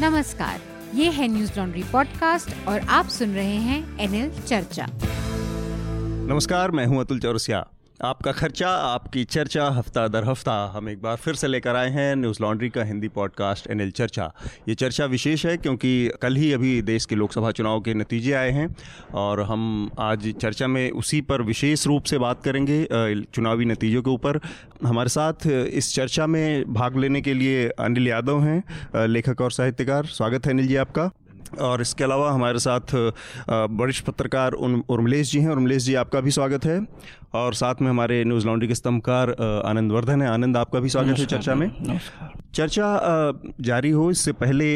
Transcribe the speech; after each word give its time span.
नमस्कार, 0.00 0.60
ये 0.94 1.10
है 1.10 1.26
न्यूज़ 1.28 1.52
लॉन्ड्री 1.56 1.82
पॉडकास्ट 1.82 2.68
और 2.68 2.80
आप 2.80 3.08
सुन 3.08 3.34
रहे 3.34 3.56
हैं 3.56 3.98
एनएल 3.98 4.30
चर्चा। 4.40 4.86
नमस्कार, 6.30 6.70
मैं 6.70 6.86
हूँ 6.86 7.00
अतुल 7.00 7.20
चौरसिया। 7.20 7.66
आपका 8.02 8.32
खर्चा, 8.32 8.68
आपकी 8.68 9.22
चर्चा, 9.24 9.66
हफ़्ता 9.70 10.06
दर 10.08 10.24
हफ़्ता। 10.24 10.54
हम 10.74 10.88
एक 10.88 11.02
बार 11.02 11.16
फिर 11.16 11.34
से 11.34 11.48
लेकर 11.48 11.76
आए 11.76 11.90
हैं 11.90 12.14
न्यूज़ 12.16 12.38
लॉन्ड्री 12.42 12.68
का 12.68 12.84
हिंदी 12.84 13.08
पॉडकास्ट 13.08 13.70
एनएल 13.70 13.90
चर्चा। 13.90 14.30
ये 14.68 14.74
चर्चा 14.74 15.04
विशेष 15.04 15.44
है 15.46 15.56
क्योंकि 15.56 16.10
कल 16.22 16.36
ही 16.36 16.52
अभी 16.52 16.80
देश 16.82 17.06
के 17.06 17.14
लोकसभा 17.14 17.50
चुनाव 17.50 17.80
के 17.80 17.94
नतीजे 17.94 18.32
आए 18.32 18.50
हैं 18.50 18.68
और 19.14 19.42
हम 19.42 19.90
आज 20.00 20.28
चर्चा 20.32 20.66
में 20.66 20.90
उसी 20.90 21.20
पर 21.20 21.42
विशेष 21.42 21.86
रूप 21.86 22.04
से 22.04 22.18
बात 22.18 22.42
करेंगे 22.42 22.84
चुनावी 23.24 23.64
नतीजों 23.64 24.02
के 24.02 24.10
ऊपर। 24.10 24.40
हमारे 24.86 25.08
साथ 25.08 25.46
इस 25.46 25.94
चर्चा 25.94 26.26
में 26.26 26.72
भाग 26.74 26.96
लेने 26.96 27.20
के 27.20 27.34
लिए 27.34 27.68
अनिल 27.68 28.08
यादव 28.08 28.42
हैं 28.42 29.06
लेखक 29.06 29.40
और 29.40 29.52
साहित्यकार। 29.52 30.06
स्वागत 30.06 30.46
है 30.46 30.52
अनिल 30.52 30.68
जी 30.68 30.76
आपका। 30.76 31.10
और 31.60 31.80
इसके 31.80 32.04
अलावा 32.04 32.30
हमारे 32.32 32.58
साथ 32.58 32.94
वरिष्ठ 33.80 34.04
पत्रकार 34.04 34.52
उर्मलेश 34.52 35.30
जी 35.32 35.40
हैं। 35.40 35.50
उर्मलेश 35.50 35.82
जी, 35.82 35.94
आपका 35.94 36.20
भी 36.20 36.30
स्वागत 36.30 36.64
है। 36.64 36.80
और 37.34 37.54
साथ 37.54 37.80
में 37.82 37.88
हमारे 37.90 38.22
न्यूज़ 38.24 38.46
लॉन्ड्री 38.46 38.68
के 38.68 38.74
स्तंभकार 38.74 39.30
आनंद 39.66 39.92
वर्धन 39.92 40.22
है। 40.22 40.28
आनंद 40.28 40.56
आपका 40.56 40.80
भी 40.80 40.88
स्वागत 40.88 41.18
है 41.18 41.26
चर्चा 41.26 41.54
में? 41.54 41.70
चर्चा 42.54 43.32
जारी 43.60 43.90
हो। 43.90 44.10
इससे 44.10 44.32
पहले 44.34 44.66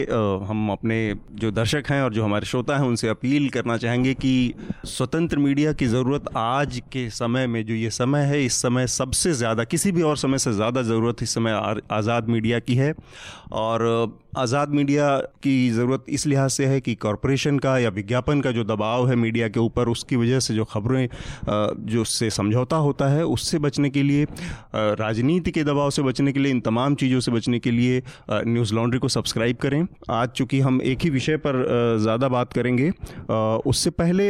हम 0.48 0.70
अपने 0.72 0.98
जो 1.32 1.50
दर्शक 1.50 1.90
हैं 1.90 2.02
और 2.02 2.14
जो 2.14 2.24
हमारे 2.24 2.46
श्रोता 2.46 2.76
हैं 2.76 2.86
उनसे 2.86 3.08
अपील 3.08 3.48
करना 3.48 3.76
चाहेंगे 3.76 4.14
कि 4.14 4.54
स्वतंत्र 4.86 5.38
मीडिया 5.38 5.72
की 5.72 5.86
ज़रूरत 5.86 6.24
आज 6.36 6.80
के 6.92 7.08
समय 7.10 7.46
में 7.46 7.64
जो 7.66 7.74
ये 7.74 7.90
समय 7.92 8.24
है 8.24 8.44
इस 8.44 8.60
समय 8.62 8.86
सबसे 8.88 9.32
ज़्यादा 9.34 9.64
किसी 9.66 9.92
भी 9.92 10.02
और 10.02 10.16
समय 10.16 10.38
से 10.38 10.52
ज़्यादा 10.52 10.82
ज़रूरत 10.82 11.22
इस 11.22 11.34
समय 11.34 11.80
आज़ाद 11.92 12.28
मीडिया 12.28 12.58
की 12.60 12.74
है। 12.74 12.94
और 13.54 14.16
आज़ाद 14.36 14.70
मीडिया 14.70 15.16
की 15.42 15.70
ज़रूरत 15.70 16.04
इस 16.08 16.26
लिहाज 16.26 16.50
से 16.50 16.66
है 16.66 16.80
कि 16.80 16.94
कॉरपोरेशन 16.96 17.58
का 17.58 17.78
या 17.78 17.88
विज्ञापन 17.90 18.40
का 18.40 18.50
जो 18.52 18.64
दबाव 18.64 19.08
है 19.08 19.14
मीडिया 19.16 19.48
के 19.48 19.60
ऊपर 19.60 19.88
उसकी 19.88 20.16
वजह 20.16 20.40
से 20.40 20.54
जो 20.54 20.64
खबरें 20.64 21.08
जो 21.86 22.04
से 22.06 22.28
समझौता 22.48 22.76
होता 22.78 23.08
है, 23.08 23.24
उससे 23.26 23.58
बचने 23.58 23.90
के 23.90 24.02
लिए 24.02 24.26
राजनीति 24.74 25.50
के 25.50 25.64
दबाव 25.64 25.90
से 25.90 26.02
बचने 26.02 26.32
के 26.32 26.40
लिए, 26.40 26.52
इन 26.52 26.60
तमाम 26.60 26.94
चीज़ों 26.94 27.20
से 27.20 27.32
बचने 27.32 27.58
के 27.58 27.70
लिए 27.70 28.02
न्यूज़ 28.32 28.74
लॉन्ड्री 28.74 28.98
को 28.98 29.08
सब्सक्राइब 29.10 29.56
करें। 29.56 29.86
आज 30.10 30.28
चूँकि 30.30 30.60
हम 30.60 30.80
एक 30.82 31.02
ही 31.02 31.10
विषय 31.10 31.36
पर 31.36 31.64
ज़्यादा 32.00 32.28
बात 32.28 32.52
करेंगे 32.52 32.90
उससे 33.66 33.90
पहले 33.92 34.28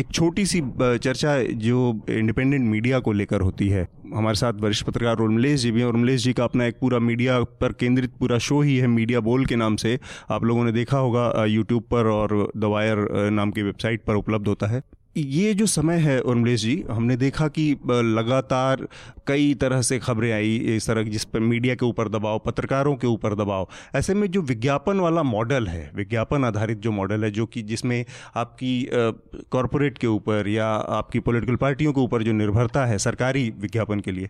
एक 0.00 0.06
छोटी 0.12 0.46
सी 0.46 0.60
चर्चा 0.80 1.38
जो 1.60 1.78
इंडिपेंडेंट 2.10 2.64
मीडिया 2.64 2.98
को 3.00 3.12
लेकर 3.12 3.40
होती 3.40 3.68
है। 3.68 3.86
हमारे 4.08 4.36
साथ 4.36 4.60
वरिष्ठ 4.60 4.86
पत्रकार 4.86 5.18
उर्मलेश 5.20 5.60
जी 5.60 5.70
भी 5.70 5.80
हैं 5.80 5.86
उर्मलेश 5.88 6.22
जी 6.24 6.32
का 6.32 6.44
अपना 6.44 6.66
एक 6.66 6.76
पूरा 6.80 6.98
मीडिया 7.00 7.40
पर 7.60 7.72
केंद्रित 7.72 8.12
पूरा 8.20 8.38
शो 8.40 8.60
ही 8.60 8.76
है, 8.76 8.86
मीडिया 8.88 9.20
बोल 9.20 9.44
के 9.46 9.56
नाम 9.56 9.76
से। 9.76 9.98
आप 10.30 10.44
लोगों 10.44 10.64
ने 10.64 10.72
देखा 10.72 10.98
होगा 10.98 11.44
यूट्यूब 11.46 11.82
पर 11.90 12.06
और 12.08 12.36
दवायर 12.56 13.06
नाम 13.32 13.50
की 13.50 13.62
वेबसाइट 13.62 14.04
पर 14.04 14.14
उपलब्ध 14.16 14.48
होता 14.48 14.66
है। 14.66 14.82
ये 15.18 15.52
जो 15.54 15.66
समय 15.66 15.96
है 15.98 16.20
उर्मलेश 16.20 16.60
जी, 16.60 16.84
हमने 16.90 17.16
देखा 17.16 17.48
कि 17.48 17.70
लगातार 17.86 18.86
कई 19.26 19.54
तरह 19.54 19.82
से 19.82 19.98
खबरें 19.98 20.30
आई 20.32 20.56
इस 20.76 20.86
तरह 20.86 21.02
जिस 21.04 21.24
पर 21.24 21.40
मीडिया 21.40 21.74
के 21.74 21.86
ऊपर 21.86 22.08
दबाव, 22.08 22.38
पत्रकारों 22.38 22.94
के 22.96 23.06
ऊपर 23.06 23.34
दबाव। 23.34 23.68
ऐसे 23.94 24.14
में 24.14 24.30
जो 24.30 24.42
विज्ञापन 24.42 25.00
वाला 25.00 25.22
मॉडल 25.22 25.66
है, 25.66 25.90
विज्ञापन 25.94 26.44
आधारित 26.44 26.78
जो 26.78 26.92
मॉडल 26.92 27.24
है, 27.24 27.30
जो 27.30 27.46
कि 27.46 27.62
जिसमें 27.62 28.04
आपकी 28.36 28.88
कॉरपोरेट 28.92 29.98
के 29.98 30.06
ऊपर 30.06 30.48
या 30.48 30.66
आपकी 30.98 31.20
पॉलिटिकल 31.20 31.56
पार्टियों 31.56 31.92
के 31.92 32.00
ऊपर 32.00 32.22
जो 32.22 32.32
निर्भरता 32.32 32.86
है 32.86 32.98
सरकारी 32.98 33.48
विज्ञापन 33.60 34.00
के 34.00 34.12
लिए 34.12 34.28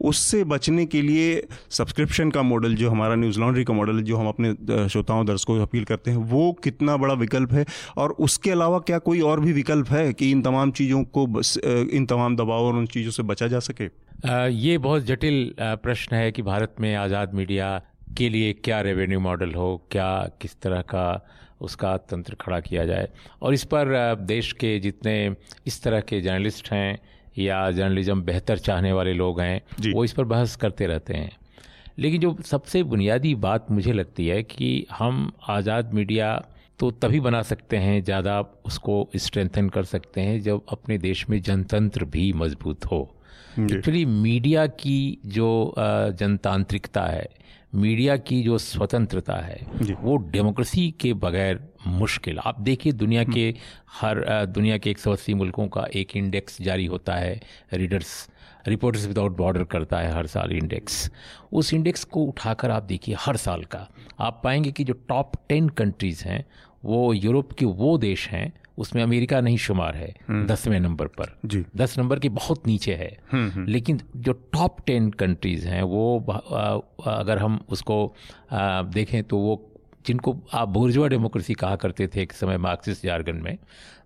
उससे 0.00 0.42
बचने 0.44 0.86
के 0.86 1.02
लिए 1.02 1.42
सब्सक्रिप्शन 1.70 2.30
का 2.30 2.42
मॉडल 2.42 2.74
जो 2.74 2.90
हमारा 2.90 3.14
न्यूज़ 3.14 3.40
लॉन्ड्री 3.40 3.64
का 3.64 3.74
मॉडल 3.74 4.00
जो 4.02 4.16
हम 4.16 4.28
अपने 4.28 4.88
श्रोताओं, 4.88 5.24
दर्शकों 5.26 5.56
को 5.56 5.62
अपील 5.62 5.84
करते 5.84 6.10
हैं, 6.10 6.18
वो 6.18 6.52
कितना 6.64 6.96
बड़ा 6.96 7.14
विकल्प 7.14 7.52
है? 7.52 7.64
और 7.96 8.12
उसके 8.20 8.50
अलावा 8.50 8.78
क्या 8.80 8.98
कोई 9.00 9.20
और 9.20 9.40
भी 9.40 9.52
विकल्प 9.52 9.90
है 9.90 10.12
कि 10.12 10.30
इन 10.30 10.42
तमाम 10.42 10.70
चीज़ों 10.72 11.02
को 11.16 11.26
इन 11.90 12.06
तमाम 12.06 12.36
दबाव 12.36 12.64
और 12.64 12.76
उन 12.76 12.86
चीज़ों 12.86 13.10
से 13.10 13.22
बचा 13.22 13.48
जा 13.48 13.58
सके? 13.60 13.84
ये 14.48 14.76
बहुत 14.78 15.04
जटिल 15.04 15.54
प्रश्न 15.60 16.16
है 16.16 16.30
कि 16.32 16.42
भारत 16.42 16.74
में 16.80 16.94
आज़ाद 16.94 17.34
मीडिया 17.34 17.80
के 18.16 18.28
लिए 18.28 18.52
क्या 18.54 18.80
रेवेन्यू 18.80 19.20
मॉडल 19.20 19.52
हो, 19.54 19.86
क्या, 19.90 20.28
किस 20.40 20.60
तरह 20.62 20.80
का 20.80 21.26
उसका 21.60 21.96
तंत्र 21.96 22.34
खड़ा 22.40 22.60
किया 22.60 22.84
जाए। 22.86 23.08
और 23.42 23.54
इस 23.54 23.64
पर 23.64 24.14
देश 24.20 24.52
के 24.52 24.78
जितने 24.80 25.14
इस 25.66 25.82
तरह 25.82 26.00
के 26.00 26.20
जर्नलिस्ट 26.20 26.72
हैं 26.72 26.98
या 27.38 27.70
जर्नलिज्म 27.70 28.22
बेहतर 28.22 28.58
चाहने 28.58 28.92
वाले 28.92 29.12
लोग 29.12 29.40
हैं 29.40 29.92
वो 29.92 30.04
इस 30.04 30.12
पर 30.12 30.24
बहस 30.24 30.56
करते 30.56 30.86
रहते 30.86 31.14
हैं। 31.14 31.30
लेकिन 31.98 32.20
जो 32.20 32.36
सबसे 32.44 32.82
बुनियादी 32.84 33.34
बात 33.34 33.70
मुझे 33.70 33.92
लगती 33.92 34.26
है 34.26 34.42
कि 34.42 34.86
हम 34.92 35.30
आज़ाद 35.48 35.92
मीडिया 35.94 36.34
तो 36.80 36.90
तभी 36.92 37.20
बना 37.20 37.42
सकते 37.42 37.76
हैं 37.76 38.02
ज़्यादा 38.04 38.40
उसको 38.66 39.08
स्ट्रेंथन 39.16 39.68
कर 39.68 39.84
सकते 39.84 40.20
हैं 40.20 40.40
जब 40.42 40.62
अपने 40.68 40.98
देश 40.98 41.28
में 41.30 41.40
जनतंत्र 41.42 42.04
भी 42.04 42.32
मज़बूत 42.32 42.84
हो। 42.84 43.00
एक्चुअली 43.60 44.04
मीडिया 44.04 44.66
की 44.66 45.18
जो 45.26 45.74
जनतांत्रिकता 45.78 47.02
है 47.02 47.28
मीडिया 47.74 48.16
की 48.16 48.42
जो 48.42 48.56
स्वतंत्रता 48.58 49.34
है 49.34 49.60
वो 50.00 50.16
डेमोक्रेसी 50.30 50.90
के 51.00 51.12
बगैर 51.14 51.60
मुश्किल। 51.86 52.38
आप 52.38 52.60
देखिए 52.60 52.92
दुनिया 52.92 53.22
हम्म। 53.22 53.32
के 53.32 53.54
हर 54.00 54.46
दुनिया 54.46 54.78
के 54.78 54.90
एक 54.90 54.98
सौ 54.98 55.12
अस्सी 55.12 55.34
मुल्कों 55.34 55.66
का 55.68 55.86
एक 55.94 56.16
इंडेक्स 56.16 56.60
जारी 56.62 56.86
होता 56.86 57.14
है 57.14 57.40
रीडर्स 57.74 58.12
रिपोर्टर्स 58.68 59.06
विदाउट 59.06 59.36
बॉर्डर 59.36 59.64
करता 59.64 59.98
है 59.98 60.12
हर 60.12 60.26
साल 60.26 60.52
इंडेक्स। 60.52 61.10
उस 61.52 61.72
इंडेक्स 61.74 62.04
को 62.04 62.24
उठाकर 62.24 62.70
आप 62.70 62.82
देखिए 62.82 63.16
हर 63.18 63.36
साल 63.36 63.64
का 63.64 63.88
आप 64.20 64.40
पाएँगे 64.44 64.72
कि 64.72 64.84
जो 64.84 64.94
टॉप 65.08 65.32
टेन 65.48 65.68
कंट्रीज़ 65.68 66.24
हैं 66.24 66.44
वो 66.84 67.12
यूरोप 67.12 67.52
के 67.52 67.64
वो 67.64 67.96
देश 67.98 68.28
हैं 68.28 68.52
उसमें 68.78 69.02
अमेरिका 69.02 69.40
नहीं 69.40 69.56
शुमार 69.56 69.96
है 69.96 70.14
हम्म। 70.28 70.46
दसवें 70.46 70.80
नंबर 70.80 71.06
पर। 71.06 71.38
जी। 71.44 71.64
दस 71.76 71.98
नंबर 71.98 72.18
के 72.18 72.28
बहुत 72.28 72.66
नीचे 72.66 72.94
है। 72.94 73.18
हम्म, 73.32 73.66
लेकिन 73.66 74.00
जो 74.16 74.32
टॉप 74.32 74.76
टेन 74.86 75.10
कंट्रीज़ 75.10 75.68
हैं 75.68 75.82
वो 75.82 76.18
अगर 77.06 77.38
हम 77.38 77.64
उसको 77.68 78.14
देखें 78.94 79.24
तो 79.24 79.38
वो 79.38 79.70
जिनको 80.06 80.36
आप 80.54 80.68
बुर्जुआ 80.68 81.08
डेमोक्रेसी 81.08 81.54
कहा 81.54 81.76
करते 81.76 82.06
थे 82.06 82.22
एक 82.22 82.32
समय 82.32 82.58
मार्क्सिस्ट 82.58 83.02
जार्गन 83.02 83.36
में 83.36 83.58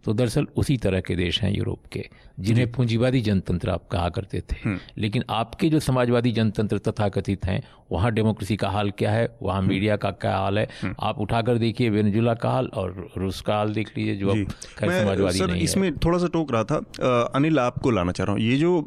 तो 0.09 0.13
दरअसल 0.15 0.47
उसी 0.57 0.77
तरह 0.77 1.01
के 1.01 1.15
देश 1.17 1.41
हैं 1.43 1.53
यूरोप 1.53 1.87
के 1.93 2.05
जिन्हें 2.41 2.71
पूंजीवादी 2.73 3.21
जनतंत्र 3.21 3.71
आप 3.71 3.89
कहा 3.93 4.09
करते 4.09 4.41
थे। 4.41 4.57
हम्म। 4.65 4.79
लेकिन 4.99 5.23
आपके 5.31 5.69
जो 5.69 5.81
समाजवादी 5.81 6.31
जनतंत्र 6.33 6.79
तथाकथित 6.79 7.45
हैं 7.45 7.63
वहाँ 7.93 8.13
डेमोक्रेसी 8.13 8.57
का 8.57 8.69
हाल 8.69 8.91
क्या 8.99 9.11
है? 9.11 9.29
वहाँ 9.43 9.59
हम्म। 9.59 9.69
मीडिया 9.69 9.97
का 9.97 10.11
क्या 10.23 10.37
हाल 10.37 10.59
है? 10.59 10.67
हम्म। 10.83 10.95
आप 11.01 11.19
उठाकर 11.21 11.59
देखिए 11.59 11.91
वेनेजुला 11.91 12.35
का 12.35 12.51
हाल 12.51 12.67
और 12.75 13.11
रूस 13.19 13.41
का 13.41 13.57
हाल 13.57 13.73
देख 13.73 13.89
लीजिए 13.97 14.15
जो 14.17 14.35
समाजवादी 14.35 15.41
नहीं 15.43 15.63
इसमें 15.63 15.97
थोड़ा 15.97 16.19
सा 16.19 16.27
टोक 16.33 16.53
रहा 16.53 16.65
था। 16.65 16.77
अनिल 17.35 17.59
आपको 17.59 17.91
लाना 17.91 18.13
चाह 18.13 18.27
रहा 18.27 18.35
हूँ। 18.35 18.43
ये 18.43 18.57
जो 18.57 18.85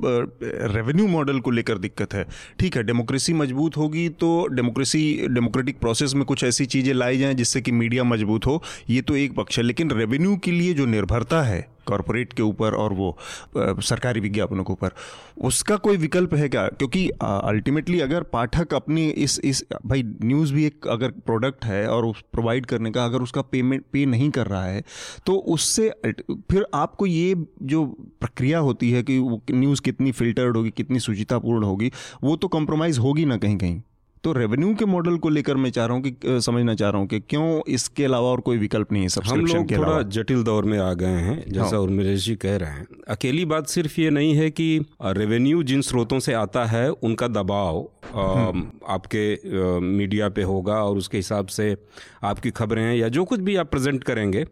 रेवेन्यू 0.73 1.07
मॉडल 1.07 1.39
को 1.39 1.51
लेकर 1.51 1.77
दिक्कत 1.77 2.13
है 2.13 2.25
ठीक 2.59 2.77
है 2.77 2.83
डेमोक्रेसी 2.83 3.33
मज़बूत 3.33 3.77
होगी 3.77 4.07
तो 4.23 4.31
डेमोक्रेसी 4.51 5.03
डेमोक्रेटिक 5.29 5.79
प्रोसेस 5.79 6.13
में 6.15 6.25
कुछ 6.25 6.43
ऐसी 6.43 6.65
चीज़ें 6.67 6.93
लाई 6.93 7.17
जाएँ 7.17 7.33
जिससे 7.35 7.61
कि 7.61 7.71
मीडिया 7.73 8.03
मज़बूत 8.05 8.47
हो 8.47 8.61
ये 8.89 9.01
तो 9.01 9.15
एक 9.17 9.35
पक्ष 9.35 9.57
है। 9.57 9.63
लेकिन 9.63 9.91
रेवेन्यू 9.93 10.35
के 10.43 10.51
लिए 10.51 10.73
जो 10.73 10.85
निर्भरता 11.11 11.41
है 11.43 11.69
कॉरपोरेट 11.87 12.33
के 12.33 12.43
ऊपर 12.43 12.73
और 12.73 12.93
वो 12.93 13.17
सरकारी 13.57 14.19
विज्ञापनों 14.19 14.63
के 14.63 14.73
ऊपर, 14.73 14.91
उसका 15.41 15.75
कोई 15.77 15.97
विकल्प 15.97 16.33
है 16.33 16.47
क्या? 16.49 16.67
क्योंकि 16.69 17.07
अल्टीमेटली 17.21 17.99
अगर 17.99 18.23
पाठक 18.33 18.73
अपनी 18.73 19.07
इस 19.09 19.39
इस, 19.43 19.63
भाई 19.85 20.03
न्यूज़ 20.03 20.53
भी 20.53 20.65
एक 20.65 20.87
अगर 20.87 21.11
प्रोडक्ट 21.25 21.65
है 21.65 21.87
और 21.87 22.05
उस 22.05 22.21
प्रोवाइड 22.33 22.65
करने 22.65 22.91
का, 22.91 23.05
अगर 23.05 23.21
उसका 23.21 23.41
पेमेंट 23.51 23.83
पे 23.93 24.05
नहीं 24.05 24.29
कर 24.31 24.47
रहा 24.47 24.65
है 24.65 24.83
तो 25.25 25.35
उससे, 25.55 25.89
फिर 26.31 26.65
आपको 26.73 27.05
ये 27.05 27.35
जो 27.63 27.85
प्रक्रिया 28.21 28.59
होती 28.59 28.91
है 28.91 29.03
कि 29.03 29.19
न्यूज़ 29.51 29.81
कितनी 29.81 30.11
फिल्टर्ड 30.13 30.57
होगी, 30.57 30.69
कितनी 30.71 30.99
सुचितापूर्ण 30.99 31.63
होगी, 31.63 31.91
वो 32.23 32.35
तो 32.35 32.47
कॉम्प्रोमाइज़ 32.49 32.99
होगी 32.99 33.25
ना 33.25 33.37
कहीं 33.37 33.57
कहीं 33.57 33.81
तो 34.23 34.31
रेवेन्यू 34.33 34.73
के 34.75 34.85
मॉडल 34.85 35.15
को 35.17 35.29
लेकर 35.29 35.55
मैं 35.55 35.69
चाह 35.71 35.85
रहा 35.85 35.95
हूँ 35.95 36.03
कि 36.03 36.41
समझना 36.41 36.73
चाह 36.75 36.89
रहा 36.89 36.99
हूँ 36.99 37.07
कि 37.07 37.19
क्यों 37.21 37.61
इसके 37.67 38.03
अलावा 38.05 38.29
और 38.29 38.41
कोई 38.41 38.57
विकल्प 38.57 38.91
नहीं 38.91 39.03
है 39.03 39.09
सब्सक्रिप्शन 39.09 39.57
हम 39.57 39.63
लोग 39.63 39.77
थोड़ा 39.77 40.01
जटिल 40.11 40.43
दौर 40.43 40.65
में 40.65 40.77
आ 40.79 40.91
गए 40.93 41.21
हैं 41.21 41.37
जैसा 41.47 41.65
हाँ। 41.65 41.79
उर्मिलेश 41.79 42.25
जी 42.25 42.35
कह 42.35 42.55
रहे 42.55 42.71
हैं 42.71 42.85
अकेली 43.07 43.45
बात 43.45 43.67
सिर्फ़ 43.67 43.99
ये 44.01 44.09
नहीं 44.09 44.35
है 44.35 44.49
कि 44.51 44.67
रेवेन्यू 45.01 45.63
जिन 45.63 45.81
स्रोतों 45.81 46.19
से 46.19 46.33
आता 46.33 46.65
है 46.65 46.89
उनका 46.89 47.27
दबाव 47.29 47.79
हम्म। 48.13 48.65
आपके 48.89 49.79
मीडिया 49.81 50.29
पे 50.29 50.43
होगा 50.43 50.75
और 50.83 50.97
उसके 50.97 51.17
हिसाब 51.17 51.47
से 51.49 51.75
आपकी 52.23 52.51
खबरें 52.51 52.93
या 52.93 53.07
जो 53.09 53.23
कुछ 53.25 53.39
भी 53.39 53.55
आप 53.55 53.71
प्रेजेंट 53.71 54.03
करेंगे 54.03 54.45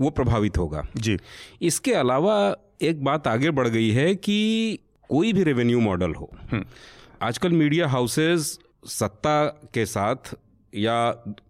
वो 0.00 0.10
प्रभावित 0.12 0.58
होगा 0.58 0.84
जी 0.98 1.16
इसके 1.62 1.94
अलावा 1.94 2.36
एक 2.82 3.02
बात 3.04 3.26
आगे 3.26 3.50
बढ़ 3.52 3.68
गई 3.68 3.90
है 3.90 4.14
कि 4.16 4.38
कोई 5.10 5.32
भी 5.32 5.42
रेवेन्यू 5.42 5.80
मॉडल 5.80 6.14
हो 6.14 6.30
हम्म। 6.52 6.64
आजकल 7.22 7.52
मीडिया 7.54 7.88
हाउसेज 7.88 8.58
सत्ता 8.88 9.44
के 9.74 9.86
साथ 9.86 10.34
या 10.72 10.96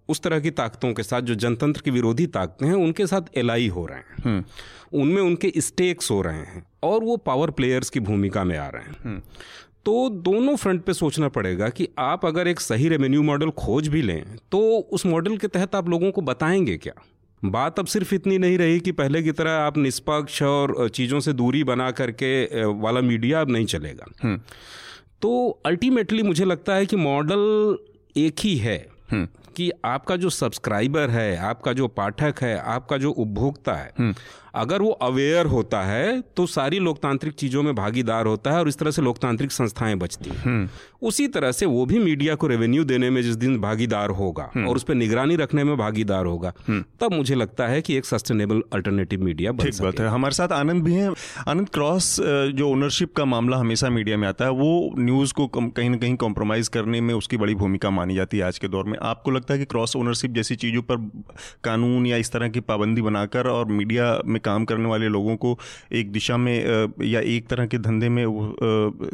उस 0.09 0.21
तरह 0.23 0.41
की 0.41 0.51
ताकतों 0.53 0.93
के 0.95 1.03
साथ 1.03 1.23
जो 1.23 1.35
जनतंत्र 1.35 1.81
की 1.81 1.91
विरोधी 1.91 2.27
ताकतें 2.27 2.67
हैं 2.67 2.75
उनके 2.75 3.07
साथ 3.07 3.37
एलाई 3.39 3.69
हो 3.69 3.87
रहे 3.87 3.99
हैं 3.99 4.23
हम्म। 4.25 5.01
उनमें 5.01 5.23
उनके 5.23 5.53
स्टेक्स 5.59 6.11
हो 6.11 6.21
रहे 6.23 6.39
हैं 6.39 6.65
और 6.83 7.05
वो 7.05 7.17
पावर 7.27 7.51
प्लेयर्स 7.51 7.91
की 7.91 8.01
भूमिका 8.01 8.45
में 8.45 8.57
आ 8.59 8.69
रहे 8.69 8.83
हैं 8.83 8.97
हम्म। 9.05 9.21
तो 9.85 10.09
दोनों 10.11 10.55
फ्रंट 10.57 10.83
पे 10.85 10.93
सोचना 10.93 11.29
पड़ेगा 11.29 11.69
कि 11.69 11.89
आप 11.99 12.25
अगर 12.27 12.49
एक 12.49 12.61
सही 12.61 12.89
रेवेन्यू 12.89 13.23
मॉडल 13.23 13.51
खोज 13.57 13.89
भी 13.89 14.03
लें 14.03 14.23
तो 14.53 14.61
उस 14.93 15.07
मॉडल 15.07 15.37
के 15.37 15.49
तहत 15.49 15.75
आप 15.75 15.89
लोगों 15.89 16.11
को 16.11 16.21
बताएँगे 16.23 16.77
क्या 16.77 16.95
बात 17.43 17.79
अब 17.79 17.87
सिर्फ़ 17.87 18.15
इतनी 18.15 18.39
नहीं 18.39 18.59
रही 18.59 18.81
कि 18.81 18.93
पहले 18.93 19.23
की 19.23 19.33
तरह 19.33 19.51
आप 19.51 19.77
निष्पक्ष 19.79 20.43
और 20.43 20.89
चीज़ों 20.89 21.21
से 21.21 21.33
दूरी 21.33 21.63
बना 21.65 21.91
करके 21.91 22.65
वाला 22.81 23.01
मीडिया 23.01 23.41
अब 23.41 23.51
नहीं 23.51 23.67
चलेगा 23.67 24.07
हम्म। 24.23 24.41
तो 25.27 25.61
अल्टीमेटली 25.67 26.23
मुझे 26.23 26.45
लगता 26.45 26.75
है 26.75 26.87
कि 26.87 26.97
मॉडल 26.97 27.41
एक 28.17 28.41
ही 28.41 28.57
है 28.57 28.77
हम्म। 29.11 29.27
कि 29.57 29.71
आपका 29.85 30.17
जो 30.17 30.31
सब्सक्राइबर 30.31 31.11
है 31.11 31.37
आपका 31.47 31.73
जो 31.73 31.89
पाठक 31.89 32.43
है 32.43 32.59
आपका 32.75 32.97
जो 32.97 33.11
उपभोक्ता 33.11 33.75
है 33.75 33.91
हम्म। 33.99 34.15
अगर 34.57 34.83
वो 34.83 34.91
अवेयर 35.03 35.47
होता 35.47 35.83
है 35.83 36.21
तो 36.37 36.47
सारी 36.49 36.79
लोकतांत्रिक 36.81 37.35
चीज़ों 37.35 37.63
में 37.63 37.75
भागीदार 37.75 38.27
होता 38.27 38.51
है 38.51 38.59
और 38.59 38.69
इस 38.69 38.79
तरह 38.79 38.91
से 38.91 39.03
लोकतांत्रिक 39.03 39.53
संस्थाएँ 39.53 39.95
बचती 39.97 40.31
हैं 40.31 40.37
हम्म। 40.39 40.69
उसी 41.03 41.27
तरह 41.29 41.53
से 41.53 41.67
वो 41.67 41.85
भी 41.87 41.99
मीडिया 41.99 42.35
को 42.35 42.47
रेवेन्यू 42.47 42.85
देने 42.85 43.11
में 43.11 43.21
जिस 43.23 43.35
दिन 43.37 43.59
भागीदार 43.61 44.11
होगा 44.13 44.49
हम्म। 44.55 44.69
और 44.69 44.77
उस 44.77 44.83
पर 44.83 44.95
निगरानी 44.95 45.37
रखने 45.37 45.65
में 45.65 45.77
भागीदार 45.77 46.27
होगा 46.27 46.53
हम्म। 46.69 46.85
तब 47.01 47.15
मुझे 47.15 47.35
लगता 47.35 47.67
है 47.67 47.83
कि 47.83 47.97
एक 47.97 48.05
सस्टेनेबल 48.05 48.63
अल्टरनेटिव 48.73 49.25
मीडिया 49.25 49.53
बन 49.53 49.65
ठीक 49.65 49.83
बात 49.83 50.01
है 50.01 50.09
हमारे 50.09 50.35
साथ 50.35 50.53
आनंद 50.53 50.83
भी 50.85 50.95
हैं 50.95 51.13
आनंद 51.49 51.69
क्रॉस 51.69 52.15
जो 52.21 52.69
ओनरशिप 52.69 53.15
का 53.17 53.25
मामला 53.27 53.57
हमेशा 53.59 53.91
मीडिया 53.91 54.17
में 54.17 54.27
आता 54.29 54.45
है 54.45 54.51
वो 54.55 54.73
न्यूज़ 55.01 55.35
को 55.35 55.47
कहीं 55.49 55.91
ना 55.91 55.97
कहीं 55.97 56.17
कॉम्प्रोमाइज़ 56.19 56.71
करने 56.71 57.01
में 57.01 57.13
उसकी 57.15 57.37
बड़ी 57.37 57.55
भूमिका 57.57 57.91
मानी 57.93 58.15
जाती 58.15 58.39
है 58.39 58.45
आज 58.45 58.59
के 58.59 58.69
दौर 58.69 58.85
में 58.87 58.99
आपको 59.05 59.31
लगता 59.31 59.55
है 59.55 59.59
कि 59.59 59.65
क्रॉस 59.67 59.97
ओनरशिप 59.97 60.33
जैसी 60.33 60.57
चीज़ों 60.57 60.83
पर 60.85 60.97
कानून 61.65 62.07
या 62.07 62.17
इस 62.19 62.33
तरह 62.33 62.49
की 62.49 62.61
पाबंदी 62.67 63.03
बनाकर 63.03 63.47
और 63.49 63.67
मीडिया 63.75 64.19
में 64.27 64.41
काम 64.47 64.65
करने 64.65 64.89
वाले 64.89 65.09
लोगों 65.09 65.37
को 65.37 65.59
एक 65.93 66.13
दिशा 66.13 66.37
में 66.37 66.55
या 67.05 67.21
एक 67.35 67.49
तरह 67.49 67.67
के 67.67 67.79
धंधे 67.79 68.09
में 68.09 68.25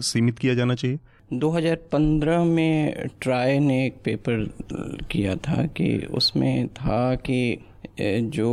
सीमित 0.02 0.38
किया 0.38 0.55
जाना 0.55 0.75
चाहिए? 0.75 0.99
2015 1.32 2.44
में 2.46 3.08
ट्राई 3.20 3.58
ने 3.58 3.84
एक 3.87 3.94
पेपर 4.05 4.44
किया 5.11 5.37
था 5.44 5.64
कि 5.76 5.87
उसमें 6.12 6.69
था 6.69 7.14
कि 7.29 7.38
जो 8.37 8.50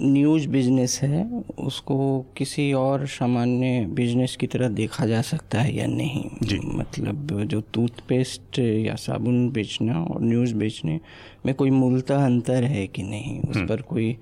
न्यूज़ 0.00 0.46
बिज़नेस 0.48 0.98
है 1.02 1.24
उसको 1.58 1.96
किसी 2.36 2.72
और 2.72 3.06
सामान्य 3.06 3.86
बिज़नेस 3.90 4.36
की 4.36 4.46
तरह 4.46 4.68
देखा 4.70 5.06
जा 5.06 5.22
सकता 5.22 5.60
है 5.60 5.74
या 5.76 5.86
नहीं 5.86 6.22
जी 6.42 6.58
मतलब 6.64 7.42
जो 7.44 7.60
टूथपेस्ट 7.74 8.58
या 8.58 8.94
साबुन 8.96 9.48
बेचना 9.50 10.02
और 10.02 10.22
न्यूज़ 10.22 10.54
बेचने 10.54 10.98
में 11.46 11.54
कोई 11.54 11.70
मूलतः 11.70 12.24
अंतर 12.24 12.64
है 12.64 12.86
कि 12.86 13.02
नहीं 13.02 13.40
उस 13.40 13.56
हम्म। 13.56 13.66
पर 13.66 13.82
कोई 13.82 14.16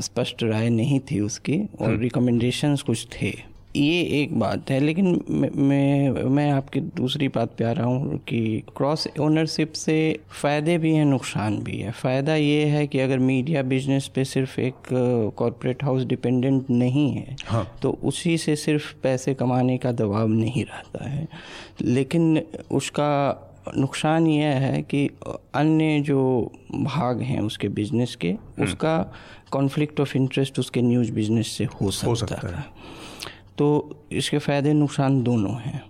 स्पष्ट 0.00 0.42
राय 0.42 0.68
नहीं 0.70 1.00
थी 1.10 1.20
उसकी 1.20 1.60
और 1.80 1.96
रिकमेंडेशंस 1.98 2.80
हम्म। 2.80 2.86
कुछ 2.86 3.06
थे 3.12 3.32
ये 3.76 4.00
एक 4.14 4.38
बात 4.38 4.70
है 4.70 4.78
लेकिन 4.80 5.06
मैं 5.28 6.24
मैं 6.30 6.50
आपकी 6.52 6.80
दूसरी 6.96 7.28
बात 7.28 7.54
पे 7.58 7.64
आ 7.64 7.70
रहा 7.72 7.86
हूँ 7.86 8.18
कि 8.28 8.62
क्रॉस 8.76 9.06
ओनरशिप 9.20 9.72
से 9.72 9.96
फ़ायदे 10.32 10.76
भी 10.78 10.92
हैं 10.94 11.04
नुकसान 11.04 11.56
भी 11.58 11.76
है 11.76 11.90
फ़ायदा 11.92 12.34
ये 12.34 12.64
है 12.64 12.86
कि 12.86 12.98
अगर 12.98 13.18
मीडिया 13.20 13.62
बिज़नेस 13.62 14.08
पे 14.08 14.24
सिर्फ़ 14.24 14.60
एक 14.60 14.92
कॉरपोरेट 15.36 15.84
हाउस 15.84 16.04
डिपेंडेंट 16.04 16.70
नहीं 16.70 17.10
है 17.12 17.36
हाँ। 17.46 17.66
तो 17.82 17.98
उसी 18.04 18.36
से 18.38 18.56
सिर्फ़ 18.56 18.92
पैसे 19.02 19.34
कमाने 19.34 19.78
का 19.78 19.92
दबाव 19.92 20.28
नहीं 20.28 20.64
रहता 20.64 21.08
है 21.08 21.26
लेकिन 21.82 22.42
उसका 22.70 23.08
नुकसान 23.68 24.26
यह 24.26 24.58
है 24.58 24.82
कि 24.82 25.08
अन्य 25.54 26.00
जो 26.00 26.52
भाग 26.74 27.20
हैं 27.22 27.40
उसके 27.40 27.68
बिज़नेस 27.70 28.16
के 28.16 28.28
हम्म। 28.28 28.64
उसका 28.64 28.98
कॉन्फ्लिक्ट 29.50 30.00
ऑफ़ 30.00 30.16
इंटरेस्ट 30.16 30.58
उसके 30.58 30.82
न्यूज़ 30.82 31.12
बिज़नेस 31.12 31.48
से 31.48 31.64
हो 31.64 31.90
सकता, 31.90 32.08
हो 32.08 32.14
सकता 32.14 32.48
है 32.48 32.64
तो 33.58 33.68
इसके 34.12 34.38
फ़ायदे 34.38 34.72
नुकसान 34.72 35.22
दोनों 35.22 35.54
हैं 35.60 35.82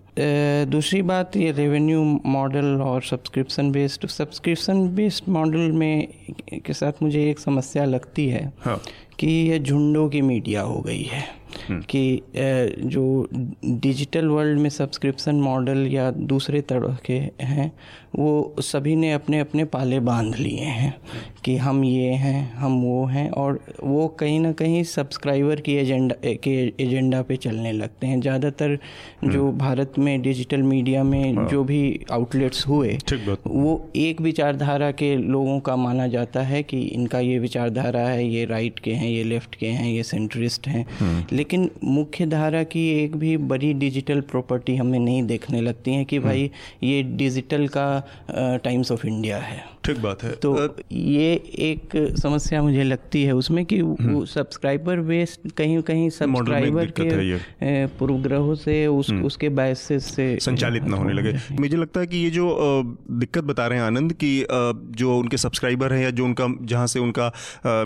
दूसरी 0.70 1.00
बात 1.03 1.37
ये 1.37 1.53
रेवेन्यू 1.53 2.03
मॉडल 2.26 2.64
और 2.82 3.03
subscription 3.03 3.70
based 3.73 4.06
subscription 4.06 4.88
based 4.94 5.29
model 5.29 5.70
में 5.73 6.09
के 6.67 6.73
साथ 6.73 7.03
मुझे 7.03 7.31
एक 7.31 7.38
समस्या 7.38 7.85
लगती 7.85 8.29
है 8.29 8.53
हाँ। 8.61 8.81
कि 9.19 9.26
ये 9.26 9.59
झुंडों 9.59 10.09
की 10.09 10.20
मीडिया 10.23 10.62
हो 10.62 10.81
गई 10.81 11.03
है। 11.03 11.25
कि 11.90 12.22
जो 12.87 13.28
डिजिटल 13.64 14.26
वर्ल्ड 14.26 14.58
में 14.58 14.70
सब्सक्रिप्शन 14.70 15.40
मॉडल 15.40 15.87
या 15.87 16.10
दूसरे 16.10 16.60
तरह 16.60 16.99
के 17.06 17.19
हैं 17.43 17.72
वो 18.16 18.54
सभी 18.60 18.94
ने 18.96 19.12
अपने 19.12 19.38
अपने 19.40 19.64
पाले 19.64 19.99
बाँध 20.00 20.34
लिए 20.37 20.64
हैं 20.64 20.94
कि 21.44 21.56
हम 21.56 21.84
ये 21.84 22.08
हैं 22.14 22.54
हम 22.54 22.81
वो 22.82 23.04
हैं 23.06 23.28
और 23.32 23.58
वो 23.82 24.06
कहीं 24.20 24.38
ना 24.40 24.52
कहीं 24.52 24.82
सब्सक्राइबर 24.84 25.60
की 25.60 25.75
एजेंडा 25.75 26.16
के 26.44 26.52
एजेंडा 26.81 27.22
पे 27.22 27.37
चलने 27.37 27.72
लगते 27.72 28.06
हैं 28.06 28.20
ज़्यादातर 28.20 28.78
जो 29.25 29.46
हम्म। 29.46 29.58
भारत 29.58 29.99
में 29.99 30.20
डिजिटल 30.22 30.62
मीडिया 30.62 31.02
में 31.04 31.34
हाँ। 31.34 31.49
जो 31.49 31.62
भी 31.64 31.81
आउटलेट्स 32.12 32.66
हुए 32.69 32.99
वो 33.46 33.90
एक 33.96 34.20
विचारधारा 34.20 34.90
के 34.93 35.14
लोगों 35.16 35.58
का 35.60 35.76
माना 35.76 36.06
जाता 36.08 36.40
है 36.43 36.62
कि 36.62 36.81
इनका 36.81 37.20
ये 37.20 37.38
विचारधारा 37.38 38.00
है 38.00 38.26
ये 38.26 38.44
राइट 38.44 38.78
के 38.78 38.93
हैं 38.93 39.08
ये 39.08 39.25
लेफ़्ट 39.25 39.54
के 39.54 39.66
हैं 39.69 39.90
ये 39.90 40.02
सेंट्रिस्ट 40.02 40.69
हैं 40.69 40.84
हम्म। 41.00 41.37
लेकिन 41.43 41.71
मुख्य 41.85 42.27
धारा 42.27 42.62
की 42.65 42.81
एक 42.94 43.15
भी 43.17 43.37
बड़ी 43.44 43.73
डिजिटल 43.75 44.21
प्रॉपर्टी 44.31 44.77
हमें 44.77 44.99
नहीं 44.99 45.23
देखने 45.23 45.61
लगती 45.61 45.94
है 45.94 46.05
कि 46.05 46.17
हम्म। 46.17 46.27
भाई 46.27 46.50
ये 46.83 47.03
डिजिटल 47.03 47.67
का 47.69 47.87
टाइम्स 48.65 48.93
ऑफ़ 48.93 49.06
इंडिया 49.06 49.39
है 49.39 49.65
ठीक 49.84 49.99
बात 49.99 50.23
है। 50.23 50.31
तो 50.37 50.50
ये 50.93 51.32
एक 51.61 51.96
समस्या 52.19 52.62
मुझे 52.62 52.82
लगती 52.84 53.23
है 53.23 53.32
उसमें 53.34 53.64
कि 53.64 53.81
वो 53.82 54.25
सब्सक्राइबर 54.26 54.99
हम्म। 54.99 55.08
बेस 55.08 55.38
कहीं 55.56 55.81
कहीं 55.82 56.08
सब्सक्राइबर 56.11 56.93
के 57.00 57.87
पूर्वग्रहों 57.99 58.55
से 58.55 58.87
उस 58.87 59.11
हम्म। 59.11 59.25
उसके 59.25 59.49
बायसेस 59.58 60.05
से 60.14 60.26
संचालित 60.40 60.84
ना 60.84 60.96
होने 60.96 61.12
लगे। 61.12 61.32
मुझे 61.61 61.76
लगता 61.76 62.00
है 62.00 62.06
कि 62.06 62.19
ये 62.19 62.31
जो 62.31 62.46
दिक्कत 63.11 63.44
बता 63.44 63.67
रहे 63.67 63.79
हैं 63.79 63.87
आनंद 63.87 64.12
कि 64.12 64.31
जो 64.96 65.19
उनके 65.19 65.37
सब्सक्राइबर 65.37 65.93
हैं 65.93 66.02
या 66.02 66.11
जो 66.12 66.25
उनका 66.25 66.49
जहाँ 66.64 66.87
से 66.87 67.00
उनका 67.00 67.31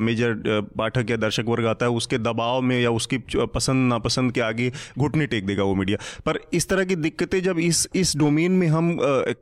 मेजर 0.01 0.61
पाठक 0.79 1.11
या 1.11 1.17
दर्शक 1.17 1.45
वर्ग 1.49 1.67
आता 1.67 1.87
है 1.87 1.93
उसके 1.93 2.19
दबाव 2.19 2.61
में 2.63 2.81
या 2.81 2.91
उसकी 2.91 3.19
पसंद 3.55 3.89
नापसंद 3.89 4.33
के 4.33 4.41
आगे 4.41 4.71
घुटने 4.99 5.27
टेक 5.27 5.47
देगा 5.47 5.63
वो 5.63 5.75
मीडिया 5.75 5.99
पर 6.27 6.41
इस 6.55 6.69
तरह 6.69 6.85
की 6.85 6.97
दिक्कतें 6.99 7.43
जब 7.43 7.59
इस 7.59 7.87
इस 7.95 8.17
डोमेन 8.17 8.53
में 8.53 8.67
हम 8.69 8.97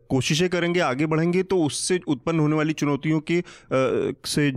कोशिशें 0.08 0.48
करेंगे 0.48 0.80
आगे 0.84 1.06
बढ़ेंगे 1.06 1.42
तो 1.42 1.62
उससे 1.64 2.00
उत्पन्न 2.08 2.40
होने 2.44 2.56
वाली 2.56 2.72
चुनौतियों 2.82 3.20
के 3.30 3.42
से 4.26 4.50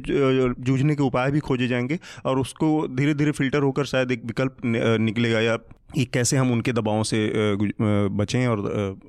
जूझने 0.62 0.96
के 0.96 1.04
उपाय 1.04 1.32
भी 1.32 1.40
खोजे 1.48 1.68
जाएँगे 1.68 2.00
और 2.26 2.40
उसको 2.40 2.70
धीरे 2.96 3.14
धीरे 3.14 3.32
फ़िल्टर 3.32 3.62
होकर 3.62 3.86
शायद 3.86 4.12
एक 4.12 4.26
विकल्प 4.26 4.58
निकलेगा 5.02 5.40
या 5.40 5.58
कि 5.90 6.04
कैसे 6.06 6.38
हम 6.38 6.52
उनके 6.52 6.72
दबावों 6.74 7.04
से 7.04 7.20
बचें 8.12 8.48
और 8.48 8.60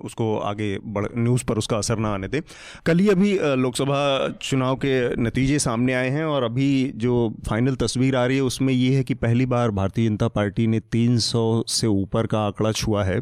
उसको 0.04 0.36
आगे 0.38 0.78
बढ़, 0.84 1.06
न्यूज़ 1.16 1.44
पर 1.44 1.58
उसका 1.58 1.76
असर 1.76 1.98
ना 1.98 2.08
आने 2.08 2.28
दें। 2.28 2.40
कल 2.86 2.98
ही 2.98 3.08
अभी 3.08 3.32
लोकसभा 3.56 4.28
चुनाव 4.42 4.76
के 4.76 5.22
नतीजे 5.22 5.58
सामने 5.58 5.94
आए 5.94 6.08
हैं 6.10 6.24
और 6.24 6.42
अभी 6.42 6.68
जो 6.96 7.16
फाइनल 7.48 7.74
तस्वीर 7.76 8.16
आ 8.16 8.24
रही 8.26 8.36
है 8.36 8.42
उसमें 8.42 8.72
ये 8.72 8.94
है 8.96 9.02
कि 9.04 9.14
पहली 9.16 9.46
बार 9.46 9.70
भारतीय 9.70 10.08
जनता 10.08 10.28
पार्टी 10.28 10.66
ने 10.66 10.80
300 10.92 11.62
से 11.68 11.86
ऊपर 11.86 12.26
का 12.26 12.40
आंकड़ा 12.40 12.72
छुआ 12.72 13.04
है 13.04 13.20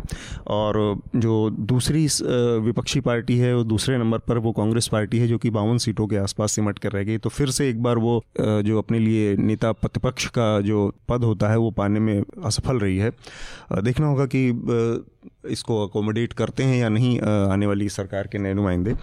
और 0.48 1.00
जो 1.16 1.48
दूसरी 1.50 2.06
विपक्षी 2.62 3.00
पार्टी 3.00 3.36
है 3.38 3.54
वो 3.56 3.64
दूसरे 3.64 3.98
नंबर 3.98 4.18
पर, 4.18 4.38
वो 4.38 4.52
कांग्रेस 4.52 4.88
पार्टी 4.88 5.18
है 5.18 5.28
जो 5.28 5.38
कि 5.38 5.50
बावन 5.50 5.78
सीटों 5.78 6.06
के 6.06 6.16
आसपास 6.16 6.52
सिमट 6.52 6.78
कर 6.78 6.92
रह 6.92 7.02
गई। 7.04 7.18
तो 7.18 7.30
फिर 7.30 7.50
से 7.50 7.68
एक 7.70 7.82
बार 7.82 7.98
वो 7.98 8.22
जो 8.40 8.78
अपने 8.78 8.98
लिए 8.98 9.36
नेता 9.36 9.72
प्रतिपक्ष 9.72 10.26
का 10.28 10.60
जो 10.60 10.92
पद 11.08 11.24
होता 11.24 11.48
है 11.48 11.58
वो 11.58 11.70
पाने 11.72 12.00
में 12.00 12.22
असफल 12.44 12.78
रही 12.78 12.96
है। 12.98 13.10
देखना 13.82 14.06
होगा 14.06 14.26
कि 14.26 14.42
इसको 15.50 15.86
अकोमोडेट 15.86 16.32
करते 16.32 16.62
हैं 16.62 16.76
या 16.76 16.88
नहीं 16.88 17.18
आने 17.20 17.66
वाली 17.66 17.88
सरकार 17.88 18.26
के 18.26 18.38
नए 18.38 18.54
नुमाइंदे। 18.54 18.94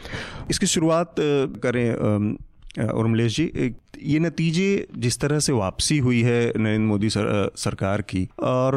इसकी 0.49 0.65
शुरुआत 0.65 1.15
करें 1.65 1.89
उर्मलेश 2.89 3.35
जी 3.35 3.75
ये 4.01 4.19
नतीजे 4.19 4.87
जिस 4.97 5.19
तरह 5.19 5.39
से 5.39 5.53
वापसी 5.53 5.97
हुई 5.97 6.21
है 6.21 6.53
नरेंद्र 6.57 6.87
मोदी 6.87 7.09
सर, 7.09 7.51
सरकार 7.55 8.01
की 8.01 8.27
और 8.43 8.73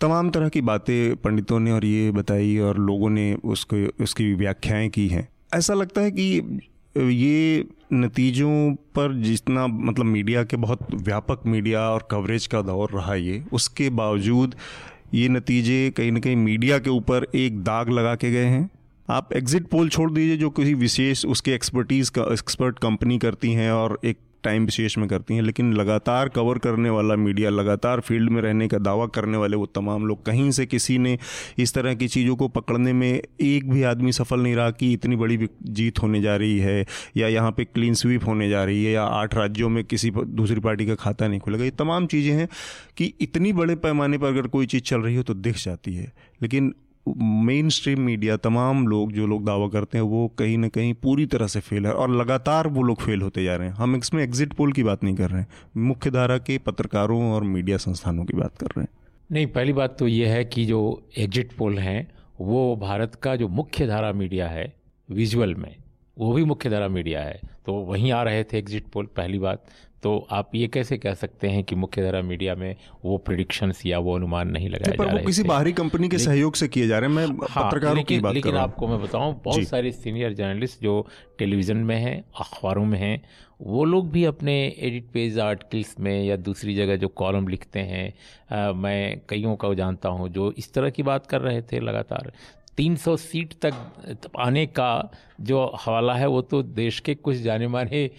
तमाम 0.00 0.30
तरह 0.30 0.48
की 0.48 0.60
बातें 0.60 1.16
पंडितों 1.16 1.60
ने 1.60 1.72
और 1.72 1.84
ये 1.84 2.10
बताई 2.10 2.56
और 2.58 2.78
लोगों 2.78 3.10
ने 3.10 3.34
उसको 3.34 3.76
उसकी 4.02 4.32
व्याख्याएँ 4.34 4.88
की 4.88 5.06
हैं। 5.08 5.28
ऐसा 5.54 5.74
लगता 5.74 6.00
है 6.00 6.10
कि 6.10 6.60
ये 6.96 7.64
नतीजों 7.92 8.74
पर 8.94 9.14
जितना 9.14 9.66
मतलब 9.66 10.04
मीडिया 10.04 10.42
के 10.44 10.56
बहुत 10.56 10.94
व्यापक 10.94 11.40
मीडिया 11.46 11.80
और 11.80 12.06
कवरेज 12.10 12.46
का 12.46 12.62
दौर 12.62 12.90
रहा 12.90 13.14
ये, 13.14 13.42
उसके 13.52 13.90
बावजूद 13.90 14.54
ये 15.14 15.28
नतीजे 15.28 15.90
कहीं 15.90 16.12
ना 16.12 16.20
कहीं 16.20 16.36
मीडिया 16.36 16.78
के 16.78 16.90
ऊपर 16.90 17.26
एक 17.34 17.62
दाग 17.64 17.90
लगा 17.90 18.14
के 18.14 18.30
गए 18.30 18.44
हैं। 18.44 18.70
आप 19.08 19.32
एग्जिट 19.32 19.66
पोल 19.66 19.88
छोड़ 19.88 20.10
दीजिए, 20.10 20.36
जो 20.36 20.50
किसी 20.50 20.74
विशेष 20.74 21.24
उसके 21.26 21.52
एक्सपर्टीज़ 21.52 22.10
का 22.10 22.22
एक्सपर्ट 22.32 22.78
कंपनी 22.78 23.18
करती 23.18 23.52
हैं 23.52 23.70
और 23.72 23.98
एक 24.04 24.18
टाइम 24.44 24.64
विशेष 24.64 24.96
में 24.98 25.06
करती 25.08 25.34
हैं, 25.34 25.42
लेकिन 25.42 25.72
लगातार 25.72 26.28
कवर 26.28 26.58
करने 26.58 26.90
वाला 26.90 27.16
मीडिया, 27.16 27.50
लगातार 27.50 28.00
फ़ील्ड 28.00 28.30
में 28.30 28.40
रहने 28.42 28.68
का 28.68 28.78
दावा 28.80 29.06
करने 29.06 29.36
वाले 29.36 29.56
वो 29.56 29.66
तमाम 29.66 30.06
लोग, 30.06 30.24
कहीं 30.26 30.50
से 30.50 30.66
किसी 30.66 30.98
ने 30.98 31.18
इस 31.58 31.74
तरह 31.74 31.94
की 31.94 32.08
चीज़ों 32.08 32.36
को 32.36 32.48
पकड़ने 32.50 32.92
में 32.92 33.10
एक 33.12 33.70
भी 33.70 33.82
आदमी 33.84 34.12
सफल 34.12 34.40
नहीं 34.40 34.54
रहा 34.56 34.70
कि 34.72 34.92
इतनी 34.92 35.16
बड़ी 35.16 35.48
जीत 35.62 36.02
होने 36.02 36.20
जा 36.22 36.36
रही 36.36 36.58
है, 36.58 36.84
या 37.16 37.28
यहाँ 37.28 37.52
पे 37.52 37.64
क्लीन 37.64 37.94
स्वीप 37.94 38.26
होने 38.26 38.48
जा 38.48 38.64
रही 38.64 38.84
है, 38.84 38.92
या 38.92 39.04
आठ 39.04 39.34
राज्यों 39.34 39.68
में 39.68 39.82
किसी 39.84 40.10
दूसरी 40.10 40.60
पार्टी 40.60 40.86
का 40.86 40.94
खाता 40.96 41.28
नहीं 41.28 41.40
खुलेगा। 41.40 41.64
ये 41.64 41.70
तमाम 41.78 42.06
चीज़ें 42.06 42.32
हैं 42.32 42.48
कि 42.96 43.12
इतनी 43.20 43.52
बड़े 43.52 43.74
पैमाने 43.76 44.18
पर 44.18 44.26
अगर 44.26 44.46
कोई 44.48 44.66
चीज़ 44.66 44.82
चल 44.82 45.00
रही 45.00 45.16
हो 45.16 45.22
तो 45.22 45.34
दिख 45.34 45.56
जाती 45.56 45.94
है, 45.94 46.12
लेकिन 46.42 46.72
मेन 47.06 47.68
स्ट्रीम 47.68 48.00
मीडिया 48.00 48.36
तमाम 48.36 48.86
लोग 48.88 49.12
जो 49.12 49.26
लोग 49.26 49.44
दावा 49.44 49.68
करते 49.68 49.98
हैं, 49.98 50.04
वो 50.04 50.28
कहीं 50.28 50.58
ना 50.58 50.68
कहीं 50.68 50.94
पूरी 50.94 51.26
तरह 51.26 51.46
से 51.46 51.60
फेल 51.60 51.86
है 51.86 51.92
और 51.92 52.10
लगातार 52.10 52.68
वो 52.68 52.82
लोग 52.82 53.00
फेल 53.00 53.22
होते 53.22 53.44
जा 53.44 53.56
रहे 53.56 53.68
हैं। 53.68 53.74
हम 53.74 53.96
इसमें 53.96 54.22
एग्जिट 54.22 54.52
पोल 54.52 54.72
की 54.72 54.82
बात 54.82 55.04
नहीं 55.04 55.14
कर 55.14 55.30
रहे 55.30 55.40
हैं। 55.40 55.48
मुख्य 55.76 56.10
धारा 56.10 56.38
के 56.38 56.58
पत्रकारों 56.58 57.22
और 57.32 57.44
मीडिया 57.44 57.76
संस्थानों 57.76 58.24
की 58.24 58.36
बात 58.36 58.56
कर 58.56 58.66
रहे 58.66 58.82
हैं। 58.82 58.88
नहीं, 59.32 59.46
पहली 59.46 59.72
बात 59.72 59.96
तो 59.98 60.08
ये 60.08 60.26
है 60.26 60.44
कि 60.44 60.64
जो 60.64 61.08
एग्जिट 61.18 61.52
पोल 61.52 61.78
हैं, 61.78 62.08
वो 62.40 62.76
भारत 62.76 63.14
का 63.14 63.36
जो 63.36 63.48
मुख्य 63.48 63.86
धारा 63.86 64.12
मीडिया 64.12 64.48
है 64.48 64.72
विजुअल 65.08 65.54
में, 65.54 65.76
वो 66.18 66.32
भी 66.32 66.44
मुख्य 66.44 66.70
धारा 66.70 66.88
मीडिया 66.88 67.20
है। 67.20 67.40
तो 67.66 67.72
वहीं 67.72 68.12
आ 68.12 68.22
रहे 68.22 68.44
थे 68.44 68.58
एग्जिट 68.58 68.86
पोल 68.86 69.06
पहली 69.06 69.38
बात। 69.38 69.64
तो 70.02 70.26
आप 70.30 70.50
ये 70.54 70.68
कैसे 70.68 70.98
कह 70.98 71.14
सकते 71.14 71.48
हैं 71.48 71.64
कि 71.64 71.74
मुख्य 71.74 72.02
धारा 72.02 72.22
मीडिया 72.22 72.54
में 72.54 72.76
वो 73.04 73.18
प्रिडिक्शंस 73.18 73.82
या 73.86 73.98
वो 73.98 74.16
अनुमान 74.16 74.48
नहीं 74.48 74.68
लगाए 74.68 74.96
जा 74.96 75.04
रहे 75.04 75.24
किसी 75.24 75.42
बाहरी 75.42 75.72
कंपनी 75.72 76.08
के 76.08 76.18
सहयोग 76.18 76.54
से 76.54 76.68
किए 76.68 76.86
जा 76.86 76.98
रहे 76.98 77.10
हैं। 77.10 77.16
मैं 77.16 77.46
हाँ, 77.50 77.64
पत्रकारों 77.64 77.94
की 77.94 78.14
लेकिन, 78.14 78.20
बात 78.20 78.34
लेकिन 78.34 78.56
आपको 78.56 78.88
मैं 78.88 79.02
बताऊँ 79.02 79.40
बहुत 79.44 79.64
सारे 79.64 79.92
सीनियर 79.92 80.32
जर्नलिस्ट 80.32 80.82
जो 80.82 81.06
टेलीविज़न 81.38 81.76
में 81.76 81.96
हैं 81.96 82.24
अखबारों 82.40 82.84
में 82.84 82.98
हैं 82.98 83.22
वो 83.60 83.84
लोग 83.84 84.10
भी 84.10 84.24
अपने 84.24 84.54
एडिट 84.78 85.06
पेज 85.12 85.38
आर्टिकल्स 85.38 85.94
में 86.00 86.24
या 86.24 86.36
दूसरी 86.36 86.74
जगह 86.74 86.96
जो 86.96 87.08
कॉलम 87.08 87.48
लिखते 87.48 87.80
हैं 87.80 88.12
अ, 88.50 88.72
मैं 88.72 89.20
कईयों 89.28 89.56
को 89.56 89.74
जानता 89.74 90.08
हूँ 90.08 90.28
जो 90.28 90.52
इस 90.58 90.72
तरह 90.74 90.90
की 90.90 91.02
बात 91.02 91.26
कर 91.26 91.40
रहे 91.40 91.62
थे 91.62 91.80
लगातार। 91.80 92.32
300 92.78 93.16
सीट 93.16 93.52
तक, 93.64 94.30
आने 94.38 94.66
का 94.68 95.10
जो 95.40 95.64
हवाला 95.80 96.14
है, 96.14 96.26
वो 96.26 96.40
तो 96.42 96.62
देश 96.62 97.00
के 97.00 97.14
कुछ 97.14 97.36
जाने 97.38 97.68
माने 97.68 98.10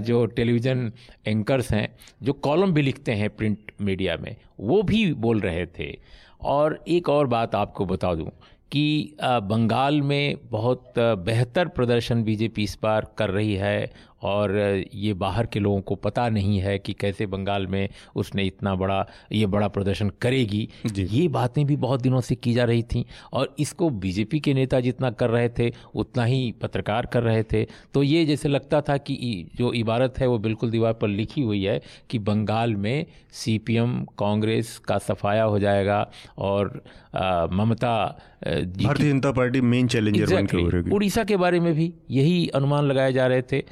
जो 0.00 0.24
टेलीविज़न 0.26 0.90
एंकर्स 1.26 1.70
हैं, 1.72 1.88
जो 2.22 2.32
कॉलम 2.32 2.72
भी 2.72 2.82
लिखते 2.82 3.12
हैं 3.12 3.30
प्रिंट 3.30 3.72
मीडिया 3.80 4.16
में, 4.16 4.34
वो 4.60 4.82
भी 4.82 5.12
बोल 5.14 5.40
रहे 5.40 5.66
थे। 5.78 5.96
और 6.42 6.82
एक 6.88 7.08
और 7.08 7.26
बात 7.26 7.54
आपको 7.54 7.86
बता 7.86 8.14
दूँ 8.14 8.30
कि 8.72 9.16
बंगाल 9.22 10.00
में 10.02 10.36
बहुत 10.50 10.92
बेहतर 10.98 11.68
प्रदर्शन 11.68 12.22
बीजेपी 12.24 12.62
इस 12.62 12.76
बार 12.82 13.06
कर 13.18 13.30
रही 13.30 13.54
है 13.54 13.92
और 14.24 14.56
ये 14.94 15.12
बाहर 15.14 15.46
के 15.46 15.60
लोगों 15.60 15.80
को 15.80 15.94
पता 15.94 16.28
नहीं 16.28 16.58
है 16.58 16.78
कि 16.78 16.92
कैसे 16.92 17.26
बंगाल 17.26 17.66
में 17.66 17.88
उसने 18.16 18.44
इतना 18.44 18.74
बड़ा 18.74 19.04
ये 19.32 19.46
बड़ा 19.46 19.68
प्रदर्शन 19.68 20.10
करेगी। 20.20 20.68
ये 20.96 21.26
बातें 21.28 21.64
भी 21.66 21.76
बहुत 21.76 22.02
दिनों 22.02 22.20
से 22.20 22.34
की 22.34 22.52
जा 22.54 22.64
रही 22.64 22.82
थी 22.82 23.04
और 23.32 23.54
इसको 23.58 23.90
बीजेपी 23.90 24.40
के 24.40 24.54
नेता 24.54 24.80
जितना 24.80 25.10
कर 25.12 25.30
रहे 25.30 25.48
थे 25.48 25.70
उतना 25.94 26.24
ही 26.24 26.52
पत्रकार 26.62 27.06
कर 27.06 27.22
रहे 27.22 27.42
थे। 27.42 27.64
तो 27.94 28.02
ये 28.02 28.24
जैसे 28.24 28.48
लगता 28.48 28.80
था 28.80 28.96
कि 28.96 29.16
जो 29.56 29.72
इबारत 29.72 30.18
है 30.18 30.26
वो 30.26 30.38
बिल्कुल 30.38 30.70
दीवार 30.70 30.92
पर 30.92 31.08
लिखी 31.08 31.42
हुई 31.42 31.62
है 31.64 31.80
कि 32.10 32.18
बंगाल 32.18 32.74
में 32.76 33.06
सीपीएम 33.32 34.02
कांग्रेस 34.18 34.78
का 34.78 34.98
सफाया 34.98 35.44
हो 35.44 35.58
जाएगा 35.58 36.06
और 36.38 36.82
ममता 37.52 37.96
भारतीय 38.44 39.10
जनता 39.10 39.30
पार्टी 39.32 39.60
मेन 39.60 39.86
चैलेंजर 39.88 40.34
बन 40.34 40.46
के 40.46 40.56
Exactly. 40.56 40.92
उड़ीसा 40.94 41.22
के 41.24 41.36
बारे 41.36 41.60
में 41.60 41.72
भी 41.74 41.92
यही 42.10 42.46
अनुमान 42.48 42.84
लगाए 42.84 43.12
जा 43.12 43.26
रहे 43.26 43.42
थे। 43.42 43.62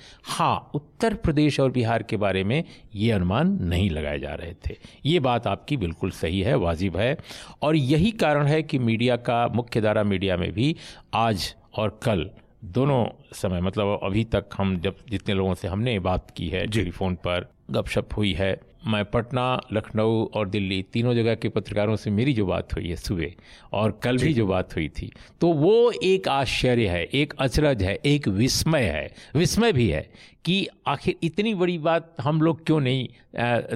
हाँ 0.42 0.70
उत्तर 0.74 1.14
प्रदेश 1.14 1.60
और 1.60 1.70
बिहार 1.70 2.02
के 2.02 2.16
बारे 2.16 2.44
में 2.44 2.64
ये 2.94 3.10
अनुमान 3.10 3.48
नहीं 3.60 3.90
लगाए 3.90 4.18
जा 4.18 4.34
रहे 4.34 4.54
थे। 4.54 4.76
ये 5.06 5.20
बात 5.20 5.46
आपकी 5.46 5.76
बिल्कुल 5.76 6.10
सही 6.10 6.40
है 6.40 6.54
वाजिब 6.54 6.96
है। 6.96 7.16
और 7.62 7.76
यही 7.76 8.10
कारण 8.10 8.46
है 8.46 8.62
कि 8.62 8.78
मीडिया 8.78 9.16
का 9.16 9.46
मुख्य 9.48 9.80
धारा 9.80 10.02
मीडिया 10.02 10.36
में 10.36 10.52
भी 10.52 10.76
आज 11.14 11.54
और 11.78 12.00
कल 12.02 12.30
दोनों 12.64 13.06
समय 13.32 13.60
मतलब 13.60 14.00
अभी 14.02 14.24
तक 14.24 14.44
हम 14.56 14.76
जब 14.80 14.96
जितने 15.10 15.34
लोगों 15.34 15.54
से 15.54 15.68
हमने 15.68 15.98
बात 15.98 16.30
की 16.30 16.48
है 16.48 16.66
टेलीफोन 16.66 17.14
पर 17.14 17.50
गपशप 17.70 18.08
हुई 18.16 18.32
है 18.32 18.71
मैं 18.86 19.04
पटना 19.04 19.60
लखनऊ 19.72 20.24
और 20.26 20.48
दिल्ली 20.48 20.82
तीनों 20.92 21.14
जगह 21.14 21.34
के 21.34 21.48
पत्रकारों 21.48 21.96
से 21.96 22.10
मेरी 22.10 22.32
जो 22.32 22.46
बात 22.46 22.74
हुई 22.74 22.88
है 22.88 22.96
सुबह 22.96 23.32
और 23.72 24.00
कल 24.02 24.18
भी 24.18 24.32
जो। 24.34 24.46
बात 24.46 24.76
हुई 24.76 24.88
थी 24.88 25.10
तो 25.40 25.52
वो 25.52 25.92
एक 26.02 26.28
आश्चर्य 26.28 26.88
है 26.88 27.04
एक 27.04 27.34
अचरज 27.38 27.82
है 27.82 27.98
एक 28.06 28.28
विस्मय 28.28 28.82
है 28.82 29.14
विस्मय 29.36 29.72
भी 29.72 29.88
है 29.88 30.10
कि 30.44 30.66
आखिर 30.86 31.16
इतनी 31.22 31.54
बड़ी 31.54 31.78
बात 31.78 32.14
हम 32.20 32.42
लोग 32.42 32.64
क्यों 32.66 32.80
नहीं 32.80 33.08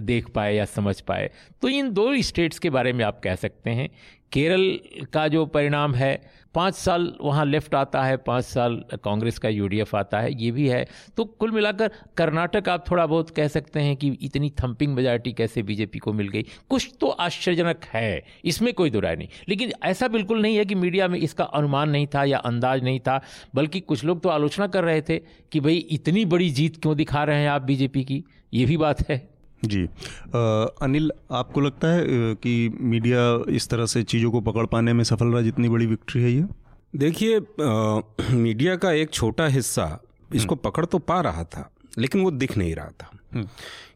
देख 0.01 0.29
पाए 0.29 0.55
या 0.55 0.65
समझ 0.65 1.01
पाए। 1.01 1.31
तो 1.63 1.69
इन 1.69 1.91
दो 1.93 2.17
स्टेट्स 2.17 2.59
के 2.59 2.71
बारे 2.71 2.93
में 2.93 3.05
आप 3.05 3.21
कह 3.25 3.35
सकते 3.35 3.71
हैं 3.71 3.89
केरल 4.33 4.79
का 5.13 5.29
जो 5.29 5.47
परिणाम 5.47 5.95
है, 5.95 6.21
पाँच 6.55 6.75
साल 6.75 7.13
वहाँ 7.21 7.45
लेफ़्ट 7.47 7.75
आता 7.75 8.03
है, 8.03 8.17
पाँच 8.17 8.45
साल 8.45 8.77
कांग्रेस 9.05 9.39
का 9.39 9.49
यूडीएफ 9.49 9.95
आता 9.95 10.21
है, 10.21 10.43
ये 10.43 10.51
भी 10.51 10.69
है। 10.69 10.87
तो 11.17 11.25
कुल 11.25 11.51
मिलाकर 11.51 11.91
कर्नाटक 12.17 12.69
आप 12.69 12.85
थोड़ा 12.91 13.07
बहुत 13.07 13.31
कह 13.31 13.49
सकते 13.49 13.81
हैं 13.81 13.97
कि 13.97 14.09
इतनी 14.23 14.51
थंपिंग 14.51 14.95
मेजॉरिटी 14.95 15.33
कैसे 15.33 15.63
बीजेपी 15.63 15.99
को 15.99 16.13
मिल 16.13 16.29
गई। 16.29 16.43
कुछ 16.71 16.91
तो 17.01 17.09
आश्चर्यजनक 17.09 17.85
है, 17.85 18.25
इसमें 18.45 18.73
कोई 18.75 18.91
दो 18.91 19.01
नहीं। 19.01 19.29
लेकिन 19.49 19.73
ऐसा 19.85 20.09
बिल्कुल 20.09 20.43
नहीं 20.43 20.57
है 20.57 20.65
कि 20.65 20.75
मीडिया 20.75 21.09
में 21.09 21.19
इसका 21.19 21.45
अनुमान 21.45 21.91
नहीं 21.91 22.07
था 22.07 22.25
या 22.25 22.39
अंदाज 22.39 22.85
नहीं 22.85 23.01
था, 23.01 23.21
बल्कि 23.55 23.81
कुछ 23.81 24.05
लोग 24.05 24.23
तो 24.23 24.29
आलोचना 24.29 24.67
कर 24.67 24.85
रहे 24.85 25.03
थे 25.03 25.19
कि 25.53 25.61
भाई 25.61 25.77
इतनी 25.77 26.25
बड़ी 26.25 26.51
जीत 26.51 26.83
क्यों 26.83 26.97
दिखा 26.97 27.25
रहे 27.25 27.41
हैं 27.41 27.49
आप 27.49 27.63
बीजेपी 27.63 28.05
की? 28.05 28.25
ये 28.55 28.65
भी 28.65 28.77
बात 28.77 29.09
है। 29.11 29.36
जी। 29.67 29.83
अ, 29.83 30.39
अनिल 30.83 31.11
आपको 31.33 31.61
लगता 31.61 31.89
है 31.89 32.05
कि 32.35 32.77
मीडिया 32.81 33.45
इस 33.49 33.69
तरह 33.69 33.87
से 33.87 34.03
चीज़ों 34.03 34.31
को 34.31 34.41
पकड़ 34.41 34.67
पाने 34.67 34.93
में 34.93 35.05
सफल 35.05 35.27
रहा 35.27 35.43
जितनी 35.43 35.69
बड़ी 35.69 35.87
विक्ट्री 35.87 36.23
है 36.23 36.31
ये? 36.31 36.45
देखिए 36.97 37.41
मीडिया 38.35 38.77
का 38.77 38.93
एक 38.93 39.11
छोटा 39.11 39.47
हिस्सा 39.47 40.03
इसको 40.35 40.55
पकड़ 40.55 40.85
तो 40.85 40.99
पा 40.99 41.21
रहा 41.21 41.45
था 41.45 41.71
लेकिन 41.99 42.23
वो 42.23 42.31
दिख 42.31 42.57
नहीं 42.59 42.75
रहा 42.75 42.91
था। 43.03 43.11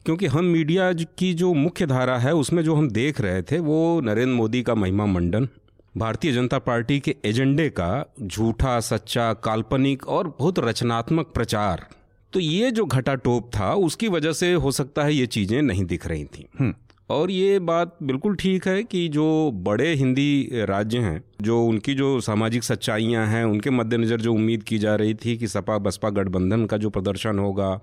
क्योंकि 0.05 0.27
हम 0.27 0.45
मीडिया 0.45 0.93
की 0.93 1.35
जो 1.35 1.53
मुख्य 1.55 1.87
धारा 1.87 2.19
है 2.19 2.35
उसमें 2.35 2.63
जो 2.65 2.75
हम 2.75 2.91
देख 2.91 3.21
रहे 3.21 3.43
थे 3.43 3.59
वो 3.59 4.01
नरेंद्र 4.01 4.35
मोदी 4.35 4.63
का 4.63 4.75
महिमा 4.75 5.07
मंडन 5.07 5.49
भारतीय 5.97 6.33
जनता 6.33 6.59
पार्टी 6.59 7.01
के 7.01 7.17
एजेंडे 7.25 7.69
का 7.69 8.15
झूठा 8.23 8.81
सच्चा 8.81 9.33
काल्पनिक 9.33 10.07
और 10.09 10.29
बहुत 10.39 10.59
रचनात्मक 10.59 11.27
प्रचार 11.27 11.87
तो 12.33 12.41
ये 12.41 12.71
जो 12.71 12.85
घटाटोप 12.85 13.51
था 13.57 13.75
उसकी 13.75 14.09
वजह 14.09 14.33
से 14.33 14.53
हो 14.53 14.71
सकता 14.71 15.05
है 15.05 15.15
ये 15.15 15.27
चीज़ें 15.27 15.63
नहीं 15.63 15.85
दिख 15.85 16.07
रही 16.07 16.25
थी। 16.25 16.75
और 17.11 17.31
ये 17.31 17.59
बात 17.59 17.97
बिल्कुल 18.03 18.37
ठीक 18.37 18.69
है 18.69 18.83
कि 18.83 19.09
जो 19.09 19.51
बड़े 19.55 19.93
हिंदी 19.95 20.49
राज्य 20.53 20.99
हैं 20.99 21.25
जो 21.43 21.63
उनकी 21.65 21.95
जो 21.95 22.21
सामाजिक 22.21 22.65
सच्चाइयाँ 22.65 23.27
हैं 23.27 23.45
उनके 23.45 23.71
मद्देनज़र 23.71 24.21
जो 24.21 24.35
उम्मीद 24.35 24.63
की 24.63 24.79
जा 24.79 24.95
रही 24.95 25.15
थी 25.15 25.37
कि 25.37 25.47
सपा 25.47 25.79
बसपा 25.79 26.11
गठबंधन 26.11 26.67
का 26.67 26.77
जो 26.77 26.91
प्रदर्शन 26.91 27.39
होगा 27.39 27.81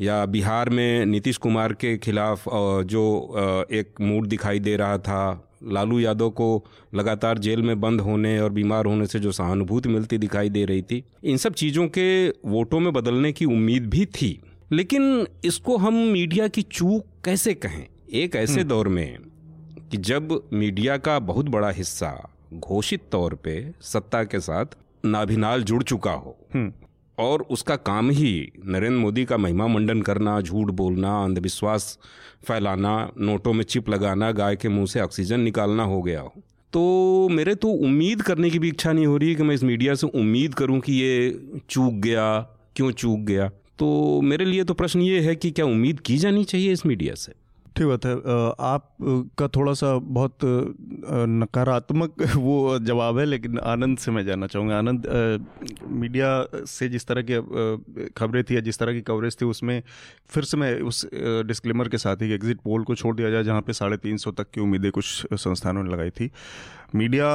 या 0.00 0.26
बिहार 0.26 0.70
में 0.70 1.06
नीतीश 1.06 1.36
कुमार 1.36 1.72
के 1.72 1.98
खिलाफ 1.98 2.44
जो 2.84 3.04
एक 3.72 4.00
मूड 4.00 4.26
दिखाई 4.26 4.60
दे 4.60 4.76
रहा 4.76 4.98
था 4.98 5.48
लालू 5.68 6.00
यादव 6.00 6.30
को 6.30 6.64
लगातार 6.94 7.38
जेल 7.38 7.62
में 7.62 7.80
बंद 7.80 8.00
होने 8.00 8.40
और 8.40 8.50
बीमार 8.50 8.86
होने 8.86 9.06
से 9.06 9.18
जो 9.18 9.32
सहानुभूति 9.32 9.88
मिलती 9.88 10.18
दिखाई 10.18 10.48
दे 10.48 10.64
रही 10.64 10.82
थी 10.82 11.04
इन 11.24 11.36
सब 11.36 11.52
चीज़ों 11.52 11.88
के 11.88 12.28
वोटों 12.28 12.80
में 12.80 12.92
बदलने 12.92 13.32
की 13.32 13.44
उम्मीद 13.44 13.86
भी 13.86 14.06
थी। 14.06 14.42
लेकिन 14.72 15.26
इसको 15.44 15.76
हम 15.76 15.94
मीडिया 15.94 16.48
की 16.48 16.62
चूक 16.62 17.06
कैसे 17.24 17.54
कहें? 17.54 17.86
एक 18.12 18.36
ऐसे 18.36 18.64
दौर 18.64 18.88
में 18.88 19.18
कि 19.90 19.96
जब 19.96 20.48
मीडिया 20.52 20.96
का 20.96 21.18
बहुत 21.18 21.48
बड़ा 21.48 21.70
हिस्सा 21.70 22.34
घोषित 22.54 23.00
तौर 23.12 23.34
पे 23.34 23.72
सत्ता 23.80 24.24
के 24.24 24.40
साथ 24.40 24.66
नाभिनाल 25.04 25.62
जुड़ 25.62 25.82
चुका 25.82 26.12
हो 26.12 26.36
और 27.18 27.42
उसका 27.42 27.76
काम 27.76 28.10
ही 28.10 28.52
नरेंद्र 28.64 28.98
मोदी 28.98 29.24
का 29.24 29.36
महिमा 29.36 29.66
मंडन 29.66 30.02
करना, 30.02 30.40
झूठ 30.40 30.70
बोलना, 30.70 31.24
अंधविश्वास 31.24 31.98
फैलाना, 32.44 33.12
नोटों 33.18 33.52
में 33.52 33.64
चिप 33.64 33.88
लगाना, 33.88 34.32
गाय 34.32 34.56
के 34.56 34.68
मुँह 34.68 34.86
से 34.86 35.00
ऑक्सीजन 35.00 35.40
निकालना 35.40 35.82
हो 35.82 36.02
गया 36.02 36.20
हो। 36.20 36.34
तो 36.72 37.28
मेरे 37.28 37.54
तो 37.54 37.68
उम्मीद 37.68 38.22
करने 38.22 38.50
की 38.50 38.58
भी 38.58 38.68
इच्छा 38.68 38.92
नहीं 38.92 39.06
हो 39.06 39.16
रही 39.16 39.34
कि 39.34 39.42
मैं 39.42 39.54
इस 39.54 39.62
मीडिया 39.62 39.94
से 39.94 40.06
उम्मीद 40.06 40.54
करूँ 40.54 40.80
कि 40.80 40.92
ये 40.92 41.40
चूक 41.70 41.92
गया, 41.92 42.40
क्यों 42.76 42.90
चूक 42.90 43.18
गया। 43.18 43.48
तो 43.78 44.20
मेरे 44.20 44.44
लिए 44.44 44.64
तो 44.64 44.74
प्रश्न 44.74 45.00
ये 45.00 45.20
है 45.20 45.36
कि 45.36 45.50
क्या 45.50 45.64
उम्मीद 45.64 46.00
की 46.00 46.16
जानी 46.16 46.44
चाहिए 46.44 46.72
इस 46.72 46.86
मीडिया 46.86 47.14
से? 47.14 47.41
ठीक 47.76 47.86
बात 47.86 48.04
है। 48.06 48.14
आप 48.60 48.88
का 49.38 49.48
थोड़ा 49.48 49.72
सा 49.74 49.94
बहुत 49.98 50.38
नकारात्मक 51.34 52.22
वो 52.36 52.78
जवाब 52.80 53.18
है, 53.18 53.24
लेकिन 53.24 53.58
आनंद 53.58 53.98
से 53.98 54.10
मैं 54.10 54.24
जानना 54.26 54.46
चाहूँगा। 54.46 54.78
आनंद 54.78 55.06
मीडिया 55.90 56.64
से 56.66 56.88
जिस 56.88 57.06
तरह 57.06 57.22
की 57.30 57.38
खबरें 58.16 58.42
थी 58.44 58.54
या 58.56 58.60
जिस 58.60 58.78
तरह 58.78 58.92
की 58.92 59.00
कवरेज 59.02 59.36
थी, 59.40 59.44
उसमें 59.46 59.82
फिर 60.30 60.44
से 60.44 60.56
मैं 60.56 60.74
उस 60.82 61.04
डिस्क्लेमर 61.46 61.88
के 61.88 61.98
साथ 61.98 62.22
ही 62.22 62.32
एग्जिट 62.34 62.60
पोल 62.64 62.84
को 62.84 62.94
छोड़ 62.94 63.14
दिया 63.16 63.30
जाए, 63.30 63.44
जहाँ 63.44 63.60
पे 63.62 63.72
साढ़े 63.72 63.96
तीन 63.98 64.16
सौ 64.16 64.30
तक 64.32 64.50
की 64.50 64.60
उम्मीदें 64.60 64.90
कुछ 64.90 65.26
संस्थानों 65.34 65.82
ने 65.84 65.92
लगाई 65.92 66.10
थी। 66.10 66.30
मीडिया 66.94 67.28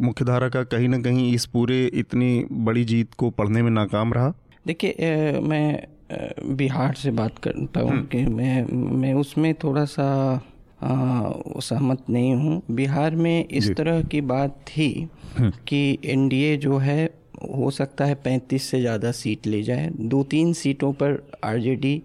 मुख्यधारा 0.00 0.48
का 0.48 0.62
कहीं 0.66 0.88
ना 0.88 0.98
कहीं 1.02 1.32
इस 1.34 1.46
पूरे 1.48 1.84
इतनी 1.96 2.44
बड़ी 2.52 2.84
जीत 2.84 3.14
को 3.14 3.30
पढ़ने 3.32 3.62
में 3.62 3.70
नाकाम 3.70 4.12
रहा। 4.14 4.32
देखिए 4.66 5.40
मैं 5.42 5.86
बिहार 6.10 6.94
से 6.94 7.10
बात 7.10 7.38
करता 7.38 7.80
हूँ 7.80 8.02
कि 8.06 8.24
मैं 8.26 8.64
मैं 8.98 9.12
उसमें 9.14 9.52
थोड़ा 9.54 9.84
सा 9.84 10.08
सहमत 10.82 12.04
नहीं 12.10 12.34
हूँ। 12.34 12.62
बिहार 12.70 13.14
में 13.16 13.48
इस 13.48 13.70
तरह 13.76 14.02
की 14.02 14.20
बात 14.22 14.56
थी 14.68 15.08
कि 15.40 15.98
एनडीए 16.04 16.56
जो 16.56 16.78
है 16.78 17.04
हो 17.54 17.70
सकता 17.70 18.04
है 18.04 18.14
पैंतीस 18.14 18.62
से 18.62 18.80
ज़्यादा 18.80 19.10
सीट 19.12 19.46
ले 19.46 19.62
जाए। 19.62 19.90
दो 19.92 20.22
तीन 20.24 20.52
सीटों 20.52 20.92
पर 20.92 21.22
आरजेडी 21.44 22.02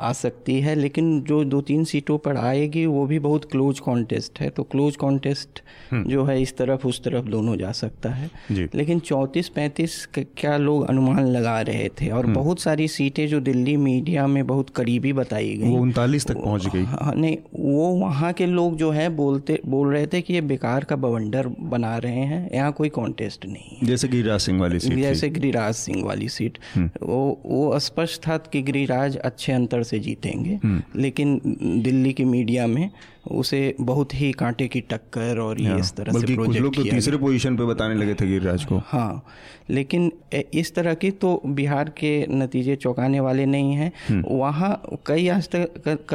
आ 0.00 0.12
सकती 0.12 0.58
है 0.60 0.74
लेकिन 0.74 1.20
जो 1.20 1.42
दो 1.44 1.60
तीन 1.60 1.84
सीटों 1.84 2.18
पर 2.18 2.36
आएगी 2.36 2.84
वो 2.86 3.04
भी 3.06 3.18
बहुत 3.18 3.44
क्लोज 3.44 3.80
कॉन्टेस्ट 3.80 4.40
है। 4.40 4.48
तो 4.50 4.62
क्लोज 4.62 4.96
कॉन्टेस्ट 4.96 5.62
जो 5.94 6.24
है 6.24 6.40
इस 6.42 6.56
तरफ़ 6.56 6.86
उस 6.86 7.02
तरफ़ 7.04 7.26
दोनों 7.26 7.56
जा 7.56 7.72
सकता 7.72 8.10
है। 8.10 8.30
लेकिन 8.74 8.98
चौंतीस 9.00 9.48
पैंतीस 9.48 10.06
क्या 10.16 10.56
लोग 10.56 10.88
अनुमान 10.88 11.26
लगा 11.26 11.60
रहे 11.60 11.88
थे? 12.00 12.08
और 12.08 12.26
बहुत 12.26 12.60
सारी 12.60 12.88
सीटें 12.88 13.26
जो 13.28 13.40
दिल्ली 13.40 13.76
मीडिया 13.76 14.26
में 14.26 14.46
बहुत 14.46 14.70
करीबी 14.70 15.12
बताई 15.12 15.54
गई। 15.54 15.70
वो 15.70 15.80
उनतालीस 15.80 16.26
तक 16.26 16.36
पहुँच 16.36 16.66
गई। 16.66 16.82
हाँ 16.84 17.14
नहीं 17.14 17.36
वो 17.54 17.88
वहाँ 17.96 18.32
के 18.32 18.46
लोग 18.46 18.76
जो 18.76 18.90
है 18.90 19.08
बोलते 19.16 19.60
बोल 19.66 19.92
रहे 19.92 20.06
थे 20.06 20.20
कि 20.20 20.34
ये 20.34 20.40
बेकार 20.42 20.84
का 20.84 20.96
बवंडर 20.96 21.48
बना 21.60 21.96
रहे 21.98 22.24
हैं 22.24 22.50
यहाँ 22.54 22.72
कोई 22.72 22.88
कॉन्टेस्ट 22.90 23.46
नहीं 23.46 23.76
है। 23.76 23.86
जैसे 23.86 24.08
गिरिराज 24.08 24.40
सिंह 24.40 24.60
वाली 24.60 24.78
सीट 24.80 24.94
जैसे 24.94 25.28
गिरिराज 25.30 25.74
सिंह 25.74 26.04
वाली 26.04 26.28
सीट। 26.28 26.58
वो 26.78 27.22
वो 27.46 27.78
स्पष्ट 27.78 28.20
था 28.26 28.36
कि 28.52 28.62
गिरिराज 28.62 29.16
अच्छे 29.18 29.52
अंतर 29.52 29.82
से 29.84 29.98
जीतेंगे। 29.98 30.58
लेकिन 30.96 31.40
दिल्ली 31.84 32.12
की 32.12 32.24
मीडिया 32.24 32.66
में 32.66 32.90
उसे 33.30 33.74
बहुत 33.80 34.14
ही 34.14 34.30
कांटे 34.32 34.66
की 34.68 34.80
टक्कर 34.90 35.38
और 35.38 35.60
ये 35.60 35.78
इस 35.80 35.92
तरह 35.96 36.18
से 36.20 36.34
कुछ 36.36 36.58
लोग 36.58 36.74
तो 36.74 36.82
तीसरे 36.82 37.16
पोजीशन 37.16 37.56
पे 37.56 37.64
बताने 37.64 37.94
लगे 37.94 38.14
थे 38.14 38.26
गिरिराज 38.28 38.64
को। 38.64 38.80
हाँ 38.86 39.24
लेकिन 39.70 40.10
इस 40.54 40.74
तरह 40.74 40.94
की 40.94 41.10
तो 41.10 41.40
बिहार 41.46 41.88
के 41.98 42.10
नतीजे 42.30 42.74
चौंकाने 42.76 43.20
वाले 43.20 43.46
नहीं 43.46 43.72
हैं। 43.72 44.22
वहाँ 44.28 45.00
कई 45.06 45.28
आज 45.28 45.48
तक 45.54 46.14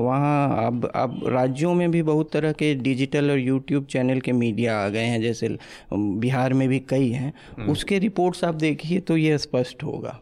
वहाँ 0.00 0.66
अब 0.66 0.90
अब 0.94 1.20
राज्यों 1.28 1.74
में 1.74 1.90
भी 1.90 2.02
बहुत 2.02 2.30
तरह 2.32 2.52
के 2.52 2.74
डिजिटल 2.76 3.30
और 3.30 3.38
यूट्यूब 3.38 3.86
चैनल 3.86 4.20
के 4.20 4.32
मीडिया 4.34 4.78
आ 4.78 4.88
गए 4.88 5.04
हैं 5.04 5.20
जैसे 5.22 5.48
बिहार 5.92 6.54
में 6.54 6.68
भी 6.68 6.78
कई 6.88 7.08
हैं। 7.10 7.66
उसके 7.68 7.98
रिपोर्ट्स 7.98 8.44
आप 8.44 8.54
देखिए 8.56 9.00
तो 9.00 9.16
ये 9.16 9.38
स्पष्ट 9.38 9.84
होगा। 9.84 10.18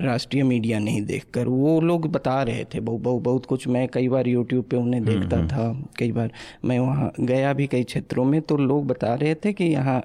राष्ट्रीय 0.00 0.42
मीडिया 0.44 0.78
नहीं 0.78 1.02
देखकर। 1.04 1.48
वो 1.48 1.80
लोग 1.80 2.10
बता 2.12 2.42
रहे 2.42 2.64
थे 2.64 2.80
बहुत 2.80 3.00
बहुत 3.00 3.22
बहुत 3.22 3.46
कुछ 3.46 3.66
मैं 3.68 3.86
कई 3.88 4.08
बार 4.08 4.28
यूट्यूब 4.28 4.64
पे 4.64 4.76
उन्हें 4.76 5.04
देखता 5.04 5.46
था। 5.48 5.55
कई 5.98 6.10
बार। 6.12 6.32
मैं 6.64 6.78
वहाँ 6.78 7.10
गया 7.20 7.52
भी 7.52 7.66
कई 7.66 7.84
क्षेत्रों 7.84 8.24
में 8.24 8.40
तो 8.42 8.56
लोग 8.56 8.86
बता 8.86 9.14
रहे 9.14 9.34
थे 9.34 9.52
कि 9.52 9.64
यहाँ 9.66 10.00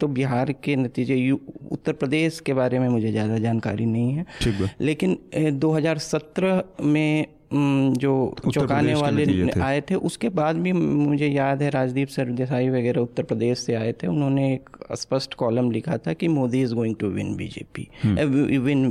तो 0.00 0.08
बिहार 0.08 0.52
के 0.64 0.76
नतीजे 0.76 1.30
उत्तर 1.30 1.92
प्रदेश 1.94 2.40
के 2.40 2.54
बारे 2.54 2.78
में 2.78 2.88
मुझे 2.88 3.10
ज़्यादा 3.10 3.38
जानकारी 3.38 3.86
नहीं 3.86 4.12
है। 4.12 4.26
लेकिन 4.80 5.18
ए, 5.34 5.50
2017 5.52 6.62
में 6.82 7.26
जो 7.94 8.12
चौंकाने 8.44 8.94
वाले 8.94 9.24
आए 9.62 9.80
थे 9.80 9.94
उसके 9.94 10.28
बाद 10.30 10.56
भी 10.56 10.72
मुझे 10.72 11.26
याद 11.26 11.62
है 11.62 11.68
राजदीप 11.70 12.08
सरदेसाई 12.08 12.68
वगैरह 12.68 13.00
उत्तर 13.00 13.22
प्रदेश 13.22 13.58
से 13.58 13.74
आए 13.74 13.92
थे। 13.92 14.06
उन्होंने 14.06 14.52
एक 14.54 14.70
स्पष्ट 14.94 15.34
कॉलम 15.34 15.70
लिखा 15.70 15.96
था 15.98 16.12
कि 16.12 16.28
Modi 16.28 16.62
is 16.62 16.74
going 16.74 16.96
to 16.96 17.08
win 17.08 17.34
BJP 17.36 17.88
win 18.58 18.84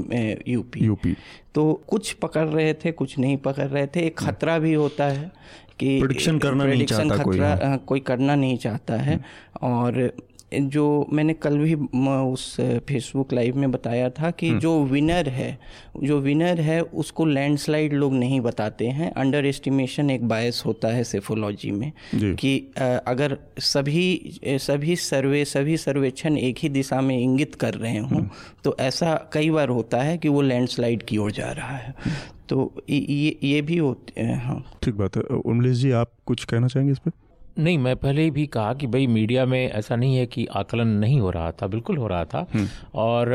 UP. 0.48 0.86
UP. 0.86 1.16
तो 1.56 1.74
कुछ 1.88 2.12
पकड़ 2.14 2.46
रहे 2.46 2.74
थे 2.76 2.92
कुछ 2.94 3.18
नहीं 3.20 3.38
पकड़ 3.40 3.68
रहे 3.68 3.86
थे। 3.88 4.06
एक 4.08 4.18
खतरा 4.20 4.58
भी 4.60 4.74
होता 4.74 5.06
है 5.06 5.32
कि 5.80 6.00
Prediction 6.02 6.42
करना 6.42 6.66
नहीं 6.66 6.86
चाहता 6.86 7.18
कोई, 7.18 7.38
खतरा 7.38 7.76
कोई 7.78 8.00
करना 8.00 8.36
नहीं 8.36 8.58
चाहता 8.58 8.98
है। 8.98 9.20
और 9.62 10.14
जो 10.54 10.86
मैंने 11.14 11.34
कल 11.34 11.58
भी 11.58 11.74
उस 11.74 12.56
फेसबुक 12.88 13.34
लाइव 13.34 13.56
में 13.58 13.72
बताया 13.72 14.10
था 14.10 14.30
कि 14.32 14.52
जो 14.56 14.84
विनर 14.84 15.30
है 15.30 15.58
जो 16.04 16.20
विनर 16.20 16.62
है 16.62 16.80
उसको 16.82 17.26
लैंडस्लाइड 17.26 17.94
लोग 17.94 18.14
नहीं 18.14 18.40
बताते 18.42 18.88
हैं। 18.88 19.12
अंडर 19.14 19.46
एस्टिमेशन 19.46 20.10
एक 20.10 20.28
बायस 20.28 20.62
होता 20.66 20.88
है 20.88 21.04
सेफोलॉजी 21.04 21.72
में 21.72 21.92
कि 22.16 22.58
अगर 23.08 23.38
सभी 23.60 24.40
सभी 24.46 24.96
सर्वे 24.96 25.44
सभी 25.46 25.78
सर्वेक्षण 25.78 26.38
एक 26.38 26.58
ही 26.60 26.70
दिशा 26.70 27.02
में 27.02 27.18
इंगित 27.20 27.56
कर 27.56 27.74
रहे 27.74 27.98
हों 27.98 28.24
तो 28.64 28.76
ऐसा 28.80 29.14
कई 29.34 29.50
बार 29.50 29.70
होता 29.70 30.02
है 30.02 30.18
कि 30.18 30.30
वो 30.30 30.42
लैंडस्लाइड 30.42 31.04
की 31.04 31.18
ओर 31.18 31.32
जा 31.32 31.52
रहा 31.52 31.78
है। 31.78 31.94
तो 32.50 32.72
ये 32.90 33.38
ये 33.44 33.62
भी 33.62 33.78
होते 33.78 34.22
हैं 34.22 34.36
हाँ। 34.46 34.64
ठीक 34.84 34.96
बात 34.96 35.18
है। 35.18 35.24
उमलेश 35.24 35.78
जी 35.78 35.92
आप 36.02 36.12
कुछ 36.26 36.44
कहना 36.44 36.68
चाहेंगे 36.68 36.92
इस 36.92 37.00
पर 37.00 37.12
नहीं 37.60 37.78
मैं 37.78 37.96
पहले 37.96 38.22
ही 38.24 38.32
भी 38.32 38.46
कहा 38.48 38.74
कि 38.74 38.88
भाई 38.88 39.06
मीडिया 39.08 39.46
में 39.46 39.60
ऐसा 39.70 39.96
नहीं 39.96 40.16
है 40.16 40.26
कि 40.26 40.46
आकलन 40.56 40.88
नहीं 41.00 41.20
हो 41.20 41.30
रहा 41.32 41.52
था 41.52 41.68
बिल्कुल 41.68 41.98
हो 41.98 42.08
रहा 42.08 42.26
था। 42.26 42.46
और 42.96 43.30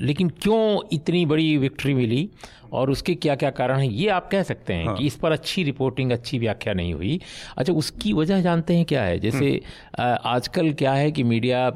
लेकिन 0.00 0.28
क्यों 0.42 0.80
इतनी 0.92 1.24
बड़ी 1.26 1.56
विक्ट्री 1.58 1.94
मिली 1.94 2.28
और 2.72 2.90
उसके 2.90 3.14
क्या 3.14 3.34
क्या 3.34 3.50
कारण 3.50 3.78
हैं 3.80 3.88
ये 3.88 4.08
आप 4.08 4.28
कह 4.32 4.42
सकते 4.42 4.74
हैं 4.74 4.86
हाँ। 4.86 4.96
कि 4.96 5.06
इस 5.06 5.14
पर 5.16 5.32
अच्छी 5.32 5.62
रिपोर्टिंग 5.64 6.12
अच्छी 6.12 6.38
व्याख्या 6.38 6.74
नहीं 6.74 6.92
हुई। 6.94 7.20
अच्छा 7.56 7.72
उसकी 7.72 8.12
वजह 8.12 8.40
जानते 8.40 8.76
हैं 8.76 8.84
क्या 8.84 9.02
है? 9.02 9.18
जैसे 9.18 9.60
अ, 9.94 10.02
आजकल 10.02 10.72
क्या 10.72 10.92
है 10.92 11.10
कि 11.12 11.22
मीडिया 11.24 11.66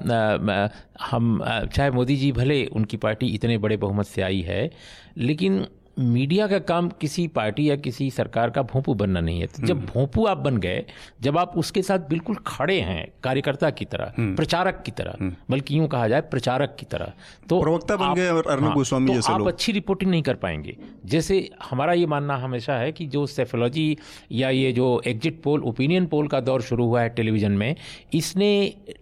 हम 1.10 1.38
चाहे 1.74 1.90
मोदी 1.90 2.16
जी 2.16 2.32
भले 2.32 2.64
उनकी 2.66 2.96
पार्टी 2.96 3.26
इतने 3.34 3.58
बड़े 3.58 3.76
बहुमत 3.76 4.06
से 4.06 4.22
आई 4.22 4.40
है 4.40 4.70
लेकिन 5.18 5.64
मीडिया 5.96 6.46
का 6.46 6.58
काम 6.60 6.88
किसी 7.00 7.26
पार्टी 7.28 7.68
या 7.70 7.76
किसी 7.76 8.10
सरकार 8.10 8.50
का 8.50 8.62
भोंपू 8.62 8.94
बनना 8.94 9.20
नहीं 9.20 9.40
है। 9.40 9.46
तो 9.46 9.66
जब 9.66 9.84
भोंपू 9.86 10.24
आप 10.26 10.38
बन 10.38 10.56
गए 10.56 10.84
जब 11.22 11.38
आप 11.38 11.52
उसके 11.56 11.82
साथ 11.82 12.08
बिल्कुल 12.08 12.36
खड़े 12.46 12.80
हैं 12.80 13.06
कार्यकर्ता 13.24 13.70
की 13.70 13.84
तरह 13.84 14.14
प्रचारक 14.18 14.82
की 14.86 14.92
तरह 14.92 15.30
बल्कि 15.50 15.78
यूँ 15.78 15.88
कहा 15.88 16.08
जाए 16.08 16.20
प्रचारक 16.30 16.76
की 16.80 16.86
तरह 16.86 17.12
तो 17.48 17.60
प्रवक्ता 17.60 17.96
बन 17.96 18.14
गए 18.14 18.28
और 18.28 18.46
अर्नब 18.46 18.64
हाँ, 18.64 18.74
गोस्वामी 18.74 19.08
तो 19.08 19.14
जैसे 19.14 19.32
आप। 19.32 19.46
अच्छी 19.48 19.72
रिपोर्टिंग 19.72 20.10
नहीं 20.10 20.22
कर 20.22 20.34
पाएँगे। 20.34 20.76
जैसे 21.06 21.38
हमारा 21.70 21.92
ये 21.92 22.06
मानना 22.06 22.36
हमेशा 22.36 22.76
है 22.76 22.92
कि 22.92 23.06
जो 23.06 23.26
सेफोलॉजी 23.26 23.96
या 24.32 24.50
ये 24.50 24.72
जो 24.72 25.00
एग्जिट 25.06 25.40
पोल 25.42 25.62
ओपिनियन 25.62 26.06
पोल 26.06 26.28
का 26.28 26.40
दौर 26.40 26.62
शुरू 26.62 26.86
हुआ 26.86 27.02
है 27.02 27.08
टेलीविज़न 27.08 27.52
में 27.52 27.74
इसने 28.14 28.52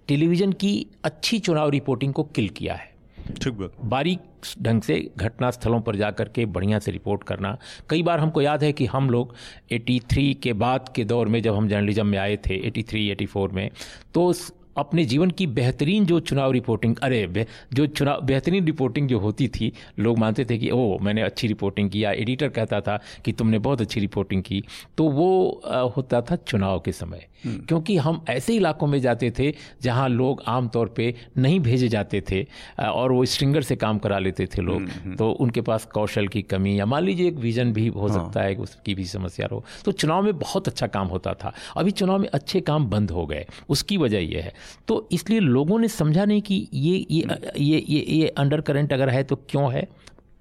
टेलीविज़न 0.08 0.52
की 0.52 0.86
अच्छी 1.04 1.38
चुनाव 1.38 1.70
रिपोर्टिंग 1.70 2.12
को 2.12 2.22
किल 2.24 2.48
किया 2.48 2.74
है। 2.74 2.89
ठीक 3.42 3.54
बात। 3.54 3.72
बारीक 3.84 4.20
ढंग 4.62 4.82
से 4.82 5.10
घटना 5.16 5.50
स्थलों 5.50 5.80
पर 5.80 5.96
जाकर 5.96 6.28
के 6.28 6.46
बढ़िया 6.46 6.78
से 6.78 6.92
रिपोर्ट 6.92 7.22
करना। 7.22 7.56
कई 7.90 8.02
बार 8.02 8.20
हमको 8.20 8.42
याद 8.42 8.64
है 8.64 8.72
कि 8.72 8.86
हम 8.86 9.10
लोग 9.10 9.34
83 9.72 10.34
के 10.34 10.52
बाद 10.52 10.92
के 10.96 11.04
दौर 11.04 11.28
में 11.28 11.42
जब 11.42 11.54
हम 11.54 11.68
जर्नलिज्म 11.68 12.06
में 12.06 12.18
आए 12.18 12.36
थे 12.36 12.56
83 12.68 13.10
84 13.10 13.52
में 13.52 13.70
तो 14.14 14.32
अपने 14.76 15.04
जीवन 15.04 15.30
की 15.30 15.46
बेहतरीन 15.46 16.06
जो 16.06 16.20
चुनाव 16.20 16.52
रिपोर्टिंग 16.52 16.96
अरे 17.02 17.26
बे- 17.26 17.46
जो 17.74 17.86
चुनाव 17.86 18.20
बेहतरीन 18.22 18.64
रिपोर्टिंग 18.64 19.08
जो 19.08 19.18
होती 19.18 19.48
थी 19.48 19.72
लोग 19.98 20.18
मानते 20.18 20.44
थे 20.44 20.58
कि 20.58 20.70
ओ 20.70 20.98
मैंने 20.98 21.22
अच्छी 21.22 21.46
रिपोर्टिंग 21.46 21.90
किया 21.90 22.12
एडिटर 22.12 22.48
कहता 22.48 22.80
था 22.80 23.00
कि 23.24 23.32
तुमने 23.32 23.58
बहुत 23.58 23.80
अच्छी 23.80 24.00
रिपोर्टिंग 24.00 24.42
की। 24.42 24.64
तो 24.98 25.04
वो 25.04 25.48
अ, 25.50 25.78
होता 25.96 26.20
था 26.22 26.36
चुनाव 26.36 26.80
के 26.80 26.92
समय। 26.92 27.26
क्योंकि 27.46 27.96
हम 27.96 28.24
ऐसे 28.28 28.54
इलाकों 28.54 28.86
में 28.86 29.00
जाते 29.00 29.32
थे 29.38 29.54
जहाँ 29.82 30.08
लोग 30.08 30.42
आमतौर 30.46 30.88
पे 30.88 31.14
नहीं 31.38 31.60
भेजे 31.60 31.88
जाते 31.88 32.22
थे 32.30 32.46
और 32.82 33.12
वो 33.12 33.24
स्ट्रिंगर 33.24 33.62
से 33.62 33.76
काम 33.76 33.98
करा 33.98 34.18
लेते 34.18 34.46
थे 34.46 34.62
लोग। 34.62 34.82
तो 35.16 35.30
उनके 35.30 35.60
पास 35.60 35.84
कौशल 35.84 36.28
की 36.28 36.42
कमी 36.42 36.80
या 36.80 36.86
मान 36.86 37.04
लीजिए 37.04 37.28
एक 37.28 37.34
विजन 37.34 37.72
भी 37.72 37.86
हो 37.86 38.08
सकता 38.08 38.42
है 38.42 38.54
उसकी 38.54 38.94
भी 38.94 39.04
समस्या 39.04 39.48
हो 39.52 39.64
तो 39.84 39.92
चुनाव 39.92 40.22
में 40.22 40.38
बहुत 40.38 40.68
अच्छा 40.68 40.86
काम 40.86 41.06
होता 41.06 41.34
था। 41.34 41.52
अभी 41.76 41.90
चुनाव 41.90 42.18
में 42.18 42.28
अच्छे 42.28 42.60
काम 42.60 42.86
बंद 42.86 43.10
हो 43.10 43.26
गए। 43.26 43.46
उसकी 43.68 43.96
वजह 43.96 44.18
यह 44.18 44.42
है। 44.42 44.52
तो 44.88 45.08
इसलिए 45.12 45.40
लोगों 45.40 45.78
ने 45.78 45.88
समझा 45.88 46.24
नहीं 46.24 46.42
कि 46.42 46.68
ये 46.74 47.06
ये 47.10 47.26
ये 47.56 47.84
ये, 47.88 48.04
ये 48.08 48.28
अंडर 48.28 48.60
करंट 48.60 48.92
अगर 48.92 49.08
है 49.08 49.22
तो 49.24 49.36
क्यों 49.36 49.72
है 49.72 49.88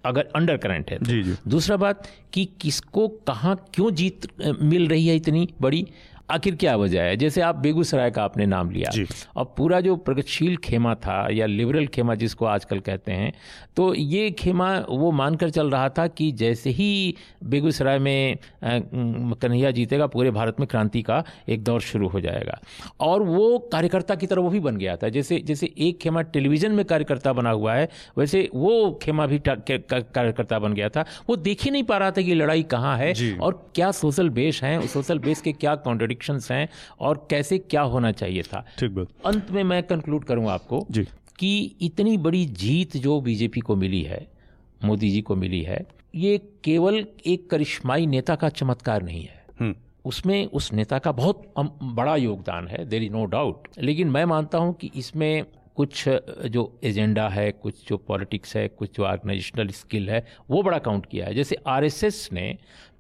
अगर 0.06 0.28
अंडर 0.36 0.58
करंट 0.58 0.92
है 0.92 0.98
तो। 0.98 1.06
जी, 1.06 1.24
जी। 1.24 1.36
दूसरा 1.48 1.78
बात 1.78 2.08
कि 2.34 2.50
किसको 2.62 3.08
कहाँ 3.28 3.56
क्यों 3.74 3.92
जीत 3.92 4.28
मिल 4.62 4.88
रही 4.88 5.08
है 5.08 5.16
इतनी 5.16 5.48
बड़ी 5.62 5.86
आखिर 6.32 6.56
क्या 6.56 6.76
वजह 6.76 7.02
है? 7.02 7.16
जैसे 7.18 7.42
आप 7.42 7.56
बेगूसराय 7.58 8.12
का 8.12 8.24
आपने 8.24 8.46
नाम 8.46 8.70
लिया। 8.72 8.92
और 9.36 9.54
पूरा 9.58 9.80
जो 9.82 9.96
प्रगतिशील 9.98 10.58
खेमा 10.58 10.94
था 10.98 11.28
या 11.32 11.46
लिबरल 11.46 11.88
खेमा 11.88 12.16
जिसको 12.16 12.46
आजकल 12.46 12.80
कहते 12.80 13.12
हैं 13.12 13.32
तो 13.76 13.94
ये 13.94 14.30
खेमा 14.32 14.68
वो 14.90 15.12
मानकर 15.12 15.50
चल 15.50 15.70
रहा 15.70 15.90
था 15.90 16.08
कि 16.10 16.32
जैसे 16.34 16.70
ही 16.70 17.16
बेगूसराय 17.44 18.00
में 18.00 18.38
कन्हैया 18.64 19.72
जीतेगा 19.72 20.08
पूरे 20.08 20.32
भारत 20.32 20.60
में 20.60 20.68
क्रांति 20.68 21.02
का 21.02 21.24
एक 21.50 21.64
दौर 21.64 21.82
शुरू 21.82 22.08
हो 22.08 22.20
जाएगा। 22.22 22.60
और 23.00 23.24
वो 23.24 23.58
कार्यकर्ता 23.72 24.16
की 24.16 24.28
तरह 24.28 24.42
वो 24.42 24.50
भी 24.50 24.60
बन 24.60 24.78
गया 24.78 24.96
था। 24.96 25.10
जैसे 25.10 25.40
जैसे 25.40 25.72
एक 25.80 26.00
खेमा 26.00 26.22
टेलीविज़न 26.24 26.72
में 26.72 26.84
कार्यकर्ता 26.86 27.34
बना 27.34 27.50
हुआ 27.52 27.74
है 27.74 27.90
वैसे 28.18 28.48
वो 28.56 29.00
खेमा 29.04 29.26
भी 29.28 29.40
कार्यकर्ता 29.40 30.60
बन 30.60 30.74
गया 30.74 30.90
था। 30.90 31.06
वो 31.30 31.36
देख 31.38 31.64
ही 31.64 31.72
नहीं 31.72 31.84
पा 31.84 31.98
रहा 31.98 32.12
था 32.12 32.22
कि 32.22 32.34
लड़ाई 32.36 32.64
कहाँ 32.72 32.98
है 32.98 33.38
और 33.38 33.72
क्या 33.76 33.92
सोशल 33.94 34.30
बेस 34.32 34.60
हैं 34.64 34.88
सोशल 34.88 35.20
बेस 35.20 35.42
के 35.42 35.52
क्या 35.54 35.76
कॉन्ट्रडिक्शंस 36.20 36.52
हैं 36.52 36.70
और 37.00 37.28
कैसे 37.30 37.58
क्या 37.60 37.82
होना 37.84 38.12
चाहिए 38.12 38.44
था। 38.44 38.66
ठीक 38.80 38.92
बात। 38.92 39.08
अंत 39.26 39.52
में 39.52 39.64
मैं 39.64 39.82
कंक्लूड 39.84 40.24
करूँगा 40.26 40.54
आपको 40.54 40.86
जी। 40.92 41.04
कि 41.40 41.52
इतनी 41.82 42.18
बड़ी 42.18 42.46
जीत 42.46 42.98
जो 42.98 43.20
बीजेपी 43.22 43.60
को 43.60 43.76
मिली 43.76 44.02
है 44.04 44.26
मोदी 44.82 45.10
जी 45.10 45.22
को 45.22 45.36
मिली 45.36 45.62
है 45.64 45.86
ये 46.16 46.38
केवल 46.64 47.06
एक 47.26 47.50
करिश्माई 47.50 48.06
नेता 48.08 48.36
का 48.36 48.50
चमत्कार 48.52 49.04
नहीं 49.04 49.24
है। 49.24 49.44
हम्म। 49.60 49.76
उसमें 50.06 50.46
उस 50.50 50.72
नेता 50.74 51.00
का 51.00 51.12
बहुत 51.12 51.54
बड़ा 51.58 52.16
योगदान 52.16 52.68
है 52.68 52.86
देर 52.86 53.04
इज़ 53.04 53.12
नो 53.12 53.26
डाउट 53.28 53.68
लेकिन 53.78 54.10
मैं 54.10 54.26
मानता 54.26 54.58
हूँ 54.58 54.74
कि 54.74 54.92
इसमें 54.96 55.44
कुछ 55.76 56.04
जो 56.54 56.64
एजेंडा 56.84 57.28
है 57.30 57.52
कुछ 57.52 57.88
जो 57.88 57.98
पॉलिटिक्स 57.98 58.56
है 58.56 58.68
कुछ 58.68 58.96
जो 58.98 59.04
ऑर्गेनाइजेशनल 59.06 59.68
स्किल 59.72 60.10
है 60.10 60.26
वो 60.50 60.62
बड़ा 60.64 60.78
काउंट 60.78 61.06
किया 61.06 61.26
है। 61.26 61.34
जैसे 61.34 61.56
आरएसएस 61.68 62.30
ने 62.34 62.48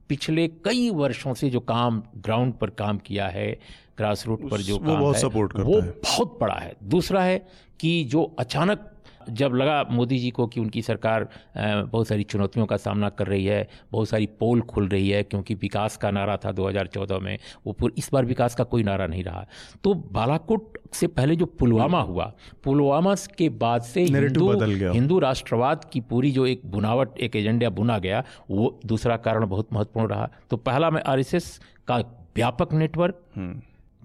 पिछले 0.09 0.47
कई 0.47 0.89
वर्षों 0.89 1.33
से 1.33 1.49
जो 1.49 1.59
काम 1.59 2.03
ग्राउंड 2.17 2.53
पर 2.53 2.69
काम 2.69 2.97
किया 2.97 3.27
है 3.27 3.51
ग्रास 3.97 4.25
रूट 4.27 4.49
पर 4.49 4.61
जो 4.61 4.77
वो 4.77 4.85
काम 4.85 4.99
बहुत 4.99 5.15
है 5.15 5.21
सपोर्ट 5.21 5.53
करता 5.53 5.63
वो 5.63 5.79
है। 5.81 5.89
बहुत 5.89 6.37
बड़ा 6.41 6.53
है 6.53 6.75
दूसरा 6.83 7.23
है 7.23 7.47
कि 7.79 8.03
जो 8.03 8.23
अचानक 8.39 8.91
जब 9.29 9.53
लगा 9.55 9.83
मोदी 9.91 10.17
जी 10.19 10.29
को 10.29 10.47
कि 10.47 10.59
उनकी 10.59 10.81
सरकार 10.81 11.27
बहुत 11.57 12.07
सारी 12.07 12.23
चुनौतियों 12.23 12.65
का 12.65 12.77
सामना 12.77 13.09
कर 13.09 13.27
रही 13.27 13.45
है 13.45 13.67
बहुत 13.91 14.09
सारी 14.09 14.25
पोल 14.39 14.61
खुल 14.61 14.87
रही 14.87 15.09
है 15.09 15.23
क्योंकि 15.23 15.53
विकास 15.53 15.97
का 15.97 16.11
नारा 16.11 16.37
था 16.37 16.51
2014 16.51 17.19
में 17.19 17.37
वो 17.65 17.73
पूरी 17.73 17.93
इस 17.97 18.09
बार 18.13 18.25
विकास 18.25 18.55
का 18.55 18.63
कोई 18.63 18.83
नारा 18.83 19.07
नहीं 19.07 19.23
रहा। 19.23 19.45
तो 19.83 19.93
बालाकोट 19.93 20.77
से 20.93 21.07
पहले 21.07 21.35
जो 21.35 21.45
पुलवामा 21.45 22.01
हुआ 22.01 22.31
पुलवामा 22.63 23.15
के 23.37 23.49
बाद 23.49 23.81
से 23.81 24.03
हिंदू 24.03 24.51
हिंदू 24.93 25.19
राष्ट्रवाद 25.19 25.85
की 25.85 26.01
पूरी 26.01 26.31
जो 26.31 26.45
एक 26.45 26.61
बुनावट 26.65 27.19
एक 27.19 27.35
एजेंडा 27.35 27.69
बुना 27.69 27.97
गया 27.99 28.23
वो 28.49 28.79
दूसरा 28.85 29.17
कारण 29.17 29.45
बहुत 29.45 29.73
महत्वपूर्ण 29.73 30.07
रहा। 30.07 30.29
तो 30.49 30.57
पहला 30.57 30.89
मैं 30.89 31.01
आरएसएस 31.05 31.59
का 31.87 31.97
व्यापक 32.35 32.73
नेटवर्क 32.73 33.21
हम्म। 33.35 33.61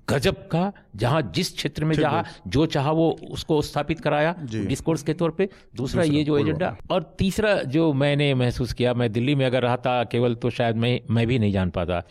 गजब 0.08 0.36
का 0.48 0.72
जहाँ 0.96 1.20
जिस 1.34 1.52
क्षेत्र 1.54 1.84
में 1.84 1.94
जहाँ 1.96 2.24
जो 2.46 2.64
चाह 2.66 2.90
वो 2.90 3.10
उसको 3.30 3.60
स्थापित 3.62 4.00
कराया 4.00 4.34
डिस्कोर्स 4.42 5.02
के 5.02 5.12
तौर 5.14 5.30
पे। 5.30 5.44
दूसरा, 5.44 6.02
दूसरा 6.02 6.16
ये 6.16 6.24
जो 6.24 6.38
एजेंडा 6.38 6.76
और 6.90 7.02
तीसरा 7.18 7.54
जो 7.54 7.92
मैंने 7.92 8.32
महसूस 8.34 8.72
किया 8.72 8.94
मैं 8.94 9.10
दिल्ली 9.12 9.34
में 9.34 9.44
अगर 9.46 9.62
रहा 9.62 9.76
था 9.76 10.02
केवल 10.04 10.34
तो 10.34 10.50
शायद 10.50 10.76
मैं 10.76 11.00
मैं 11.10 11.26
भी 11.26 11.38
नहीं 11.38 11.52
जान 11.52 11.70
पाता। 11.70 12.02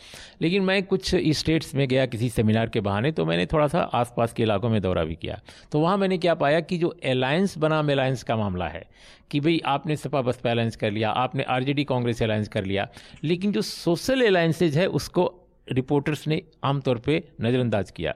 लेकिन 0.42 0.62
मैं 0.62 0.82
कुछ 0.82 1.14
स्टेट्स 1.14 1.74
में 1.74 1.86
गया 1.88 2.06
किसी 2.06 2.28
सेमिनार 2.28 2.68
के 2.68 2.80
बहाने 2.80 3.12
तो 3.12 3.24
मैंने 3.24 3.46
थोड़ा 3.46 3.68
सा 3.68 3.80
आसपास 3.94 4.32
के 4.32 4.42
इलाकों 4.42 4.68
में 4.68 4.80
दौरा 4.82 5.04
भी 5.04 5.14
किया। 5.14 5.40
तो 5.72 5.80
वहाँ 5.80 5.96
मैंने 5.96 6.18
क्या 6.18 6.34
पाया 6.34 6.60
कि 6.60 6.78
जो 6.78 6.88
अलायंस 7.04 7.56
बनाम 7.58 7.92
अलायंस 7.92 8.22
का 8.22 8.36
मामला 8.36 8.68
है 8.68 8.84
कि 9.30 9.40
भाई 9.40 9.60
आपने 9.66 9.96
सपा 9.96 10.22
बसपा 10.22 10.50
अलायंस 10.50 10.76
कर 10.76 10.90
लिया 10.90 11.10
आपने 11.10 11.42
आरजेडी 11.42 11.84
कांग्रेस 11.84 12.22
अलायंस 12.22 12.48
कर 12.48 12.64
लिया 12.64 12.88
लेकिन 13.24 13.52
जो 13.52 13.62
सोशल 13.62 14.26
अलायंसेज 14.26 14.76
है 14.78 14.86
उसको 14.86 15.32
रिपोर्टर्स 15.72 16.26
ने 16.28 16.42
आमतौर 16.64 16.98
पे 16.98 17.22
नज़रअंदाज 17.40 17.90
किया। 17.90 18.14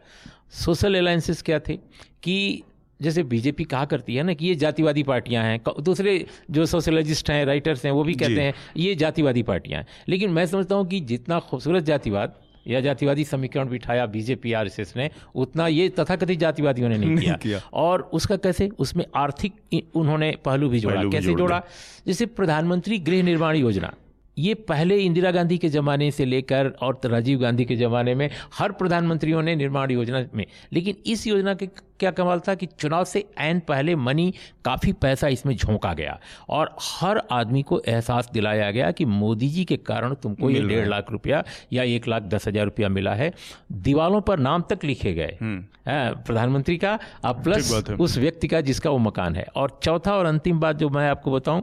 सोशल 0.50 0.94
अलायंसेस 0.94 1.42
क्या 1.42 1.58
थे? 1.58 1.76
कि 2.22 2.62
जैसे 3.02 3.22
बीजेपी 3.22 3.64
कहा 3.64 3.84
करती 3.84 4.14
है 4.14 4.22
ना 4.22 4.34
कि 4.34 4.46
ये 4.46 4.54
जातिवादी 4.54 5.02
पार्टियाँ 5.02 5.44
हैं 5.44 5.60
दूसरे 5.82 6.26
जो 6.50 6.66
सोशलॉजिस्ट 6.66 7.30
हैं 7.30 7.44
राइटर्स 7.46 7.84
हैं 7.84 7.92
वो 7.92 8.04
भी 8.04 8.14
कहते 8.14 8.40
हैं 8.40 8.54
ये 8.76 8.94
जातिवादी 8.94 9.42
पार्टियाँ 9.42 9.80
हैं। 9.80 9.86
लेकिन 10.08 10.30
मैं 10.30 10.46
समझता 10.46 10.74
हूँ 10.74 10.86
कि 10.86 11.00
जितना 11.00 11.38
खूबसूरत 11.40 11.84
जातिवाद 11.84 12.34
या 12.66 12.80
जातिवादी 12.80 13.24
समीकरण 13.24 13.68
बिठाया 13.68 14.06
बीजेपी 14.06 14.52
आरएसएस 14.52 14.92
ने 14.96 15.10
उतना 15.34 15.66
ये 15.66 15.88
तथाकथित 15.88 16.38
जातिवादियों 16.38 16.88
ने 16.88 16.98
नहीं, 16.98 17.10
नहीं 17.10 17.24
किया।, 17.24 17.34
किया। 17.34 17.60
और 17.72 18.02
उसका 18.12 18.36
कैसे? 18.36 18.68
उसमें 18.78 19.04
आर्थिक 19.14 19.52
उन्होंने 19.94 20.36
पहलू 20.44 20.68
भी 20.68 20.80
जोड़ा। 20.80 21.04
कैसे 21.04 21.34
जोड़ा? 21.34 21.62
जैसे 22.06 22.26
प्रधानमंत्री 22.26 22.98
गृह 22.98 23.22
निर्माण 23.22 23.56
योजना। 23.56 23.94
ये 24.38 24.54
पहले 24.68 24.98
इंदिरा 24.98 25.30
गांधी 25.30 25.58
के 25.58 25.68
ज़माने 25.68 26.10
से 26.10 26.24
लेकर 26.24 26.68
और 26.82 27.00
राजीव 27.04 27.38
गांधी 27.38 27.64
के 27.64 27.76
ज़माने 27.76 28.14
में 28.14 28.28
हर 28.58 28.72
प्रधानमंत्रियों 28.72 29.42
ने 29.42 29.54
निर्माण 29.56 29.90
योजना 29.90 30.24
में। 30.34 30.44
लेकिन 30.72 30.96
इस 31.06 31.26
योजना 31.26 31.54
के 31.54 31.66
क्या 31.66 32.10
कमाल 32.10 32.40
था 32.40 32.54
कि 32.54 32.66
चुनाव 32.80 33.04
से 33.04 33.24
एन 33.40 33.60
पहले 33.60 33.94
मनी 33.96 34.32
काफ़ी 34.64 34.92
पैसा 34.92 35.28
इसमें 35.28 35.54
झोंका 35.56 35.92
गया 35.94 36.18
और 36.48 36.74
हर 36.82 37.22
आदमी 37.30 37.62
को 37.62 37.80
एहसास 37.88 38.30
दिलाया 38.32 38.70
गया 38.70 38.90
कि 38.90 39.04
मोदी 39.04 39.48
जी 39.48 39.64
के 39.64 39.76
कारण 39.76 40.14
तुमको 40.14 40.50
ये 40.50 40.60
डेढ़ 40.60 40.88
लाख 40.88 41.10
रुपया 41.12 41.42
या 41.72 41.82
एक 41.82 42.08
लाख 42.08 42.22
दस 42.24 42.48
हज़ार 42.48 42.64
रुपया 42.64 42.88
मिला 42.88 43.14
है। 43.14 43.32
दीवालों 43.72 44.20
पर 44.20 44.38
नाम 44.38 44.64
तक 44.70 44.84
लिखे 44.84 45.14
गए। 45.14 45.36
हम्म। 45.40 45.64
प्रधानमंत्री 46.22 46.76
का 46.76 46.98
और 47.24 47.42
प्लस 47.42 47.72
उस 48.00 48.16
व्यक्ति 48.18 48.48
का 48.48 48.60
जिसका 48.60 48.90
वो 48.90 48.98
मकान 48.98 49.36
है। 49.36 49.46
और 49.56 49.78
चौथा 49.82 50.16
और 50.16 50.26
अंतिम 50.26 50.60
बात 50.60 50.76
जो 50.76 50.88
मैं 50.88 51.08
आपको 51.10 51.32
बताऊँ 51.32 51.62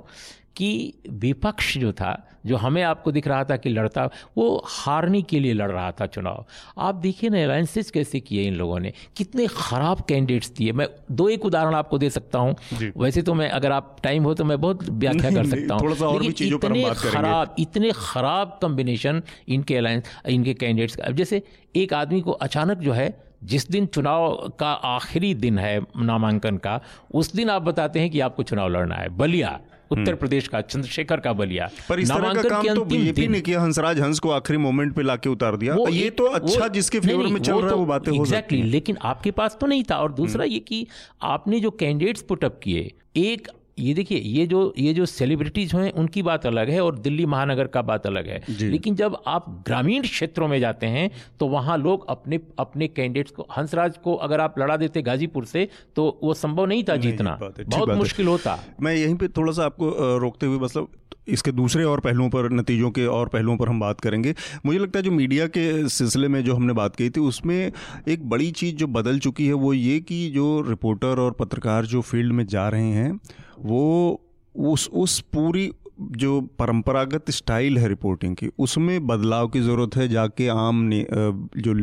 कि 0.55 0.93
विपक्ष 1.09 1.77
जो 1.77 1.91
था 1.93 2.13
जो 2.45 2.55
हमें 2.57 2.81
आपको 2.83 3.11
दिख 3.11 3.27
रहा 3.27 3.43
था 3.43 3.57
कि 3.57 3.69
लड़ता 3.69 4.05
वो 4.37 4.63
हारने 4.67 5.21
के 5.21 5.39
लिए 5.39 5.53
लड़ 5.53 5.71
रहा 5.71 5.91
था 5.91 6.05
चुनाव। 6.07 6.45
आप 6.77 6.95
देखिए 6.97 7.29
ना 7.29 7.43
अलायंसेस 7.43 7.91
कैसे 7.91 8.19
किए 8.19 8.43
इन 8.43 8.55
लोगों 8.55 8.79
ने। 8.79 8.93
कितने 9.17 9.47
ख़राब 9.47 10.01
कैंडिडेट्स 10.01 10.51
दिए। 10.51 10.71
मैं 10.71 10.87
दो 11.11 11.27
एक 11.29 11.45
उदाहरण 11.45 11.75
आपको 11.75 11.97
दे 11.97 12.09
सकता 12.09 12.39
हूँ। 12.39 12.55
वैसे 12.97 13.21
तो 13.21 13.33
मैं 13.33 13.49
अगर 13.51 13.71
आप 13.71 13.95
टाइम 14.03 14.23
हो 14.23 14.33
तो 14.33 14.43
मैं 14.43 14.59
बहुत 14.61 14.89
व्याख्या 14.89 15.31
कर 15.31 15.45
सकता 15.45 15.75
हूँ। 15.75 15.93
इतने 16.25 16.83
खराब 16.95 17.55
इतने 17.59 17.91
खराब 17.95 18.57
कम्बिनेशन 18.61 19.21
इनके 19.47 19.77
अलायंस 19.77 20.03
इनके 20.27 20.53
कैंडिडेट्स 20.55 20.95
का। 20.95 21.11
जैसे 21.11 21.41
एक 21.75 21.93
आदमी 21.93 22.21
को 22.21 22.31
अचानक 22.31 22.77
जो 22.77 22.93
है 22.93 23.13
जिस 23.43 23.69
दिन 23.71 23.85
चुनाव 23.85 24.35
का 24.59 24.71
आखिरी 24.71 25.33
दिन 25.35 25.57
है 25.59 25.79
नामांकन 25.97 26.57
का 26.57 26.79
उस 27.13 27.33
दिन 27.35 27.49
आप 27.49 27.61
बताते 27.61 27.99
हैं 27.99 28.09
कि 28.09 28.19
आपको 28.19 28.43
चुनाव 28.43 28.69
लड़ना 28.69 28.95
है। 28.95 29.09
बलिया। 29.17 29.59
उत्तर 29.91 30.01
हम्म। 30.01 30.15
प्रदेश 30.15 30.47
का 30.47 30.61
चंद्रशेखर 30.61 31.19
का 31.19 31.33
बलिया। 31.33 31.69
पर 31.89 31.99
इस 31.99 32.11
तरह 32.11 32.33
का 32.33 32.49
काम 32.49 32.73
तो 32.75 32.85
बीजेपी 32.85 33.27
ने 33.27 33.41
किया 33.41 33.61
हंसराज 33.61 33.99
हंस 33.99 34.19
को 34.19 34.29
आखिरी 34.31 34.57
मोमेंट 34.59 34.93
पे 34.93 35.03
लाके 35.03 35.29
उतार 35.29 35.57
दिया। 35.57 35.75
ये 35.89 36.09
तो 36.11 36.25
अच्छा 36.25 36.67
जिसके 36.69 36.99
फेवर 36.99 37.27
में 37.27 37.41
चल 37.41 37.53
रहा 37.53 37.63
है 37.63 37.69
तो 37.69 37.77
वो 37.77 37.85
बातें 37.85 38.11
हो 38.11 38.25
सकती 38.25 38.61
लेकिन 38.63 38.97
आपके 39.03 39.31
पास 39.31 39.57
तो 39.61 39.67
नहीं 39.67 39.83
था। 39.83 39.97
और 39.97 40.13
दूसरा 40.13 40.43
हम्म। 40.43 40.53
ये 40.53 40.59
कि 40.59 40.87
आपने 41.23 41.59
जो 41.59 41.71
कैंडिडेट्स 41.71 42.21
पुटअप 42.21 42.59
किए 42.63 42.91
एक 43.17 43.47
ये 43.79 43.93
देखिए 43.93 44.17
ये 44.17 44.45
जो 44.47 44.73
ये 44.77 44.93
जो 44.93 45.05
सेलिब्रिटीज 45.05 45.73
हैं 45.75 45.91
उनकी 45.93 46.21
बात 46.23 46.45
अलग 46.45 46.69
है 46.69 46.81
और 46.81 46.99
दिल्ली 46.99 47.25
महानगर 47.25 47.67
का 47.67 47.81
बात 47.81 48.05
अलग 48.07 48.27
है। 48.27 48.41
लेकिन 48.61 48.95
जब 48.95 49.17
आप 49.27 49.49
ग्रामीण 49.67 50.01
क्षेत्रों 50.01 50.47
में 50.47 50.59
जाते 50.59 50.87
हैं 50.87 51.09
तो 51.39 51.47
वहाँ 51.47 51.77
लोग 51.77 52.05
अपने 52.09 52.39
अपने 52.59 52.87
कैंडिडेट्स 52.87 53.31
को 53.31 53.47
हंसराज 53.57 53.97
को 53.97 54.15
अगर 54.17 54.41
आप 54.41 54.59
लड़ा 54.59 54.77
देते 54.77 55.01
गाजीपुर 55.01 55.45
से 55.45 55.67
तो 55.95 56.07
वो 56.23 56.33
संभव 56.33 56.65
नहीं 56.65 56.83
था 56.83 56.95
जीतना। 56.97 57.37
बहुत 57.41 57.89
मुश्किल 57.89 58.27
होता। 58.27 58.59
मैं 58.81 58.95
यहीं 58.95 59.15
पर 59.15 59.27
थोड़ा 59.37 59.53
सा 59.53 59.65
आपको 59.65 60.17
रोकते 60.17 60.45
हुए 60.45 60.59
मतलब 60.59 60.87
इसके 61.27 61.51
दूसरे 61.51 61.83
और 61.83 61.99
पहलुओं 61.99 62.29
पर, 62.29 62.51
नतीजों 62.51 62.91
के 62.91 63.05
और 63.05 63.27
पहलुओं 63.27 63.57
पर 63.57 63.69
हम 63.69 63.79
बात 63.79 64.01
करेंगे। 64.01 64.35
मुझे 64.65 64.79
लगता 64.79 64.99
है 64.99 65.03
जो 65.03 65.11
मीडिया 65.11 65.47
के 65.47 65.89
सिलसिले 65.89 66.27
में 66.27 66.43
जो 66.43 66.55
हमने 66.55 66.73
बात 66.73 66.95
की 66.95 67.09
थी, 67.09 67.19
उसमें 67.19 67.71
एक 68.07 68.29
बड़ी 68.29 68.51
चीज़ 68.51 68.75
जो 68.75 68.87
बदल 68.87 69.19
चुकी 69.19 69.47
है 69.47 69.53
वो 69.53 69.73
ये 69.73 69.99
कि 69.99 70.29
जो 70.29 70.61
रिपोर्टर 70.61 71.19
और 71.19 71.31
पत्रकार 71.31 71.85
जो 71.85 72.01
फ़ील्ड 72.01 72.33
में 72.33 72.45
जा 72.47 72.69
रहे 72.69 72.89
हैं, 72.89 73.19
वो 73.59 74.21
उस 74.55 74.89
उस 74.93 75.19
पूरी 75.33 75.71
जो 75.97 76.39
परंपरागत 76.59 77.29
स्टाइल 77.31 77.77
है 77.77 77.87
रिपोर्टिंग 77.87 78.35
की, 78.35 78.49
उसमें 78.59 79.07
बदलाव 79.07 79.47
की 79.47 79.61
ज़रूरत 79.61 79.95
है, 79.95 80.07
जाके 80.07 80.47
आम 80.47 80.81
ने 80.83 81.05
जो 81.09 81.73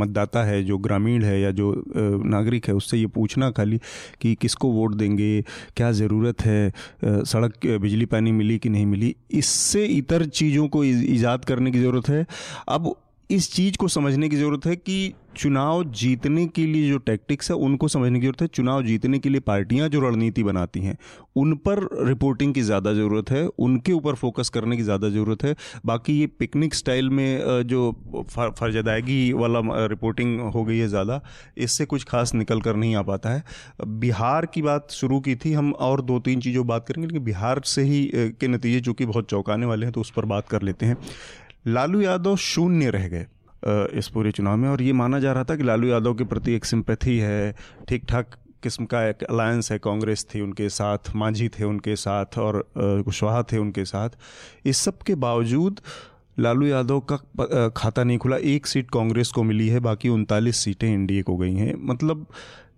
मतदाता 0.00 0.42
है, 0.44 0.62
जो 0.64 0.78
ग्रामीण 0.78 1.22
है 1.24 1.40
या 1.40 1.50
जो 1.50 1.72
नागरिक 1.96 2.68
है, 2.68 2.74
उससे 2.74 2.98
ये 2.98 3.06
पूछना 3.08 3.50
खाली 3.50 3.80
कि 4.20 4.34
किसको 4.34 4.70
वोट 4.72 4.94
देंगे, 4.94 5.42
क्या 5.76 5.90
ज़रूरत 5.92 6.42
है 6.42 6.72
सड़क 7.04 7.66
बिजली 7.66 8.06
पानी 8.06 8.32
मिली 8.32 8.58
कि 8.58 8.68
नहीं 8.68 8.86
मिली, 8.86 9.14
इससे 9.32 9.84
इतर 9.86 10.24
चीज़ों 10.26 10.68
को 10.68 10.84
ईजाद 10.84 11.44
करने 11.44 11.70
की 11.70 11.80
ज़रूरत 11.80 12.08
है। 12.08 12.26
अब 12.68 12.94
इस 13.32 13.52
चीज़ 13.52 13.76
को 13.76 13.88
समझने 13.88 14.28
की 14.28 14.36
ज़रूरत 14.36 14.66
है 14.66 14.76
कि 14.76 15.12
चुनाव 15.36 15.82
जीतने 15.90 16.46
के 16.46 16.64
लिए 16.66 16.88
जो 16.88 16.96
टैक्टिक्स 17.00 17.50
है, 17.50 17.56
उनको 17.56 17.88
समझने 17.88 18.18
की 18.20 18.26
ज़रूरत 18.26 18.42
है। 18.42 18.46
चुनाव 18.48 18.82
जीतने 18.84 19.18
के 19.18 19.28
लिए 19.28 19.40
पार्टियाँ 19.40 19.88
जो 19.88 20.00
रणनीति 20.00 20.42
बनाती 20.42 20.80
हैं, 20.80 20.96
उन 21.36 21.54
पर 21.58 21.78
रिपोर्टिंग 22.06 22.52
की 22.54 22.62
ज़्यादा 22.62 22.92
ज़रूरत 22.94 23.30
है, 23.30 23.46
उनके 23.46 23.92
ऊपर 23.92 24.14
फोकस 24.14 24.48
करने 24.48 24.76
की 24.76 24.82
ज़्यादा 24.82 25.08
ज़रूरत 25.08 25.44
है। 25.44 25.54
बाकी 25.86 26.18
ये 26.18 26.26
पिकनिक 26.38 26.74
स्टाइल 26.74 27.08
में 27.10 27.62
जो 27.66 27.90
फर्जदायगी 28.30 29.32
वाला 29.34 29.60
रिपोर्टिंग 29.86 30.40
हो 30.42 30.64
गई 30.64 30.78
है 30.78 30.88
ज़्यादा, 30.88 31.20
इससे 31.58 31.84
कुछ 31.84 32.04
खास 32.04 32.34
निकल 32.34 32.60
कर 32.60 32.76
नहीं 32.76 32.94
आ 32.96 33.02
पाता 33.02 33.30
है। 33.30 33.42
बिहार 33.86 34.46
की 34.46 34.62
बात 34.62 34.90
शुरू 34.92 35.20
की 35.20 35.36
थी, 35.36 35.52
हम 35.52 35.72
और 35.72 36.02
दो 36.02 36.18
तीन 36.20 36.40
चीज़ों 36.40 36.66
बात 36.66 36.86
करेंगे, 36.88 37.06
लेकिन 37.06 37.24
बिहार 37.24 37.62
से 37.66 37.82
ही 37.84 38.08
के 38.14 38.48
नतीजे 38.48 38.80
चूँकि 38.80 39.06
बहुत 39.06 39.30
चौंकाने 39.30 39.66
वाले 39.66 39.86
हैं 39.86 39.92
तो 39.92 40.00
उस 40.00 40.10
पर 40.10 40.24
बात 40.26 40.48
कर 40.48 40.62
लेते 40.62 40.86
हैं। 40.86 40.96
लालू 41.64 42.00
यादव 42.00 42.36
शून्य 42.36 42.90
रह 42.90 43.08
गए 43.08 43.26
इस 43.98 44.08
पूरे 44.08 44.30
चुनाव 44.32 44.56
में। 44.56 44.68
और 44.68 44.82
ये 44.82 44.92
माना 44.92 45.18
जा 45.20 45.32
रहा 45.32 45.44
था 45.44 45.56
कि 45.56 45.62
लालू 45.62 45.88
यादव 45.88 46.14
के 46.14 46.24
प्रति 46.24 46.52
एक 46.52 46.64
सिंपैथी 46.64 47.18
है 47.18 47.54
ठीक 47.88 48.04
ठाक 48.08 48.36
किस्म 48.62 48.84
का 48.84 49.02
एक 49.08 49.22
अलायंस 49.24 49.70
है, 49.72 49.78
कांग्रेस 49.78 50.26
थी 50.34 50.40
उनके 50.40 50.68
साथ, 50.68 51.14
मांझी 51.16 51.48
थे 51.48 51.64
उनके 51.64 51.96
साथ 51.96 52.38
और 52.38 52.64
कुशवाहा 52.76 53.42
थे 53.42 53.58
उनके 53.58 53.84
साथ। 53.84 54.10
इस 54.64 54.78
सब 54.78 54.98
के 54.98 55.14
बावजूद 55.16 55.80
लालू 56.38 56.66
यादव 56.66 57.00
का 57.12 57.68
खाता 57.68 58.04
नहीं 58.04 58.18
खुला। 58.18 58.36
एक 58.36 58.66
सीट 58.66 58.90
कांग्रेस 58.90 59.30
को 59.30 59.42
मिली 59.42 59.68
है, 59.68 59.80
बाकी 59.80 60.08
उनतालीस 60.08 60.56
सीटें 60.56 60.88
एनडीए 60.88 61.22
को 61.22 61.36
गई 61.36 61.54
हैं। 61.54 61.74
मतलब 61.84 62.26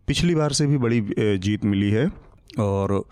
पिछली 0.07 0.35
बार 0.35 0.53
से 0.53 0.67
भी 0.67 0.79
बड़ी 0.79 1.01
जीत 1.39 1.65
मिली 1.65 1.91
है। 1.91 2.11
और 2.61 3.03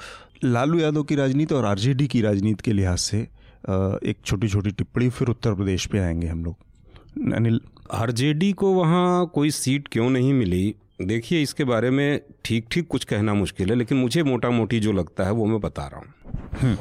लालू 0.45 0.79
यादव 0.79 1.03
की 1.03 1.15
राजनीति 1.15 1.55
और 1.55 1.65
आरजेडी 1.65 2.07
की 2.07 2.21
राजनीति 2.21 2.63
के 2.65 2.73
लिहाज 2.73 2.99
से 2.99 3.27
एक 3.69 4.17
छोटी 4.25 4.49
छोटी 4.49 4.71
टिप्पणी 4.71 5.09
फिर 5.11 5.29
उत्तर 5.29 5.55
प्रदेश 5.55 5.87
पे 5.87 5.99
आएँगे 5.99 6.27
हम 6.27 6.45
लोग। 6.45 7.33
अनिल? 7.35 7.61
आरजेडी 7.93 8.53
को 8.53 8.73
वहाँ 8.75 9.27
कोई 9.35 9.51
सीट 9.51 9.89
क्यों 9.89 10.09
नहीं 10.11 10.33
मिली? 10.33 10.75
देखिए 11.03 11.43
इसके 11.43 11.65
बारे 11.65 11.91
में 11.91 12.21
ठीक 12.45 12.67
ठीक 12.71 12.87
कुछ 12.89 13.05
कहना 13.05 13.35
मुश्किल 13.35 13.71
है 13.71 13.75
लेकिन 13.75 13.99
मुझे 13.99 14.23
मोटा 14.23 14.51
मोटी 14.51 14.81
जो 14.81 14.93
लगता 14.93 15.25
है 15.25 15.33
वो 15.33 15.47
मैं 15.47 15.61
बता 15.61 15.87
रहा 15.87 16.01
हूँ। 16.01 16.13
हम्म। 16.61 16.77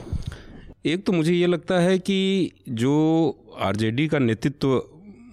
एक 0.85 1.05
तो 1.05 1.11
मुझे 1.11 1.33
ये 1.33 1.47
लगता 1.47 1.79
है 1.79 1.97
कि 1.99 2.51
जो 2.69 2.93
आरजेडी 3.59 4.07
का 4.07 4.19
नेतृत्व 4.19 4.81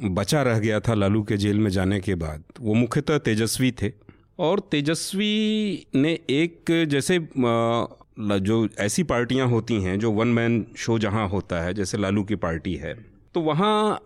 बचा 0.04 0.42
रह 0.42 0.58
गया 0.58 0.80
था 0.80 0.94
लालू 0.94 1.22
के 1.22 1.36
जेल 1.36 1.58
में 1.58 1.70
जाने 1.70 2.00
के 2.00 2.14
बाद 2.14 2.42
वो 2.60 2.74
मुख्यतः 2.74 3.18
तेजस्वी 3.18 3.72
थे। 3.72 3.92
और 4.38 4.60
तेजस्वी 4.60 5.86
ने 5.94 6.18
एक 6.30 6.86
जैसे 6.88 7.18
जो 8.18 8.66
ऐसी 8.78 9.02
पार्टियाँ 9.04 9.46
होती 9.48 9.80
हैं 9.82 9.98
जो 9.98 10.10
वन 10.12 10.28
मैन 10.28 10.64
शो 10.76 10.98
जहाँ 10.98 11.28
होता 11.28 11.60
है 11.62 11.74
जैसे 11.74 11.98
लालू 11.98 12.22
की 12.24 12.36
पार्टी 12.36 12.74
है 12.74 12.94
तो 13.34 13.40
वहाँ 13.40 14.00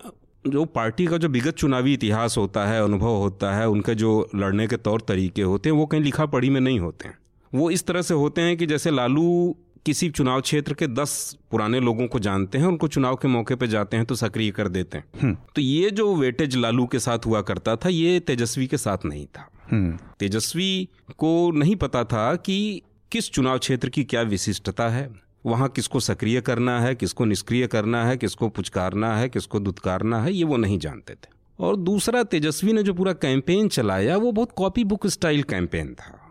जो 0.44 0.64
पार्टी 0.64 1.06
का 1.06 1.16
जो 1.16 1.28
विगत 1.28 1.54
चुनावी 1.54 1.92
इतिहास 1.94 2.36
होता 2.38 2.66
है 2.66 2.82
अनुभव 2.82 3.16
होता 3.16 3.54
है 3.54 3.68
उनके 3.68 3.94
जो 3.94 4.28
लड़ने 4.34 4.66
के 4.66 4.76
तौर 4.78 5.00
तरीके 5.00 5.42
होते 5.42 5.68
हैं 5.68 5.76
वो 5.76 5.86
कहीं 5.86 6.02
लिखा 6.02 6.26
पढ़ी 6.26 6.50
में 6.50 6.60
नहीं 6.60 6.78
होते 6.80 7.08
हैं 7.08 7.18
वो 7.52 7.70
इस 7.70 7.86
तरह 7.86 8.02
से 8.02 8.14
होते 8.14 8.40
हैं 8.40 8.56
कि 8.56 8.66
जैसे 8.66 8.90
लालू 8.90 9.56
किसी 9.86 10.08
चुनाव 10.10 10.40
क्षेत्र 10.40 10.74
के 10.74 10.86
दस 10.86 11.14
पुराने 11.50 11.80
लोगों 11.80 12.06
को 12.06 12.18
जानते 12.18 12.58
हैं 12.58 12.66
उनको 12.66 12.88
चुनाव 12.88 13.16
के 13.16 13.28
मौके 13.28 13.54
पर 13.54 13.66
जाते 13.66 13.96
हैं 13.96 14.06
तो 14.06 14.14
सक्रिय 14.14 14.50
कर 14.50 14.68
देते 14.68 14.98
हैं 14.98 15.04
हम्म। 15.22 15.36
तो 15.54 15.62
ये 15.62 15.90
जो 15.90 16.14
वेटेज 16.16 16.56
लालू 16.56 16.86
के 16.86 16.98
साथ 16.98 17.26
हुआ 17.26 17.40
करता 17.42 17.76
था 17.76 17.88
ये 17.88 18.20
तेजस्वी 18.20 18.66
के 18.66 18.76
साथ 18.76 19.04
नहीं 19.04 19.26
था 19.28 19.48
हम्म। 19.70 19.96
तेजस्वी 20.18 20.88
को 21.18 21.50
नहीं 21.54 21.76
पता 21.76 22.04
था 22.04 22.34
कि 22.36 22.82
किस 23.12 23.30
चुनाव 23.30 23.58
क्षेत्र 23.58 23.88
की 23.88 24.04
क्या 24.04 24.22
विशिष्टता 24.22 24.88
है? 24.88 25.10
वहाँ 25.46 25.68
किसको 25.68 26.00
सक्रिय 26.00 26.40
करना 26.40 26.80
है, 26.80 26.94
किसको 26.94 27.24
निष्क्रिय 27.24 27.66
करना 27.66 28.04
है, 28.04 28.16
किसको 28.16 28.48
पुचकारना 28.48 29.16
है, 29.16 29.28
किसको 29.28 29.60
दुत्कारना 29.60 30.22
है, 30.22 30.32
ये 30.32 30.44
वो 30.44 30.56
नहीं 30.56 30.78
जानते 30.78 31.14
थे। 31.14 31.28
और 31.60 31.76
दूसरा 31.76 32.22
तेजस्वी 32.22 32.72
ने 32.72 32.82
जो 32.82 32.94
पूरा 32.94 33.12
कैंपेन 33.12 33.68
चलाया, 33.68 34.16
वो 34.16 34.32
बहुत 34.32 34.52
कॉपी 34.56 34.84
बुक 34.84 35.06
स्टाइल 35.06 35.42
कैंपेन 35.42 35.94
था। 35.94 36.21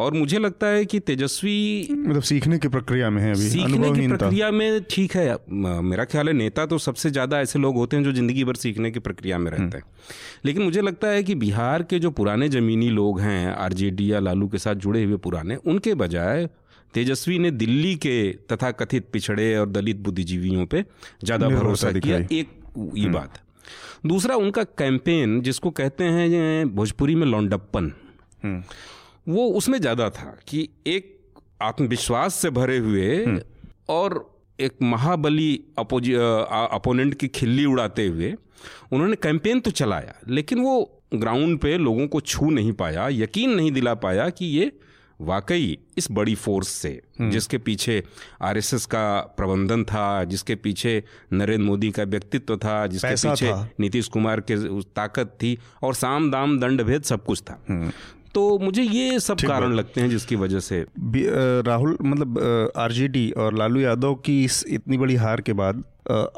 और 0.00 0.14
मुझे 0.14 0.38
लगता 0.38 0.66
है 0.66 0.84
कि 0.84 0.98
तेजस्वी 1.00 1.88
मतलब 1.90 2.22
सीखने 2.22 2.58
की 2.58 2.68
प्रक्रिया 2.68 3.10
में 3.10 3.20
है 3.22 3.30
अभी 3.30 3.48
सीखने 3.50 3.90
की 3.92 4.06
प्रक्रिया 4.08 4.50
में 4.50 4.82
ठीक 4.90 5.14
है। 5.16 5.36
मेरा 5.84 6.04
ख्याल 6.04 6.28
है 6.28 6.34
नेता 6.34 6.66
तो 6.66 6.78
सबसे 6.80 7.10
ज़्यादा 7.10 7.40
ऐसे 7.40 7.58
लोग 7.58 7.76
होते 7.76 7.96
हैं 7.96 8.04
जो 8.04 8.12
ज़िंदगी 8.12 8.44
भर 8.44 8.54
सीखने 8.56 8.90
की 8.90 8.98
प्रक्रिया 9.00 9.38
में 9.38 9.50
रहते 9.50 9.76
हैं। 9.76 9.84
लेकिन 10.44 10.62
मुझे 10.62 10.80
लगता 10.80 11.08
है 11.08 11.22
कि 11.22 11.34
बिहार 11.36 11.82
के 11.82 11.98
जो 11.98 12.10
पुराने 12.12 12.48
जमीनी 12.48 12.88
लोग 12.90 13.20
हैं 13.20 13.54
आरजेडी 13.56 14.12
या 14.12 14.20
लालू 14.20 14.48
के 14.48 14.58
साथ 14.58 14.74
जुड़े 14.76 15.04
हुए 15.04 15.16
पुराने 15.18 15.56
उनके 15.56 15.94
बजाय 15.96 16.48
तेजस्वी 16.94 17.38
ने 17.38 17.50
दिल्ली 17.52 17.94
के 17.96 18.16
तथा 18.52 18.70
कथित 18.72 19.06
पिछड़े 19.12 19.54
और 19.56 19.68
दलित 19.70 19.96
बुद्धिजीवियों 19.98 20.66
पे 20.66 20.84
ज़्यादा 21.24 21.48
भरोसा 21.48 21.92
किया। 21.92 22.18
एक 22.32 22.48
ये 22.96 23.08
बात। 23.10 23.40
दूसरा 24.06 24.36
उनका 24.36 24.62
कैंपेन 24.78 25.40
जिसको 25.42 25.70
कहते 25.72 26.04
हैं 26.06 26.74
भोजपुरी 26.74 27.14
में 27.14 27.26
लौंडप्पन। 27.26 27.92
हम्म। 28.42 28.62
वो 29.28 29.48
उसमें 29.48 29.80
ज़्यादा 29.80 30.10
था 30.10 30.38
कि 30.48 30.68
एक 30.86 31.20
आत्मविश्वास 31.62 32.34
से 32.34 32.50
भरे 32.50 32.78
हुए 32.78 33.40
और 33.88 34.40
एक 34.60 34.76
महाबली 34.82 35.64
अपोजि 35.78 36.12
अपोनेंट 36.12 37.14
की 37.14 37.28
खिल्ली 37.28 37.64
उड़ाते 37.64 38.06
हुए 38.06 38.34
उन्होंने 38.92 39.16
कैंपेन 39.16 39.60
तो 39.60 39.70
चलाया 39.70 40.14
लेकिन 40.28 40.58
वो 40.58 41.02
ग्राउंड 41.14 41.58
पे 41.58 41.78
लोगों 41.78 42.06
को 42.08 42.20
छू 42.20 42.50
नहीं 42.50 42.72
पाया 42.72 43.08
यकीन 43.08 43.50
नहीं 43.50 43.72
दिला 43.72 43.94
पाया 43.94 44.28
कि 44.30 44.46
ये 44.46 44.72
वाकई 45.20 45.78
इस 45.98 46.08
बड़ी 46.10 46.34
फोर्स 46.34 46.68
से 46.68 47.02
जिसके 47.20 47.58
पीछे 47.58 48.04
आरएसएस 48.42 48.86
का 48.86 49.20
प्रबंधन 49.20 49.84
था 49.84 50.24
जिसके 50.24 50.54
पीछे 50.54 51.04
नरेंद्र 51.32 51.66
मोदी 51.66 51.90
का 51.90 52.02
व्यक्तित्व 52.02 52.56
था 52.56 52.86
जिसके 52.86 53.28
पीछे 53.28 53.52
नीतीश 53.80 54.08
कुमार 54.08 54.40
के 54.40 54.82
ताकत 54.82 55.26
थी 55.26 55.58
और 55.82 55.94
साम 55.94 56.30
दाम 56.30 56.60
दंड 56.60 56.82
भेद 56.82 57.02
सब 57.02 57.24
कुछ 57.24 57.42
था। 57.42 57.64
तो 58.34 58.58
मुझे 58.58 58.82
ये 58.82 59.20
सब 59.20 59.36
कारण 59.36 59.72
लगते 59.72 60.00
हैं 60.00 60.10
जिसकी 60.10 60.36
वजह 60.36 60.60
से। 60.60 60.86
राहुल 61.62 61.98
मतलब 62.02 62.38
आरजेडी 62.76 63.30
और 63.30 63.58
लालू 63.58 63.80
यादव 63.80 64.14
की 64.14 64.44
इस 64.44 64.64
इतनी 64.68 64.98
बड़ी 64.98 65.14
हार 65.14 65.40
के 65.40 65.52
बाद 65.52 65.84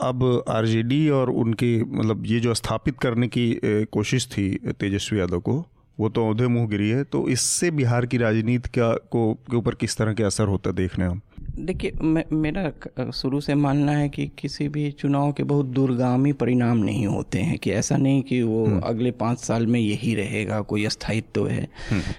अब 0.02 0.44
आरजेडी 0.48 1.09
और 1.09 1.31
उनके 1.31 1.85
मतलब 1.85 2.26
ये 2.26 2.40
जो 2.40 2.55
स्थापित 2.55 2.98
करने 2.98 3.28
की 3.28 3.61
कोशिश 3.92 4.26
थी 4.26 4.59
तेजस्वी 4.81 5.20
यादव 5.20 5.40
को 5.40 5.66
वो 6.00 6.09
तो 6.09 6.31
औधे 6.31 6.46
मुँह 6.46 6.68
गिरी 6.68 6.90
है 6.90 7.05
तो 7.05 7.28
इससे 7.28 7.70
बिहार 7.70 8.07
की 8.07 8.16
राजनीति 8.16 8.68
का 8.68 8.92
को 9.11 9.35
के 9.35 9.57
ऊपर 9.57 9.74
किस 9.74 9.96
तरह 9.96 10.12
के 10.12 10.22
असर 10.22 10.44
होता 10.44 10.70
है 10.70 10.76
देखने 10.76 11.05
हम? 11.05 11.20
देखिए 11.59 11.93
मेरा 12.33 13.11
शुरू 13.11 13.41
से 13.41 13.55
मानना 13.55 13.93
है 13.93 14.09
कि 14.09 14.31
किसी 14.38 14.69
भी 14.69 14.91
चुनाव 14.91 15.33
के 15.33 15.43
बहुत 15.43 15.67
दूरगामी 15.67 16.33
परिणाम 16.33 16.79
नहीं 16.79 17.07
होते 17.07 17.38
हैं 17.38 17.59
कि 17.59 17.71
ऐसा 17.71 17.97
नहीं 17.97 18.23
कि 18.23 18.43
वो 18.43 18.81
अगले 18.81 19.11
पाँच 19.11 19.38
साल 19.38 19.67
में 19.67 19.81
यही 19.81 20.15
रहेगा 20.15 20.61
कोई 20.61 20.88
स्थायित्व 20.88 21.31
तो 21.35 21.45
है 21.45 21.69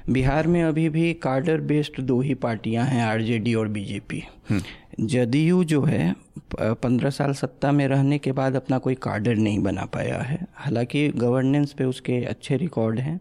बिहार 0.10 0.48
में 0.48 0.64
अभी 0.64 0.90
भी 0.90 1.14
कार्डर 1.14 1.62
बेस्ड 1.62 2.02
दो 2.02 2.22
ही 2.22 2.34
पार्टियाँ 2.34 2.86
हैं 2.86 3.04
आरजेडी 3.04 3.54
और 3.54 3.68
बीजेपी। 3.68 4.24
जदयू 5.00 5.64
जो 5.64 5.82
है 5.84 6.16
पंद्रह 6.62 7.10
साल 7.10 7.34
सत्ता 7.34 7.72
में 7.72 7.88
रहने 7.88 8.18
के 8.18 8.32
बाद 8.32 8.56
अपना 8.56 8.78
कोई 8.78 8.96
कार्डर 8.96 9.36
नहीं 9.36 9.60
बना 9.60 9.86
पाया 9.86 10.18
है। 10.18 10.48
हालाँकि 10.56 11.08
गवर्नेंस 11.10 11.72
पे 11.72 11.84
उसके 11.84 12.24
अच्छे 12.26 12.58
रिकॉर्ड 12.58 13.00
हैं 13.00 13.20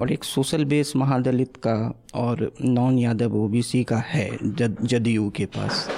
और 0.00 0.12
एक 0.12 0.24
सोशल 0.24 0.64
बेस 0.64 0.92
महादलित 0.96 1.56
का 1.56 2.02
और 2.14 2.52
नॉन 2.64 2.98
यादव 2.98 3.36
ओबीसी 3.36 3.84
का 3.84 3.98
है 3.98 4.30
जद 4.44 4.76
जदयू 4.82 5.30
के 5.30 5.44
पास। 5.44 5.88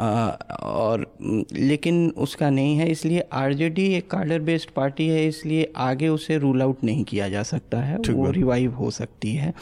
आ, 0.00 0.28
और 0.62 1.14
लेकिन 1.52 2.10
उसका 2.16 2.50
नहीं 2.50 2.76
है 2.76 2.90
इसलिए 2.90 3.20
आरजेडी 3.32 3.94
एक 3.94 4.10
कार्डर 4.10 4.40
बेस्ड 4.40 4.70
पार्टी 4.70 5.08
है 5.08 5.26
इसलिए 5.28 5.72
आगे 5.76 6.08
उसे 6.08 6.38
रूल 6.38 6.62
आउट 6.62 6.84
नहीं 6.84 7.04
किया 7.04 7.28
जा 7.28 7.42
सकता 7.42 7.80
है। 7.80 7.96
वो 7.96 8.30
रिवाइव 8.30 8.74
हो 8.74 8.90
सकती 8.90 9.34
है। 9.34 9.54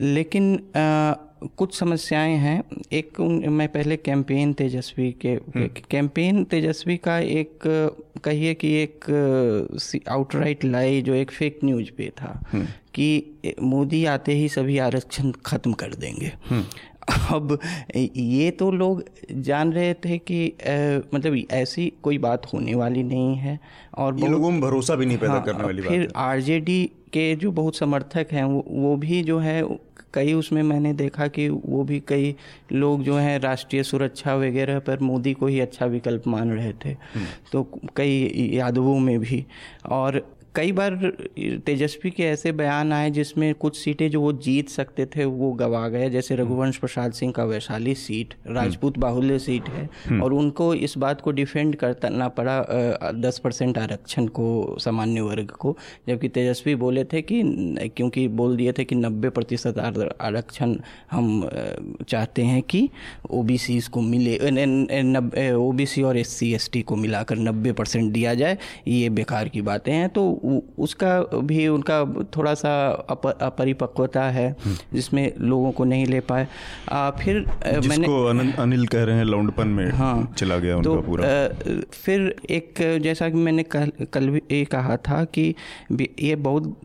लेकिन 0.00 0.54
आ, 0.54 1.14
कुछ 1.56 1.78
समस्याएँ 1.78 2.36
हैं। 2.36 2.62
एक 2.92 3.20
मैं 3.20 3.68
पहले 3.68 3.96
कैंपेन 3.96 4.52
तेजस्वी 4.52 5.10
के 5.26 5.36
कैंपेन 5.90 6.44
तेजस्वी 6.44 6.96
का 6.96 7.18
एक 7.18 7.58
कहिए 8.24 8.54
कि 8.54 8.72
एक 8.74 9.10
आउटराइट 10.08 10.64
लाई 10.64 11.02
जो 11.02 11.14
एक 11.14 11.30
फेक 11.30 11.58
न्यूज़ 11.64 11.90
पे 11.96 12.12
था 12.16 12.50
कि 12.94 13.08
मोदी 13.62 14.04
आते 14.04 14.32
ही 14.32 14.48
सभी 14.48 14.78
आरक्षण 14.78 15.32
खत्म 15.46 15.72
कर 15.72 15.94
देंगे। 15.94 16.32
अब 17.32 17.58
ये 18.16 18.50
तो 18.50 18.70
लोग 18.70 19.04
जान 19.32 19.72
रहे 19.72 19.94
थे 19.94 20.18
कि 20.18 20.48
अ, 20.48 21.00
मतलब 21.14 21.42
ऐसी 21.50 21.92
कोई 22.02 22.18
बात 22.18 22.46
होने 22.46 22.74
वाली 22.74 23.02
नहीं 23.02 23.34
है 23.36 23.60
और 23.98 24.18
ये 24.20 24.28
लोगों 24.28 24.50
में 24.50 24.60
भरोसा 24.60 24.94
भी 24.94 25.06
नहीं 25.06 25.18
पैदा 25.18 25.32
हाँ, 25.32 25.44
करने 25.44 25.64
वाली 25.64 25.82
बात 25.82 25.90
फिर 25.90 26.12
आरजेडी 26.16 26.90
के 27.12 27.36
जो 27.36 27.50
बहुत 27.52 27.76
समर्थक 27.76 28.26
हैं 28.32 28.44
वो, 28.44 28.64
वो 28.68 28.96
भी 28.96 29.22
जो 29.22 29.38
है 29.38 29.62
कई 30.14 30.32
उसमें 30.32 30.62
मैंने 30.62 30.92
देखा 30.92 31.26
कि 31.26 31.48
वो 31.48 31.84
भी 31.84 32.02
कई 32.08 32.36
लोग 32.72 33.02
जो 33.02 33.16
हैं 33.16 33.38
राष्ट्रीय 33.38 33.82
सुरक्षा 33.82 34.34
वगैरह 34.34 34.78
पर 34.78 34.98
मोदी 34.98 35.32
को 35.32 35.46
ही 35.46 35.60
अच्छा 35.60 35.86
विकल्प 35.86 36.26
मान 36.26 36.50
रहे 36.50 36.72
थे। 36.72 36.96
तो 37.52 37.80
कई 37.96 38.50
यादवों 38.54 38.98
में 38.98 39.18
भी। 39.20 39.46
और 39.86 40.37
कई 40.58 40.72
बार 40.72 40.94
तेजस्वी 41.66 42.10
के 42.10 42.22
ऐसे 42.22 42.52
बयान 42.52 42.92
आए 42.92 43.10
जिसमें 43.10 43.54
कुछ 43.54 43.76
सीटें 43.76 44.10
जो 44.10 44.20
वो 44.20 44.32
जीत 44.44 44.68
सकते 44.68 45.04
थे 45.06 45.24
वो 45.24 45.50
गवा 45.52 45.86
गए। 45.88 46.08
जैसे 46.10 46.36
रघुवंश 46.36 46.76
प्रसाद 46.76 47.12
सिंह 47.12 47.32
का 47.32 47.44
वैशाली 47.44 47.94
सीट 47.94 48.34
राजपूत 48.46 48.98
बाहुल्य 48.98 49.38
सीट 49.38 49.68
है 49.68 50.20
और 50.20 50.32
उनको 50.32 50.72
इस 50.74 50.96
बात 50.98 51.20
को 51.20 51.32
डिफेंड 51.32 51.76
करना 51.76 52.28
पड़ा 52.28 52.56
दस 53.12 53.38
परसेंट 53.38 53.78
आरक्षण 53.78 54.26
को 54.28 54.76
सामान्य 54.80 55.20
वर्ग 55.20 55.50
को। 55.58 55.76
जबकि 56.08 56.28
तेजस्वी 56.28 56.74
बोले 56.74 57.04
थे 57.04 57.22
कि 57.22 57.42
क्योंकि 57.96 58.26
बोल 58.28 58.56
दिए 58.56 58.72
थे 58.72 58.84
कि 58.84 58.94
नब्बे 58.94 59.30
प्रतिशत 59.30 59.78
आरक्षण 59.78 60.76
हम 61.10 61.48
चाहते 62.08 62.42
हैं 62.42 62.62
कि 62.62 62.88
ओ 63.30 63.44
को 63.92 64.00
मिले 64.00 64.36
ओबीसी 65.54 66.02
और 66.02 66.18
एस 66.18 66.36
सी 66.38 66.82
को 66.82 66.96
मिलाकर 66.96 67.38
नब्बे 67.38 67.72
परसेंट 67.72 68.12
दिया 68.12 68.34
जाए 68.34 68.58
ये 68.88 69.08
बेकार 69.10 69.48
की 69.48 69.62
बातें 69.62 69.92
हैं। 69.92 70.08
तो 70.08 70.28
उसका 70.78 71.10
भी 71.42 71.66
उनका 71.68 72.04
थोड़ा 72.36 72.54
सा 72.54 72.72
अप, 73.10 73.26
अपरिपक्वता 73.26 74.22
है 74.30 74.56
जिसमें 74.94 75.32
लोगों 75.40 75.72
को 75.72 75.84
नहीं 75.84 76.06
ले 76.06 76.20
पाए। 76.20 76.46
आ, 76.92 77.10
फिर 77.10 77.44
अ, 77.48 77.80
मैंने 77.88 78.06
अनिल 78.30 78.52
अनिल 78.52 78.86
कह 78.86 79.04
रहे 79.04 79.16
हैं 79.16 79.24
लौंडपन 79.24 79.68
में 79.68 79.90
हाँ। 79.90 80.34
चला 80.38 80.58
गया 80.58 80.76
उनका 80.76 80.94
तो 80.94 81.00
पूरा। 81.02 81.28
अ, 81.28 81.48
फिर 81.92 82.34
एक 82.50 82.74
जैसा 83.02 83.28
कि 83.28 83.36
मैंने 83.36 83.62
कल 83.62 83.92
कल 84.12 84.28
भी 84.30 84.42
ये 84.50 84.64
कहा 84.64 84.96
था 84.96 85.24
कि 85.24 85.54
ये 86.20 86.36
बहुत 86.36 86.78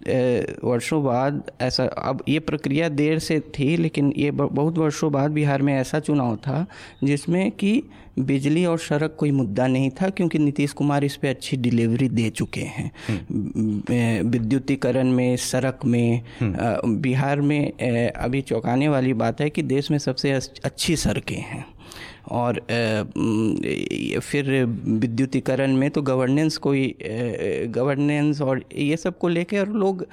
वर्षों 0.63 1.03
बाद 1.03 1.51
ऐसा 1.61 1.83
अब 1.83 2.23
ये 2.29 2.39
प्रक्रिया 2.39 2.89
देर 2.89 3.19
से 3.19 3.39
थी 3.39 3.75
लेकिन 3.77 4.13
ये 4.17 4.31
बहुत 4.31 4.77
वर्षों 4.77 5.11
बाद 5.11 5.31
बिहार 5.31 5.61
में 5.61 5.73
ऐसा 5.73 5.99
चुनाव 5.99 6.35
था 6.35 6.65
जिसमें 7.03 7.51
कि 7.51 7.83
बिजली 8.19 8.65
और 8.65 8.79
सड़क 8.79 9.15
कोई 9.19 9.31
मुद्दा 9.31 9.67
नहीं 9.67 9.89
था 9.91 10.09
क्योंकि 10.09 10.39
नीतीश 10.39 10.71
कुमार 10.71 11.03
इस 11.03 11.15
पर 11.15 11.27
अच्छी 11.27 11.57
डिलीवरी 11.57 12.09
दे 12.09 12.29
चुके 12.29 12.61
हैं। 12.61 12.91
विद्युतीकरण 14.23 15.11
में 15.11 15.35
सड़क 15.37 15.79
में 15.85 16.21
बिहार 17.01 17.41
में 17.41 18.11
अभी 18.11 18.41
चौंकाने 18.41 18.87
वाली 18.87 19.13
बात 19.13 19.41
है 19.41 19.49
कि 19.49 19.61
देश 19.63 19.91
में 19.91 19.97
सबसे 19.97 20.31
अच्छी 20.31 20.95
सड़कें 20.95 21.35
हैं। 21.35 21.65
और 22.31 22.59
फिर 24.21 24.51
विद्युतीकरण 24.65 25.75
में 25.77 25.89
तो 25.91 26.01
गवर्नेंस 26.01 26.57
कोई 26.57 26.95
गवर्नेंस 27.69 28.41
और 28.41 28.63
ये 28.75 28.97
सबको 28.97 29.27
लेके 29.27 29.59
और 29.59 29.69
लोग 29.69 30.05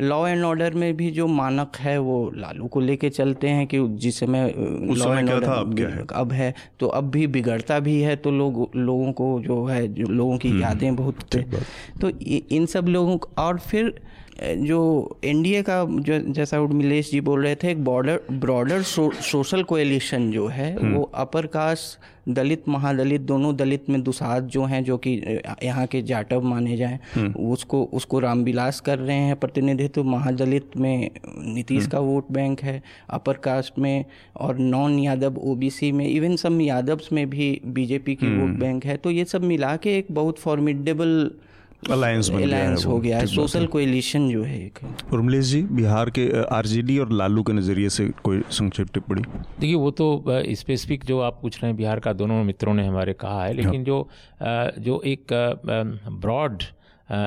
लॉ 0.00 0.28
एंड 0.28 0.44
ऑर्डर 0.44 0.74
में 0.74 0.96
भी 0.96 1.10
जो 1.10 1.26
मानक 1.26 1.72
है 1.76 1.98
वो 1.98 2.32
लालू 2.34 2.66
को 2.66 2.80
लेके 2.80 3.10
चलते 3.10 3.48
हैं 3.48 3.66
कि 3.66 3.88
जिस 3.88 4.18
समय 4.18 4.54
लॉ 4.96 5.14
एंड 5.14 5.30
ऑर्डर 5.30 5.46
था, 5.46 5.52
अब 5.52 5.76
क्या 5.76 5.88
है? 5.88 6.04
अब 6.12 6.32
है 6.32 6.54
तो 6.80 6.86
अब 6.86 7.10
भी 7.10 7.26
बिगड़ता 7.26 7.78
भी 7.80 8.00
है 8.00 8.16
तो 8.16 8.30
लोग 8.30 8.70
लोगों 8.76 9.12
को 9.12 9.40
जो 9.40 9.64
है 9.64 9.94
जो 9.94 10.06
लोगों 10.06 10.38
की 10.38 10.62
यादें 10.62 10.96
बहुत 10.96 11.36
तो 12.00 12.10
इन 12.54 12.66
सब 12.66 12.88
लोगों 12.88 13.18
को 13.18 13.28
और 13.38 13.58
फिर 13.58 14.00
जो 14.42 15.18
एनडीए 15.24 15.62
का 15.62 15.84
जो 15.84 16.18
जैसा 16.32 16.58
उर्मिलेश 16.60 17.10
जी 17.10 17.20
बोल 17.20 17.42
रहे 17.42 17.54
थे 17.54 17.70
एक 17.70 17.84
border 17.84 18.20
broader 18.32 18.82
so, 18.82 19.10
social 19.22 19.62
coalition 19.62 20.30
जो 20.30 20.46
है 20.46 20.76
वो 20.78 21.02
अपर 21.14 21.46
कास्ट 21.46 22.28
दलित 22.28 22.68
महादलित 22.68 23.20
दोनों 23.20 23.54
दलित 23.56 23.88
में 23.90 24.02
दुसाध 24.02 24.46
जो 24.46 24.64
हैं 24.64 24.82
जो 24.84 24.96
कि 24.98 25.10
यहाँ 25.62 25.86
के 25.86 26.02
जाटव 26.02 26.42
माने 26.42 26.76
जाएँ 26.76 26.98
उसको 27.30 27.82
उसको 27.92 28.18
रामविलास 28.18 28.80
कर 28.80 28.98
रहे 28.98 29.16
हैं 29.16 29.36
प्रतिनिधित्व। 29.36 30.04
महादलित 30.04 30.76
में 30.76 31.10
नीतीश 31.54 31.86
का 31.86 31.98
वोट 32.00 32.30
बैंक 32.32 32.62
है 32.62 32.82
अपर 33.10 33.36
कास्ट 33.44 33.78
में 33.78 34.04
और 34.36 34.58
नॉन 34.58 34.98
यादव 34.98 35.36
ओबीसी 35.42 35.92
में 35.92 36.06
इवन 36.08 36.36
सब 36.36 36.60
यादव्स 36.60 37.12
में 37.12 37.28
भी 37.30 37.60
बीजेपी 37.66 38.14
की 38.14 38.36
वोट 38.36 38.58
बैंक 38.60 38.84
है। 38.84 38.96
तो 38.96 39.10
ये 39.10 39.24
सब 39.24 39.44
मिला 39.44 39.76
के 39.76 39.96
एक 39.98 40.06
बहुत 40.10 40.38
फॉर्मिडेबल 40.38 41.30
अलायंस 41.90 42.28
बन 42.28 42.36
गया 42.36 42.46
है 42.46 42.52
अलायंस 42.54 42.86
हो 42.86 42.98
गया 42.98 43.18
है। 43.18 43.26
सोशल 43.26 43.66
कोएलिशन 43.66 44.28
जो 44.30 44.42
है 44.42 44.58
एक। 44.58 44.78
उर्मिलेश 45.12 45.44
जी 45.46 45.62
बिहार 45.72 46.10
के 46.10 46.28
आरजेडी 46.54 46.98
और 46.98 47.12
लालू 47.12 47.42
के 47.42 47.52
नज़रिए 47.52 47.88
से 47.88 48.08
कोई 48.24 48.42
संक्षिप्त 48.50 48.92
टिप्पणी? 48.94 49.22
देखिए 49.60 49.74
वो 49.74 49.90
तो 49.90 50.24
स्पेसिफिक 50.54 51.04
जो 51.04 51.20
आप 51.20 51.38
पूछ 51.42 51.56
रहे 51.56 51.70
हैं 51.70 51.76
बिहार 51.76 52.00
का 52.00 52.12
दोनों 52.12 52.42
मित्रों 52.44 52.74
ने 52.74 52.86
हमारे 52.86 53.12
कहा 53.12 53.44
है 53.44 53.52
लेकिन 53.52 53.84
जो 53.84 54.08
जो 54.40 55.00
एक 55.06 55.32
ब्रॉड 56.20 56.62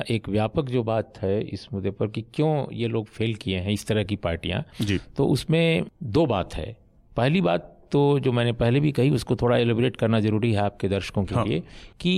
एक 0.10 0.28
व्यापक 0.30 0.69
जो 0.69 0.84
बात 0.84 1.17
है 1.22 1.41
इस 1.41 1.67
मुद्दे 1.74 1.91
पर 1.91 2.08
कि 2.08 2.22
क्यों 2.34 2.52
ये 2.74 2.88
लोग 2.88 3.06
फेल 3.08 3.34
किए 3.36 3.60
हैं 3.60 3.72
इस 3.72 3.86
तरह 3.88 4.04
की 4.04 4.15
पार्टियाँ 4.15 4.63
जी। 4.82 5.00
तो 5.17 5.26
उसमें 5.28 5.86
दो 6.04 6.26
बात 6.26 6.54
है। 6.54 6.76
पहली 7.17 7.41
बात 7.41 7.76
तो 7.91 8.19
जो 8.19 8.32
मैंने 8.32 8.52
पहले 8.54 8.80
भी 8.80 8.91
कही 8.91 9.10
उसको 9.10 9.36
थोड़ा 9.36 9.58
एलिब्रेट 9.58 9.95
करना 9.95 10.19
ज़रूरी 10.19 10.52
है 10.54 10.60
आपके 10.60 10.88
दर्शकों 10.88 11.24
के 11.24 11.36
हाँ। 11.36 11.45
लिए 11.45 11.63
कि 12.00 12.13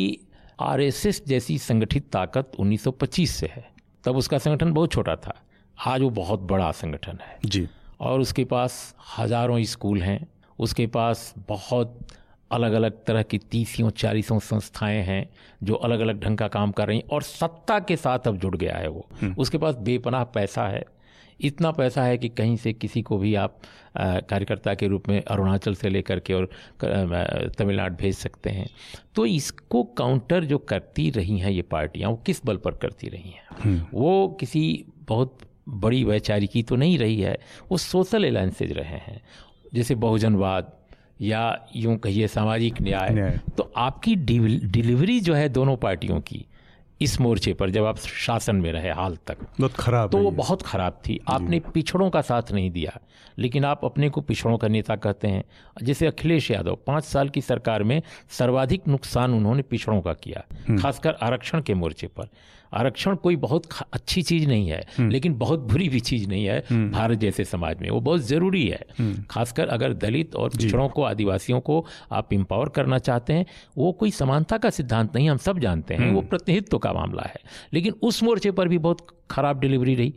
आरएसएस 0.61 1.25
जैसी 1.27 1.57
संगठित 1.57 2.09
ताकत 2.11 2.51
1925 2.59 3.27
से 3.27 3.47
है। 3.47 3.71
तब 4.03 4.15
उसका 4.15 4.37
संगठन 4.37 4.73
बहुत 4.73 4.91
छोटा 4.91 5.15
था। 5.15 5.41
आज 5.85 6.01
वो 6.01 6.09
बहुत 6.09 6.39
बड़ा 6.39 6.71
संगठन 6.71 7.17
है। 7.21 7.39
जी। 7.45 7.67
और 7.99 8.19
उसके 8.19 8.45
पास 8.45 8.95
हज़ारों 9.17 9.63
स्कूल 9.63 10.01
हैं। 10.01 10.27
उसके 10.59 10.87
पास 10.87 11.33
बहुत 11.47 11.99
अलग 12.51 12.73
अलग 12.73 13.03
तरह 13.05 13.23
की 13.23 13.37
तीसियों 13.37 13.89
चालीसों 13.89 14.39
संस्थाएँ 14.39 15.01
हैं 15.01 15.29
जो 15.63 15.75
अलग 15.75 15.99
अलग 15.99 16.19
ढंग 16.19 16.37
का 16.37 16.47
काम 16.47 16.71
कर 16.71 16.87
रही 16.87 16.97
हैं 16.97 17.07
और 17.07 17.21
सत्ता 17.21 17.79
के 17.79 17.95
साथ 17.95 18.19
अब 18.19 18.37
जुड़ 18.37 18.55
गया 18.55 18.75
है 18.77 18.87
वो। 18.87 19.07
उसके 19.37 19.57
पास 19.57 19.75
बेपनाह 19.75 20.23
पैसा 20.23 20.67
है। 20.67 20.83
इतना 21.41 21.71
पैसा 21.71 22.03
है 22.03 22.17
कि 22.17 22.29
कहीं 22.29 22.57
से 22.57 22.73
किसी 22.73 23.01
को 23.01 23.17
भी 23.17 23.35
आप 23.35 23.59
कार्यकर्ता 23.97 24.73
के 24.73 24.87
रूप 24.87 25.09
में 25.09 25.21
अरुणाचल 25.21 25.75
से 25.75 25.89
लेकर 25.89 26.19
के 26.19 26.33
और 26.33 26.49
तमिलनाडु 27.57 27.95
भेज 27.95 28.15
सकते 28.15 28.49
हैं। 28.49 28.69
तो 29.15 29.25
इसको 29.25 29.83
काउंटर 29.83 30.43
जो 30.43 30.57
करती 30.57 31.09
रही 31.09 31.37
हैं 31.37 31.51
ये 31.51 31.61
पार्टियाँ 31.61 32.09
वो 32.09 32.15
किस 32.15 32.45
बल 32.45 32.57
पर 32.57 32.71
करती 32.71 33.07
रही 33.07 33.29
हैं? 33.29 33.67
वो 33.93 34.37
किसी 34.39 34.85
बहुत 35.07 35.37
बड़ी 35.69 36.03
वैचारिकी 36.03 36.63
तो 36.63 36.75
नहीं 36.75 36.97
रही 36.97 37.21
है 37.21 37.37
वो 37.71 37.77
सोशल 37.77 38.27
अलायंसेज 38.27 38.71
रहे 38.71 38.97
हैं। 38.97 39.21
जैसे 39.73 39.95
बहुजनवाद 39.95 40.71
या 41.21 41.67
यूँ 41.75 41.97
कहिए 41.97 42.27
सामाजिक 42.27 42.81
न्याय। 42.81 43.09
तो 43.57 43.73
आपकी 43.77 44.15
डिल- 44.15 44.63
डिलीवरी 44.63 45.19
जो 45.19 45.33
है 45.33 45.49
दोनों 45.49 45.77
पार्टियों 45.77 46.21
की 46.21 46.45
इस 47.01 47.19
मोर्चे 47.21 47.53
पर 47.53 47.69
जब 47.69 47.85
आप 47.85 47.97
शासन 47.97 48.55
में 48.55 48.71
रहे 48.71 48.91
हाल 48.91 49.17
तक 49.27 49.37
बहुत 49.59 49.73
खराब 49.73 50.11
तो 50.11 50.17
वो 50.17 50.31
बहुत 50.31 50.61
खराब 50.61 50.99
थी। 51.07 51.19
आपने 51.27 51.59
पिछड़ों 51.73 52.09
का 52.09 52.21
साथ 52.21 52.51
नहीं 52.51 52.69
दिया 52.71 52.99
लेकिन 53.37 53.65
आप 53.65 53.85
अपने 53.85 54.09
को 54.09 54.21
पिछड़ों 54.21 54.57
का 54.57 54.67
नेता 54.67 54.95
कहते 54.95 55.27
हैं। 55.27 55.43
जैसे 55.83 56.07
अखिलेश 56.07 56.51
यादव 56.51 56.77
पाँच 56.87 57.03
साल 57.03 57.29
की 57.29 57.41
सरकार 57.41 57.83
में 57.83 58.01
सर्वाधिक 58.29 58.87
नुकसान 58.87 59.33
उन्होंने 59.33 59.61
पिछड़ों 59.63 60.01
का 60.01 60.13
किया 60.13 60.43
खासकर 60.77 61.17
आरक्षण 61.21 61.61
के 61.61 61.73
मोर्चे 61.73 62.07
पर। 62.07 62.29
आरक्षण 62.73 63.15
कोई 63.15 63.35
बहुत 63.35 63.63
अच्छी 63.93 64.21
चीज़ 64.21 64.47
नहीं 64.47 64.69
है 64.69 64.87
लेकिन 64.99 65.33
बहुत 65.33 65.59
बुरी 65.59 65.89
भी 65.89 65.99
चीज़ 65.99 66.27
नहीं 66.29 66.45
है 66.45 66.59
भारत 66.91 67.17
जैसे 67.17 67.45
समाज 67.45 67.79
में। 67.81 67.89
वो 67.89 67.99
बहुत 67.99 68.21
ज़रूरी 68.21 68.67
है। 68.67 68.85
खासकर 69.29 69.67
अगर 69.67 69.93
दलित 69.93 70.35
और 70.35 70.49
पिछड़ों 70.49 70.89
को 70.89 71.03
आदिवासियों 71.03 71.59
को 71.59 71.85
आप 72.11 72.33
इम्पावर 72.33 72.69
करना 72.69 72.97
चाहते 72.97 73.33
हैं 73.33 73.45
वो 73.77 73.91
कोई 73.91 74.11
समानता 74.11 74.57
का 74.57 74.69
सिद्धांत 74.69 75.15
नहीं 75.15 75.29
हम 75.29 75.37
सब 75.37 75.59
जानते 75.59 75.93
हैं। 75.93 76.11
वो 76.11 76.21
प्रतिनिधित्व 76.21 76.77
का 76.77 76.93
मामला 76.93 77.23
है। 77.23 77.39
लेकिन 77.73 77.93
उस 78.01 78.23
मोर्चे 78.23 78.51
पर 78.51 78.67
भी 78.67 78.77
बहुत 78.77 79.05
खराब 79.31 79.59
डिलीवरी 79.59 79.95
रही। 79.95 80.13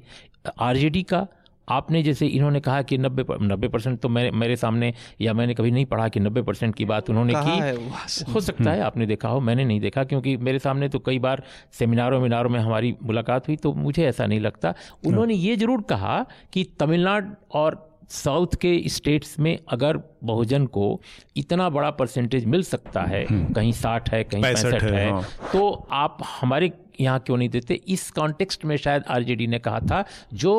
आरजेडी 0.61 1.03
का 1.03 1.27
आपने 1.69 2.03
जैसे 2.03 2.27
इन्होंने 2.27 2.61
कहा 2.61 2.81
कि 2.83 2.99
नब्बे 2.99 3.25
नब्बे 3.43 3.69
परसेंट 3.69 3.99
तो 4.01 4.09
मेरे 4.09 4.31
मेरे 4.31 4.57
सामने 4.57 4.93
या 5.21 5.33
मैंने 5.33 5.55
कभी 5.55 5.71
नहीं 5.71 5.87
पढ़ा 5.87 6.09
कि 6.09 6.21
नब्बे 6.21 6.43
परसेंट 6.43 6.75
की 6.75 6.85
बात 6.85 7.11
उन्होंने 7.11 7.35
की। 7.37 8.33
हो 8.33 8.41
सकता 8.41 8.71
है 8.71 8.81
आपने 8.81 9.07
देखा 9.07 9.29
हो 9.29 9.41
मैंने 9.41 9.65
नहीं 9.65 9.81
देखा 9.81 10.05
क्योंकि 10.05 10.37
मेरे 10.39 10.59
सामने 10.59 10.89
तो 10.89 10.99
कई 10.99 11.19
बार 11.19 11.43
सेमिनारों 11.73 12.21
मिनारों 12.21 12.51
में 12.51 12.61
हमारी 12.61 12.95
मुलाकात 13.03 13.49
हुई 13.49 13.57
तो 13.57 13.73
मुझे 13.75 14.05
ऐसा 14.05 14.27
नहीं 14.27 14.41
लगता। 14.41 14.75
उन्होंने 15.07 15.35
ये 15.35 15.57
ज़रूर 15.57 15.83
कहा 15.83 16.25
कि 16.53 16.65
तमिलनाडु 16.81 17.59
और 17.59 17.83
साउथ 18.11 18.55
के 18.61 18.71
स्टेट्स 18.89 19.39
में 19.41 19.59
अगर 19.69 19.99
बहुजन 20.25 20.67
को 20.67 21.01
इतना 21.37 21.69
बड़ा 21.71 21.91
परसेंटेज 21.91 22.45
मिल 22.45 22.63
सकता 22.63 23.03
है 23.03 23.25
कहीं 23.31 23.73
साठ 23.73 24.11
है 24.11 24.23
कहीं 24.25 24.43
पैंसठ 24.43 24.83
है, 24.83 24.93
है 24.93 25.11
हाँ। 25.11 25.23
तो 25.53 25.71
आप 25.93 26.19
हमारे 26.41 26.73
यहाँ 27.01 27.19
क्यों 27.19 27.37
नहीं 27.37 27.49
देते? 27.49 27.75
इस 27.75 28.11
कॉन्टेक्स्ट 28.11 28.65
में 28.65 28.77
शायद 28.77 29.05
आरजेडी 29.11 29.47
ने 29.47 29.59
कहा 29.59 29.79
था 29.81 30.05
जो 30.35 30.53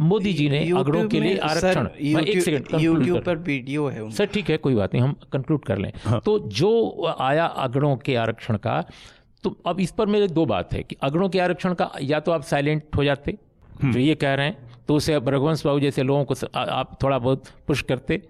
मोदी 0.00 0.32
जी 0.32 0.48
ने 0.48 0.58
अगड़ों 0.70 1.06
के 1.08 1.20
लिए 1.20 1.36
आरक्षण। 1.38 1.88
एक 1.98 2.42
सेकंड 2.42 2.80
यूट्यूब 2.80 3.22
पर 3.24 3.36
वीडियो 3.38 3.86
है 3.88 4.10
सर 4.10 4.26
ठीक 4.26 4.50
है 4.50 4.56
कोई 4.56 4.74
बात 4.74 4.94
नहीं 4.94 5.02
हम 5.04 5.14
कंक्लूड 5.32 5.64
कर 5.64 5.78
लें। 5.78 5.92
तो 6.24 6.38
जो 6.38 7.14
आया 7.20 7.46
अगड़ों 7.64 7.96
के 7.96 8.14
आरक्षण 8.16 8.56
का 8.56 8.84
तो 9.44 9.56
अब 9.66 9.80
इस 9.80 9.90
पर 9.92 10.06
मेरे 10.06 10.28
दो 10.28 10.44
बात 10.46 10.72
है 10.72 10.82
कि 10.82 10.96
अगड़ों 11.02 11.28
के 11.28 11.38
आरक्षण 11.40 11.74
का 11.74 11.90
या 12.02 12.20
तो 12.20 12.32
आप 12.32 12.42
साइलेंट 12.44 12.96
हो 12.96 13.04
जाते 13.04 13.38
जो 13.84 13.98
ये 13.98 14.14
कह 14.14 14.34
रहे 14.34 14.46
हैं 14.46 14.84
तो 14.88 14.94
उसे 14.96 15.14
अब 15.14 15.28
रघुवंश 15.28 15.64
बाबू 15.66 15.80
जैसे 15.80 16.02
लोगों 16.02 16.24
को 16.24 16.34
आप 16.56 16.98
थोड़ा 17.02 17.18
बहुत 17.18 17.44
पुश 17.66 17.82
करते 17.82 18.22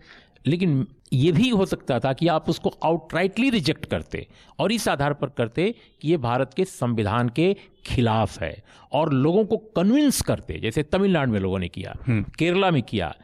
लेकिन 0.46 0.86
ये 1.12 1.32
भी 1.32 1.48
हो 1.48 1.66
सकता 1.66 1.98
था 2.00 2.12
कि 2.12 2.28
आप 2.28 2.50
उसको 2.50 2.70
आउटराइटली 2.84 3.50
रिजेक्ट 3.50 3.86
करते 3.86 4.26
और 4.58 4.72
इस 4.72 4.88
आधार 4.88 5.14
पर 5.14 5.28
करते 5.28 5.74
कि 6.00 6.08
ये 6.08 6.16
भारत 6.16 6.54
के 6.54 6.64
संविधान 6.64 7.28
के 7.28 7.56
खिलाफ 7.86 8.40
है 8.40 8.62
और 8.92 9.12
लोगों 9.12 9.44
को 9.44 9.56
कन्विंस 9.56 10.22
करते 10.22 10.58
जैसे 10.60 10.82
तमिलनाडु 10.82 11.32
में 11.32 11.40
लोगों 11.40 11.58
ने 11.58 11.68
किया 11.68 11.94
केरला 12.08 12.70
में 12.70 12.82
किया 12.82 13.14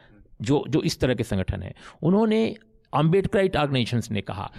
जो 0.41 0.65
जो 0.69 0.81
इस 0.81 0.99
तरह 0.99 1.15
के 1.15 1.23
संगठन 1.23 1.61
है। 1.61 1.73
उन्होंने 2.01 2.55
अम्बेडकराइट 2.93 3.55
ऑर्गेनाइजेशंस 3.55 4.11
ने 4.11 4.21
कहा 4.21 4.51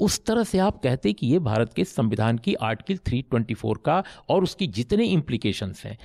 उस 0.00 0.24
तरह 0.24 0.44
से 0.44 0.58
आप 0.58 0.82
कहते 0.82 1.12
कि 1.12 1.26
ये 1.26 1.38
भारत 1.38 1.72
के 1.72 1.84
संविधान 1.84 2.38
की 2.38 2.54
आर्टिकल 2.54 2.98
324 3.12 3.74
का 3.84 4.04
और 4.28 4.42
उसकी 4.42 4.66
जितने 4.66 5.04
इम्प्लीकेशंस 5.04 5.82
हैं 5.84 5.98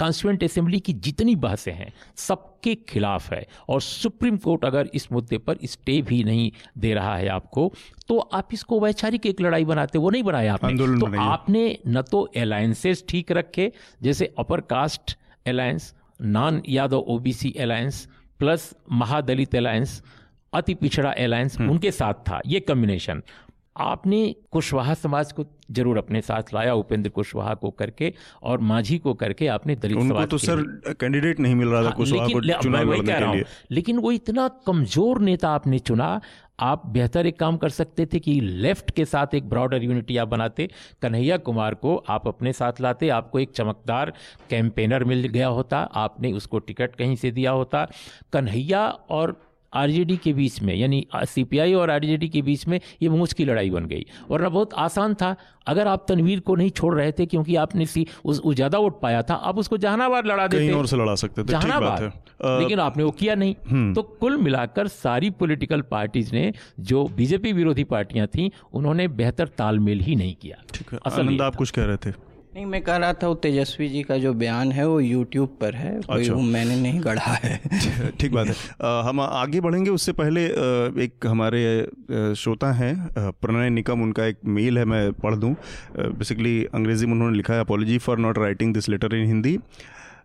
कॉन्स्टिट्यूंट 0.00 0.44
असेंबली 0.44 0.80
की 0.80 0.92
जितनी 1.00 1.34
बहसें 1.36 1.72
हैं 1.72 1.92
सबके 2.16 2.74
खिलाफ 2.88 3.32
है। 3.32 3.44
और 3.68 3.80
सुप्रीम 3.82 4.36
कोर्ट 4.36 4.64
अगर 4.64 4.88
इस 4.94 5.10
मुद्दे 5.12 5.38
पर 5.38 5.58
स्टे 5.64 6.00
भी 6.02 6.22
नहीं 6.24 6.50
दे 6.78 6.92
रहा 6.94 7.16
है 7.16 7.28
आपको 7.30 7.72
तो 8.08 8.18
आप 8.18 8.48
इसको 8.52 8.80
वैचारिक 8.80 9.26
एक 9.26 9.40
लड़ाई 9.40 9.64
बनाते 9.64 9.98
वो 9.98 10.10
नहीं 10.10 10.22
बनाया 10.22 10.54
आपने। 10.54 10.76
तो 10.76 11.20
आपने 11.20 11.78
न 11.86 12.02
तो 12.02 12.20
अलायंसेस 12.36 13.04
ठीक 13.08 13.32
रखे 13.32 13.72
जैसे 14.02 14.34
upper 14.38 14.60
caste 14.70 15.16
alliance 15.46 15.92
non 16.20 16.62
Yadav 16.68 17.04
OBC 17.08 17.52
alliance 17.60 18.06
plus 18.40 18.72
Mahadalit 18.92 19.54
alliance 19.56 20.02
अति 20.52 20.74
पिछड़ा 20.74 21.10
अलायंस 21.10 21.60
उनके 21.60 21.90
साथ 21.92 22.14
था। 22.28 22.40
ये 22.46 22.60
कम्बिनेशन 22.60 23.22
आपने 23.78 24.34
कुशवाहा 24.52 24.94
समाज 24.94 25.32
को 25.32 25.44
ज़रूर 25.70 25.98
अपने 25.98 26.20
साथ 26.20 26.52
लाया 26.54 26.74
उपेंद्र 26.74 27.10
कुशवाहा 27.10 27.54
को 27.54 27.70
करके 27.70 28.12
और 28.42 28.60
माझी 28.60 28.98
को 28.98 29.14
करके 29.14 29.46
आपने 29.46 29.76
दलित 29.76 29.96
उनको 29.96 30.24
तो 30.26 30.38
सर 30.38 30.62
कैंडिडेट 31.00 31.40
नहीं 31.40 31.54
मिल 31.54 31.68
रहा 31.68 31.82
था 31.82 31.86
हाँ, 31.86 31.96
कुशवाहा 31.96 32.28
को 32.28 32.40
चुनाव 32.62 32.92
लड़ने 32.92 33.14
के 33.14 33.32
लिए। 33.32 33.44
लेकिन 33.70 33.98
वो 33.98 34.12
इतना 34.12 34.48
कमज़ोर 34.66 35.20
नेता 35.20 35.48
आपने 35.50 35.78
चुना 35.78 36.20
आप 36.60 36.86
बेहतर 36.86 37.26
एक 37.26 37.38
काम 37.38 37.56
कर 37.56 37.68
सकते 37.68 38.06
थे 38.12 38.18
कि 38.20 38.40
लेफ़्ट 38.40 38.90
के 38.90 39.04
साथ 39.04 39.34
एक 39.34 39.48
ब्रॉडर 39.48 39.82
यूनिटी 39.82 40.16
आप 40.16 40.28
बनाते 40.28 40.68
कन्हैया 41.02 41.36
कुमार 41.38 41.74
को 41.74 41.96
आप 42.08 42.26
अपने 42.28 42.52
साथ 42.52 42.80
लाते 42.80 43.08
आपको 43.08 43.38
एक 43.38 43.50
चमकदार 43.50 44.12
कैंपेनर 44.50 45.04
मिल 45.04 45.26
गया 45.28 45.48
होता 45.48 45.78
आपने 45.78 46.32
उसको 46.32 46.58
टिकट 46.58 46.96
कहीं 46.96 47.16
से 47.16 47.30
दिया 47.30 47.50
होता। 47.50 47.86
कन्हैया 48.32 48.86
और 48.88 49.40
आरजेडी 49.72 50.16
के 50.16 50.32
बीच 50.32 50.60
में 50.62 50.74
यानी 50.74 51.06
सीपीआई 51.24 51.74
और 51.74 51.90
आरजेडी 51.90 52.28
के 52.28 52.42
बीच 52.42 52.66
में 52.68 52.80
ये 53.02 53.08
मूछ 53.08 53.32
की 53.32 53.44
लड़ाई 53.44 53.70
बन 53.70 53.86
गई। 53.86 54.06
वरना 54.30 54.48
बहुत 54.48 54.74
आसान 54.76 55.14
था 55.14 55.34
अगर 55.66 55.86
आप 55.86 56.04
तनवीर 56.08 56.40
को 56.40 56.54
नहीं 56.54 56.70
छोड़ 56.70 56.94
रहे 56.94 57.12
थे 57.12 57.26
क्योंकि 57.26 57.56
आपने 57.56 57.86
सी 57.86 58.06
उस, 58.24 58.40
ज़्यादा 58.46 58.78
वोट 58.78 59.00
पाया 59.00 59.22
था 59.22 59.34
आप 59.34 59.58
उसको 59.58 59.76
जहानाबाद 59.78 60.26
लड़ा 60.26 60.46
देते। 60.46 60.72
और 60.72 60.86
से 60.86 60.96
लड़ा 60.96 61.14
सकते 61.14 61.42
थे 61.42 61.46
ठीक 61.46 61.54
बात 61.54 61.62
जहानाबाद। 61.62 62.60
लेकिन 62.60 62.80
आपने 62.80 63.04
वो 63.04 63.10
किया 63.10 63.34
नहीं। 63.34 63.92
तो 63.94 64.02
कुल 64.02 64.36
मिलाकर 64.36 64.88
सारी 64.88 65.30
पॉलिटिकल 65.32 65.82
पार्टीज़ 65.90 66.32
ने 66.34 66.52
जो 66.80 67.04
बीजेपी 67.16 67.52
विरोधी 67.52 67.84
पार्टियाँ 67.86 68.26
थी 68.26 68.50
उन्होंने 68.72 69.08
बेहतर 69.10 69.48
तालमेल 69.58 70.00
ही 70.00 70.16
नहीं 70.16 70.34
किया। 70.34 70.62
ठीक 70.74 70.92
है 70.92 70.98
आनंद 71.12 71.42
आप 71.42 71.56
कुछ 71.56 71.70
कह 71.70 71.84
रहे 71.84 71.96
थे? 71.96 72.12
नहीं 72.58 72.66
मैं 72.66 72.80
कह 72.82 72.96
रहा 72.96 73.12
था 73.12 73.28
वो 73.28 73.34
तेजस्वी 73.34 73.88
जी 73.88 74.02
का 74.02 74.16
जो 74.18 74.32
बयान 74.34 74.72
है 74.72 74.86
वो 74.88 75.00
यूट्यूब 75.00 75.48
पर 75.60 75.74
है 75.74 75.90
कोई 76.00 76.20
अच्छा। 76.20 76.32
वो 76.34 76.40
मैंने 76.40 76.76
नहीं 76.76 77.00
गढ़ा 77.00 77.34
है। 77.34 77.60
ठीक 78.20 78.32
बात 78.32 78.46
है। 78.46 78.54
आ, 78.82 79.02
हम 79.02 79.20
आगे 79.20 79.60
बढ़ेंगे 79.60 79.90
उससे 79.90 80.12
पहले 80.12 80.44
एक 81.04 81.26
हमारे 81.26 81.62
श्रोता 82.36 82.72
हैं 82.72 82.94
प्रणय 83.18 83.70
निकम 83.70 84.02
उनका 84.02 84.26
एक 84.26 84.38
मेल 84.44 84.78
है 84.78 84.84
मैं 84.84 85.12
पढ़ 85.12 85.34
दूँ। 85.34 85.54
बेसिकली 85.96 86.64
अंग्रेज़ी 86.64 87.06
में 87.06 87.12
उन्होंने 87.12 87.36
लिखा 87.36 87.54
है 87.54 87.60
apology 87.60 87.98
for 87.98 88.18
not 88.18 88.38
writing 88.38 88.74
this 88.74 88.88
letter 88.88 89.14
in 89.14 89.26
Hindi 89.26 89.58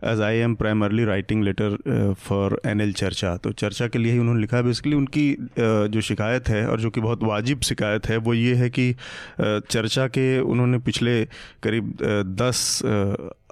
as 0.03 0.21
I 0.21 0.37
am 0.37 0.55
primarily 0.55 1.05
writing 1.05 1.43
letter 1.43 2.13
for 2.19 2.59
N 2.65 2.81
L 2.81 2.93
चर्चा 2.93 3.35
तो 3.37 3.51
चर्चा 3.51 3.87
के 3.87 3.99
लिए 3.99 4.13
ही 4.13 4.19
उन्होंने 4.19 4.41
लिखा 4.41 4.57
है। 4.57 4.63
बेसिकली 4.63 4.95
उनकी 4.95 5.33
uh, 5.35 5.87
जो 5.87 6.01
शिकायत 6.01 6.49
है 6.49 6.65
और 6.67 6.79
जो 6.79 6.89
कि 6.89 7.01
बहुत 7.01 7.23
वाजिब 7.23 7.61
शिकायत 7.61 8.07
है 8.09 8.17
वो 8.17 8.33
ये 8.33 8.55
है 8.55 8.69
कि 8.69 8.91
uh, 8.93 9.61
चर्चा 9.69 10.07
के 10.07 10.39
उन्होंने 10.39 10.79
पिछले 10.79 11.23
करीब 11.63 11.93
uh, 11.93 12.25
दस 12.41 12.81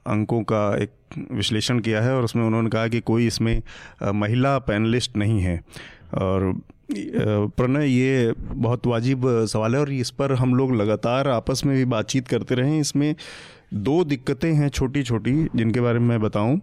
अंकों 0.08 0.42
का 0.44 0.78
एक 0.78 0.92
विश्लेषण 1.32 1.80
किया 1.80 2.02
है 2.02 2.16
और 2.16 2.24
उसमें 2.24 2.44
उन्होंने 2.44 2.70
कहा 2.70 2.88
कि 2.88 3.00
कोई 3.00 3.28
इसमें 3.28 3.62
महिला 4.14 4.58
पैनलिस्ट 4.60 5.18
नहीं 5.18 5.40
है। 5.42 5.60
और 6.14 6.54
प्रणय 7.58 7.88
ये 7.88 8.34
बहुत 8.40 8.88
वाजिब 8.88 9.24
सवाल 9.46 9.76
है 9.76 9.82
और 9.82 9.92
इस 9.92 10.10
पर 10.10 10.34
हम 10.34 10.56
लोग 10.56 10.76
लगातार 10.76 11.28
आपस 11.28 11.62
में 11.66 11.76
भी 11.76 11.86
बातचीत 11.86 12.28
करते 12.28 12.56
रहे। 12.56 12.80
इसमें 12.80 13.16
दो 13.72 14.04
दिक्कतें 14.04 14.52
हैं 14.54 14.68
छोटी 14.70 15.04
छोटी 15.04 15.32
जिनके 15.56 15.82
बारे 15.82 16.00
में 16.00 16.08
मैं 16.08 16.20
बताऊँ। 16.22 16.56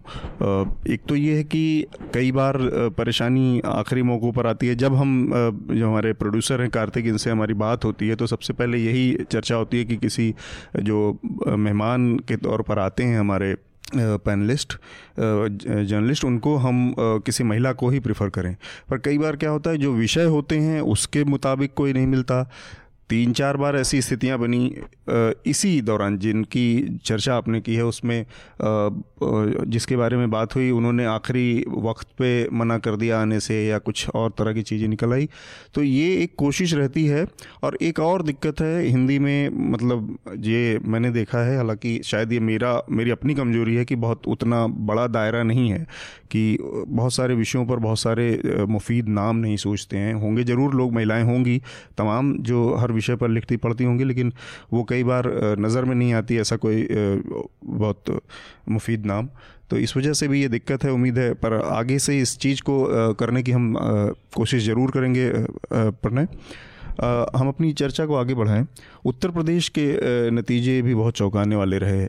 एक 0.87 1.01
तो 1.07 1.15
ये 1.15 1.35
है 1.37 1.43
कि 1.43 1.85
कई 2.13 2.31
बार 2.31 2.57
परेशानी 2.97 3.61
आखिरी 3.67 4.01
मौक़ों 4.03 4.31
पर 4.31 4.47
आती 4.47 4.67
है। 4.67 4.75
जब 4.75 4.95
हम 4.95 5.31
जो 5.71 5.87
हमारे 5.87 6.13
प्रोड्यूसर 6.15 6.61
हैं 6.61 6.69
कार्तिक, 6.69 7.07
इनसे 7.07 7.31
हमारी 7.31 7.53
बात 7.55 7.85
होती 7.85 8.07
है 8.07 8.15
तो 8.15 8.27
सबसे 8.27 8.53
पहले 8.53 8.77
यही 8.77 9.25
चर्चा 9.31 9.55
होती 9.55 9.77
है 9.77 9.85
कि 9.85 9.97
किसी, 9.97 10.33
जो 10.75 11.19
मेहमान 11.47 12.17
के 12.19 12.37
तौर 12.37 12.61
पर 12.61 12.79
आते 12.79 13.03
हैं 13.03 13.19
हमारे 13.19 13.55
पैनलिस्ट 13.95 14.73
जर्नलिस्ट, 15.19 16.25
उनको 16.25 16.55
हम 16.57 16.93
किसी 16.97 17.43
महिला 17.43 17.71
को 17.73 17.89
ही 17.89 17.99
प्रेफर 17.99 18.29
करें। 18.29 18.55
पर 18.89 18.97
कई 18.99 19.17
बार 19.17 19.35
क्या 19.35 19.49
होता 19.49 19.69
है, 19.69 19.77
जो 19.77 19.93
विषय 19.93 20.25
होते 20.25 20.57
हैं, 20.57 20.81
उसके 20.83 21.23
मुताबिक 21.25 21.73
कोई 21.73 21.93
नहीं 21.93 22.07
मिलता। 22.07 22.49
तीन 23.09 23.31
चार 23.33 23.57
बार 23.57 23.75
ऐसी 23.75 24.01
स्थितियाँ 24.01 24.37
बनी 24.39 24.59
इसी 25.47 25.69
दौरान 25.81 26.17
जिनकी 26.19 26.97
चर्चा 27.05 27.35
आपने 27.35 27.61
की 27.61 27.75
है, 27.75 27.85
उसमें 27.85 28.25
जिसके 29.69 29.95
बारे 29.97 30.17
में 30.17 30.29
बात 30.31 30.55
हुई, 30.55 30.69
उन्होंने 30.71 31.05
आखिरी 31.05 31.65
वक्त 31.69 32.07
पे 32.17 32.29
मना 32.49 32.77
कर 32.77 32.95
दिया 32.95 33.21
आने 33.21 33.39
से 33.39 33.65
या 33.67 33.77
कुछ 33.79 34.09
और 34.09 34.33
तरह 34.39 34.53
की 34.53 34.61
चीज़ें 34.61 34.87
निकल 34.87 35.13
आई। 35.13 35.27
तो 35.75 35.83
ये 35.83 36.13
एक 36.15 36.35
कोशिश 36.37 36.73
रहती 36.73 37.05
है 37.05 37.25
और 37.63 37.77
एक 37.81 37.99
और 37.99 38.23
दिक्कत 38.23 38.61
है, 38.61 38.83
हिंदी 38.83 39.17
में 39.19 39.49
मतलब 39.71 40.17
ये 40.45 40.79
मैंने 40.85 41.11
देखा 41.11 41.39
है, 41.39 41.57
हालाँकि 41.57 41.99
शायद 42.05 42.33
ये 42.33 42.39
मेरा, 42.41 42.81
मेरी 42.91 43.11
अपनी 43.11 43.35
कमज़ोरी 43.35 43.75
है 43.75 43.85
कि 43.85 43.95
बहुत 43.97 44.27
उतना 44.27 44.65
बड़ा 44.67 45.07
दायरा 45.09 45.43
नहीं 45.43 45.69
है 45.71 45.85
कि 46.31 46.57
बहुत 46.61 47.13
सारे 47.13 47.35
विषयों 47.35 47.65
पर 47.65 47.79
बहुत 47.79 47.99
सारे 47.99 48.65
मुफीद 48.69 49.07
नाम 49.09 49.35
नहीं 49.37 49.57
सोचते 49.57 49.97
हैं। 49.97 50.13
होंगे 50.13 50.43
ज़रूर 50.43 50.73
लोग, 50.73 50.93
महिलाएँ 50.93 51.23
होंगी, 51.23 51.61
तमाम 51.97 52.33
जो 52.41 52.75
हर 52.75 52.91
विषय 52.99 53.15
पर 53.15 53.29
लिखती 53.29 53.57
पढ़ती 53.57 53.83
होंगी, 53.83 54.03
लेकिन 54.03 54.33
वो 54.73 54.83
कई 54.89 55.03
बार 55.03 55.31
नज़र 55.59 55.85
में 55.85 55.95
नहीं 55.95 56.13
आती 56.13 56.37
ऐसा 56.37 56.55
कोई 56.57 56.87
बहुत 56.91 58.21
मुफीद 58.69 59.05
नाम। 59.05 59.29
तो 59.69 59.77
इस 59.77 59.95
वजह 59.97 60.13
से 60.13 60.27
भी 60.27 60.41
ये 60.41 60.47
दिक्कत 60.49 60.83
है, 60.83 60.91
उम्मीद 60.91 61.17
है, 61.19 61.33
पर 61.35 61.53
आगे 61.55 61.97
से 61.99 62.17
इस 62.19 62.37
चीज़ 62.39 62.61
को 62.61 63.13
करने 63.15 63.43
की 63.43 63.51
हम 63.51 63.73
कोशिश 64.35 64.63
ज़रूर 64.65 64.91
करेंगे 64.91 65.31
प्रणय। 65.73 66.27
हम 66.99 67.47
अपनी 67.47 67.71
चर्चा 67.73 68.05
को 68.05 68.15
आगे 68.15 68.33
बढ़ाएँ। 68.33 68.65
उत्तर 69.05 69.31
प्रदेश 69.31 69.69
के 69.69 70.31
नतीजे 70.31 70.81
भी 70.81 70.95
बहुत 70.95 71.13
चौंकाने 71.13 71.55
वाले 71.55 71.77
रहे। 71.77 72.07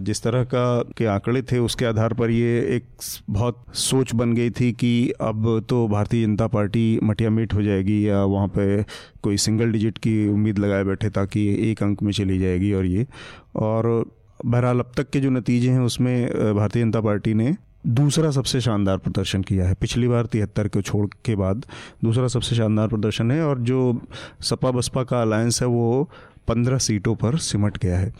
जिस 0.00 0.22
तरह 0.22 0.44
का 0.44 0.82
के 0.98 1.06
आंकड़े 1.06 1.42
थे, 1.42 1.58
उसके 1.58 1.84
आधार 1.84 2.14
पर 2.14 2.30
ये 2.30 2.60
एक 2.76 2.84
बहुत 3.30 3.64
सोच 3.74 4.14
बन 4.14 4.32
गई 4.34 4.50
थी 4.50 4.72
कि 4.72 5.10
अब 5.20 5.64
तो 5.68 5.86
भारतीय 5.88 6.24
जनता 6.26 6.46
पार्टी 6.46 6.98
मटिया 7.02 7.30
मीट 7.30 7.54
हो 7.54 7.62
जाएगी 7.62 8.06
या 8.08 8.22
वहाँ 8.24 8.48
पे 8.48 8.82
कोई 9.22 9.36
सिंगल 9.38 9.72
डिजिट 9.72 9.98
की 9.98 10.28
उम्मीद 10.28 10.58
लगाए 10.58 10.84
बैठे 10.84 11.10
ताकि 11.10 11.46
एक 11.70 11.82
अंक 11.82 12.02
में 12.02 12.12
चली 12.12 12.38
जाएगी 12.38 12.72
और 12.72 12.86
ये। 12.86 13.06
और 13.56 14.04
बहरहाल, 14.44 14.78
अब 14.78 14.92
तक 14.96 15.10
के 15.10 15.20
जो 15.20 15.30
नतीजे 15.30 15.70
हैं, 15.70 15.80
उसमें 15.80 16.54
भारतीय 16.56 16.82
जनता 16.82 17.00
पार्टी 17.00 17.34
ने 17.34 17.54
दूसरा 17.84 18.30
सबसे 18.30 18.60
शानदार 18.60 18.98
प्रदर्शन 18.98 19.42
किया 19.42 19.66
है। 19.68 19.74
पिछली 19.74 20.08
बार 20.08 20.26
तिहत्तर 20.26 20.68
को 20.68 20.82
छोड़ 20.82 21.06
के 21.24 21.36
बाद 21.36 21.64
दूसरा 22.04 22.26
सबसे 22.28 22.56
शानदार 22.56 22.88
प्रदर्शन 22.88 23.30
है 23.30 23.42
और 23.44 23.60
जो 23.60 24.00
सपा 24.40 24.70
बसपा 24.70 25.02
का 25.02 25.22
अलायंस 25.22 25.62
है, 25.62 25.68
वो 25.68 26.10
पंद्रह 26.48 26.78
सीटों 26.78 27.14
पर 27.14 27.36
सिमट 27.38 27.78
गया 27.78 27.98
है। 27.98 28.12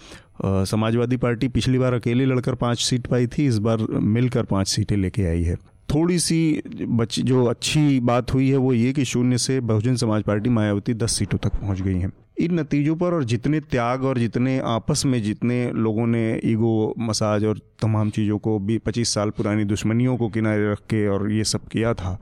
समाजवादी 0.66 1.16
पार्टी 1.16 1.48
पिछली 1.48 1.78
बार 1.78 1.94
अकेली 1.94 2.24
लड़कर 2.24 2.54
पाँच 2.54 2.80
सीट 2.80 3.06
पाई 3.06 3.26
थी, 3.26 3.46
इस 3.46 3.58
बार 3.58 3.86
मिलकर 3.92 4.44
पाँच 4.44 4.68
सीटें 4.68 4.96
लेके 4.96 5.26
आई 5.26 5.42
है। 5.42 5.56
थोड़ी 5.94 6.18
सी 6.18 6.62
बच 6.82 7.20
जो 7.20 7.44
अच्छी 7.44 8.00
बात 8.00 8.34
हुई 8.34 8.50
है 8.50 8.56
वो 8.56 8.72
ये 8.72 8.92
कि 8.92 9.04
शून्य 9.04 9.38
से 9.38 9.60
बहुजन 9.60 9.96
समाज 9.96 10.22
पार्टी 10.22 10.50
मायावती 10.50 10.94
दस 10.94 11.12
सीटों 11.12 11.38
तक 11.38 11.48
पहुँच 11.48 11.80
गई 11.80 11.98
हैं। 11.98 12.12
इन 12.40 12.60
नतीजों 12.60 12.96
पर 12.96 13.14
और 13.14 13.24
जितने 13.24 13.60
त्याग 13.60 14.04
और 14.04 14.18
जितने 14.18 14.58
आपस 14.58 15.02
में 15.06 15.22
जितने 15.22 15.72
लोगों 15.72 16.06
ने 16.06 16.40
ईगो 16.44 16.94
मसाज 16.98 17.44
और 17.44 17.58
तमाम 17.82 18.10
चीज़ों 18.10 18.38
को 18.38 18.58
भी 18.58 18.78
पच्चीस 18.78 19.08
साल 19.08 19.30
पुरानी 19.30 19.64
दुश्मनियों 19.64 20.16
को 20.16 20.28
किनारे 20.28 20.72
रख 20.72 20.78
के 20.78 21.06
और 21.08 21.30
ये 21.32 21.44
सब 21.44 21.68
किया 21.68 21.94
था 21.94 22.18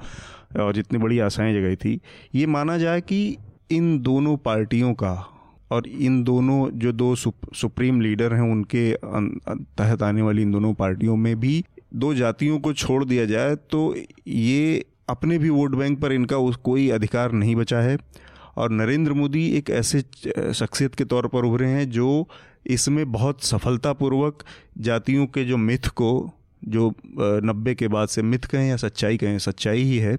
और 0.61 0.75
जितनी 0.75 0.99
बड़ी 0.99 1.19
आशाएँ 1.19 1.61
जगाई 1.61 1.77
थी 1.77 2.01
ये 2.35 2.47
माना 2.47 2.79
जाए 2.79 3.01
कि 3.01 3.37
इन 3.71 3.99
दोनों 4.03 4.37
पार्टियों 4.37 4.95
का 4.95 5.27
और 5.71 5.87
इन 5.87 6.25
दोनों 6.25 6.71
जो 6.71 6.93
दो 6.93 7.15
सुप, 7.15 7.35
सुप्रीम 7.55 8.01
लीडर 8.01 8.35
हैं 8.35 8.53
उनके 8.53 8.93
तहत 9.79 10.03
आने 10.03 10.23
वाली 10.23 10.43
इन 10.43 10.53
दोनों 10.53 10.75
पार्टियों 10.75 11.17
में 11.17 11.41
भी 11.41 11.65
दो 11.93 12.13
जातियों 12.15 12.59
को 12.61 12.73
छोड़ 12.73 13.05
दिया 13.05 13.25
जाए 13.25 13.55
तो 13.71 13.95
ये 14.27 14.85
अपने 15.09 15.39
भी 15.39 15.51
वोट 15.51 15.75
बैंक 15.75 16.01
पर 16.01 16.13
इनका 16.13 16.37
उस 16.39 16.57
कोई 16.57 16.89
अधिकार 16.91 17.33
नहीं 17.33 17.55
बचा 17.57 17.81
है। 17.81 17.97
और 18.57 18.71
नरेंद्र 18.71 19.13
मोदी 19.13 19.47
एक 19.49 19.71
ऐसे 19.71 20.01
शख्सियत 20.55 20.95
के 20.95 21.05
तौर 21.05 21.27
पर 21.29 21.45
उभरे 21.45 21.67
हैं 21.67 21.89
जो 21.91 22.29
इसमें 22.67 23.11
बहुत 23.13 23.45
सफलतापूर्वक 23.45 24.45
जातियों 24.79 25.27
के 25.27 25.45
जो 25.45 25.57
मिथ 25.57 25.89
को, 25.89 26.31
जो 26.65 26.93
नब्बे 27.45 27.75
के 27.75 27.89
बाद 27.89 28.09
से 28.09 28.23
मिथ 28.23 28.39
कहें 28.39 28.69
या 28.69 28.77
सच्चाई 28.77 29.17
कहें, 29.17 29.39
सच्चाई 29.39 29.83
ही 29.83 29.99
है, 29.99 30.17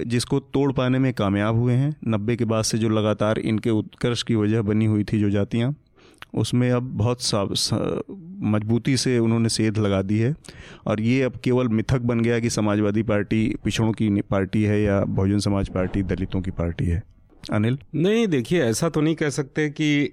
जिसको 0.00 0.40
तोड़ 0.40 0.70
पाने 0.72 0.98
में 0.98 1.12
कामयाब 1.14 1.56
हुए 1.56 1.74
हैं। 1.74 1.94
नब्बे 2.08 2.36
के 2.36 2.44
बाद 2.44 2.64
से 2.64 2.78
जो 2.78 2.88
लगातार 2.88 3.38
इनके 3.38 3.70
उत्कर्ष 3.70 4.22
की 4.22 4.34
वजह 4.34 4.62
बनी 4.62 4.86
हुई 4.86 5.04
थी 5.04 5.20
जो 5.20 5.30
जातियाँ, 5.30 5.74
उसमें 6.34 6.70
अब 6.70 6.82
बहुत 6.98 7.22
मजबूती 8.42 8.96
से 8.96 9.18
उन्होंने 9.18 9.48
सेध 9.48 9.78
लगा 9.78 10.02
दी 10.02 10.18
है। 10.18 10.34
और 10.86 11.00
ये 11.00 11.22
अब 11.22 11.36
केवल 11.44 11.68
मिथक 11.68 11.98
बन 11.98 12.20
गया 12.20 12.38
कि 12.38 12.50
समाजवादी 12.50 13.02
पार्टी 13.02 13.56
पिछड़ों 13.64 13.92
की 13.92 14.20
पार्टी 14.20 14.62
है 14.62 14.82
या 14.82 15.04
बहुजन 15.04 15.38
समाज 15.38 15.68
पार्टी 15.68 16.02
दलितों 16.02 16.42
की 16.42 16.50
पार्टी 16.50 16.84
है। 16.84 17.02
अनिल? 17.52 17.78
नहीं 17.94 18.26
देखिए 18.26 18.62
ऐसा 18.64 18.88
तो 18.88 19.00
नहीं 19.00 19.14
कह 19.14 19.28
सकते 19.28 19.68
कि 19.70 20.06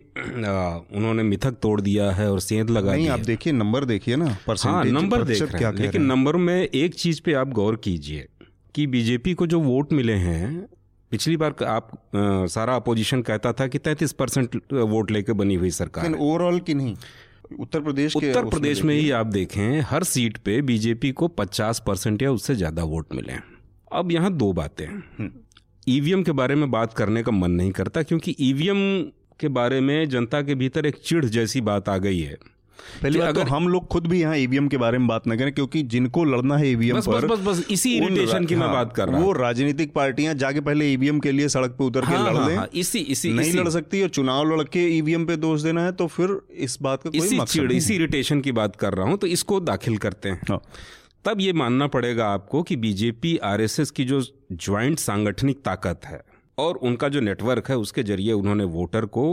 आ, 0.45 0.77
उन्होंने 0.95 1.23
मिथक 1.23 1.51
तोड़ 1.51 1.81
दिया 1.81 2.11
है 2.11 2.31
और 2.31 2.39
सेंध 2.39 2.69
लगा 2.69 2.93
नहीं 2.93 3.09
आप 3.09 3.19
देखिए 3.19 3.53
नंबर 3.53 3.85
देखिए 3.85 4.15
ना 4.15 4.37
हाँ 4.49 4.85
नंबर 4.85 5.23
देख 5.23 5.41
रहे 5.41 5.63
हैं। 5.63 5.73
लेकिन 5.73 6.01
नंबर 6.01 6.35
में 6.35 6.67
एक 6.67 6.93
चीज़ 6.93 7.21
पे 7.25 7.33
आप 7.33 7.49
गौर 7.49 7.75
कीजिए 7.75 8.27
कि 8.75 8.87
बीजेपी 8.87 9.33
को 9.33 9.47
जो 9.47 9.59
वोट 9.59 9.93
मिले 9.93 10.13
हैं 10.13 10.67
पिछली 11.11 11.37
बार 11.37 11.55
आप 11.65 11.91
आ, 11.93 12.45
सारा 12.45 12.75
अपोजिशन 12.75 13.21
कहता 13.21 13.53
था 13.53 13.67
कि 13.67 13.77
तैतीस 13.77 14.11
परसेंट 14.11 14.55
वोट 14.73 15.11
लेकर 15.11 15.33
बनी 15.33 15.55
हुई 15.55 15.69
सरकार 15.69 16.13
ओवरऑल 16.13 16.59
की 16.59 16.73
नहीं। 16.73 16.95
उत्तर 17.59 17.81
प्रदेश 17.81 18.15
उत्तर 18.15 18.45
प्रदेश 18.45 18.83
में 18.83 18.95
ही 18.95 19.09
आप 19.11 19.27
देखें 19.27 19.79
हर 19.81 20.03
सीट 20.03 20.37
पे 20.37 20.61
बीजेपी 20.61 21.11
को 21.11 21.31
50 21.39 21.79
परसेंट 21.79 22.21
या 22.21 22.31
उससे 22.31 22.55
ज़्यादा 22.55 22.83
वोट 22.83 23.13
मिले 23.15 23.33
अब 23.91 24.11
यहाँ 24.11 24.33
दो 24.33 24.51
बातें 24.53 24.85
हम्म। 24.85 25.29
ईवीएम 25.87 26.23
के 26.23 26.31
बारे 26.31 26.55
में 26.55 26.69
बात 26.71 26.93
करने 26.93 27.23
का 27.23 27.31
मन 27.31 27.51
नहीं 27.51 27.71
करता 27.71 28.03
क्योंकि 28.03 28.35
ईवीएम 28.39 28.79
के 29.39 29.47
बारे 29.47 29.79
में 29.81 30.09
जनता 30.09 30.41
के 30.41 30.55
भीतर 30.55 30.85
एक 30.85 30.95
चिढ़ 31.05 31.25
जैसी 31.25 31.61
बात 31.61 31.89
आ 31.89 31.97
गई 31.97 32.19
है। 32.19 32.37
पहले 33.01 33.19
तो 33.19 33.25
अगर 33.25 33.43
तो 33.43 33.49
हम 33.49 33.67
लोग 33.67 33.87
खुद 33.87 34.07
भी 34.07 34.19
यहाँ 34.21 34.37
ईवीएम 34.37 34.67
के 34.67 34.77
बारे 34.77 34.97
में 34.97 35.07
बात 35.07 35.27
न 35.27 35.37
करें 35.37 35.51
क्योंकि 35.53 35.81
जिनको 35.83 36.23
लड़ना 36.25 36.57
है 36.57 36.69
ईवीएम 36.71 36.97
बस, 36.97 37.07
पर 37.07 37.25
बस 37.27 37.39
बस 37.39 37.59
बस 37.59 37.65
इसी 37.71 37.95
इरिटेशन 37.97 38.45
की 38.45 38.55
मैं 38.55 38.65
हाँ, 38.65 38.73
बात 38.75 38.93
कर 38.95 39.07
रहा 39.07 39.17
हूँ। 39.17 39.25
वो 39.25 39.33
राजनीतिक 39.33 39.93
पार्टियाँ 39.93 40.33
जाके 40.35 40.61
पहले 40.61 40.91
ईवीएम 40.93 41.19
के 41.19 41.31
लिए 41.31 41.49
सड़क 41.49 41.71
पे 41.71 41.83
उतर 41.83 42.01
के 42.01 42.13
हाँ, 42.13 42.29
लड़ 42.29 42.37
हाँ, 42.37 42.47
लें। 42.49 42.55
हाँ, 42.55 42.67
इसी 42.73 42.99
इसी 42.99 43.33
नहीं 43.33 43.49
इसी, 43.49 43.57
लड़ 43.59 43.69
सकती 43.69 44.01
और 44.01 44.09
चुनाव 44.09 44.53
लड़ 44.53 44.63
के 44.63 44.87
ईवीएम 44.97 45.25
पे 45.25 45.35
दोष 45.37 45.61
देना 45.61 45.85
है 45.85 45.91
तो 45.91 46.07
फिर 46.07 46.39
इस 46.59 46.77
बात 46.81 47.03
का 47.03 47.09
कोई 47.09 47.39
चिड़ 47.45 47.71
इसी 47.71 47.95
इरिटेशन 47.95 48.41
की 48.41 48.51
बात 48.51 48.75
कर 48.75 48.93
रहा 48.93 49.07
हूँ 49.07 49.17
तो 49.17 49.27
इसको 49.27 49.59
दाखिल 49.59 49.97
करते 49.97 50.29
हैं। 50.29 50.41
हाँ। 50.49 50.61
तब 51.25 51.41
ये 51.41 51.53
मानना 51.53 51.87
पड़ेगा 51.87 52.27
आपको 52.27 52.61
कि 52.63 52.75
बीजेपी 52.75 53.37
आरएसएस 53.43 53.91
की 53.91 54.05
जो 54.05 54.21
ज्वाइंट 54.51 54.99
सांगठनिक 54.99 55.61
ताकत 55.65 56.05
है 56.05 56.21
और 56.57 56.75
उनका 56.83 57.09
जो 57.09 57.19
नेटवर्क 57.19 57.69
है 57.69 57.77
उसके 57.77 58.03
ज़रिए 58.03 58.31
उन्होंने 58.31 58.63
वोटर 58.63 59.05
को 59.05 59.23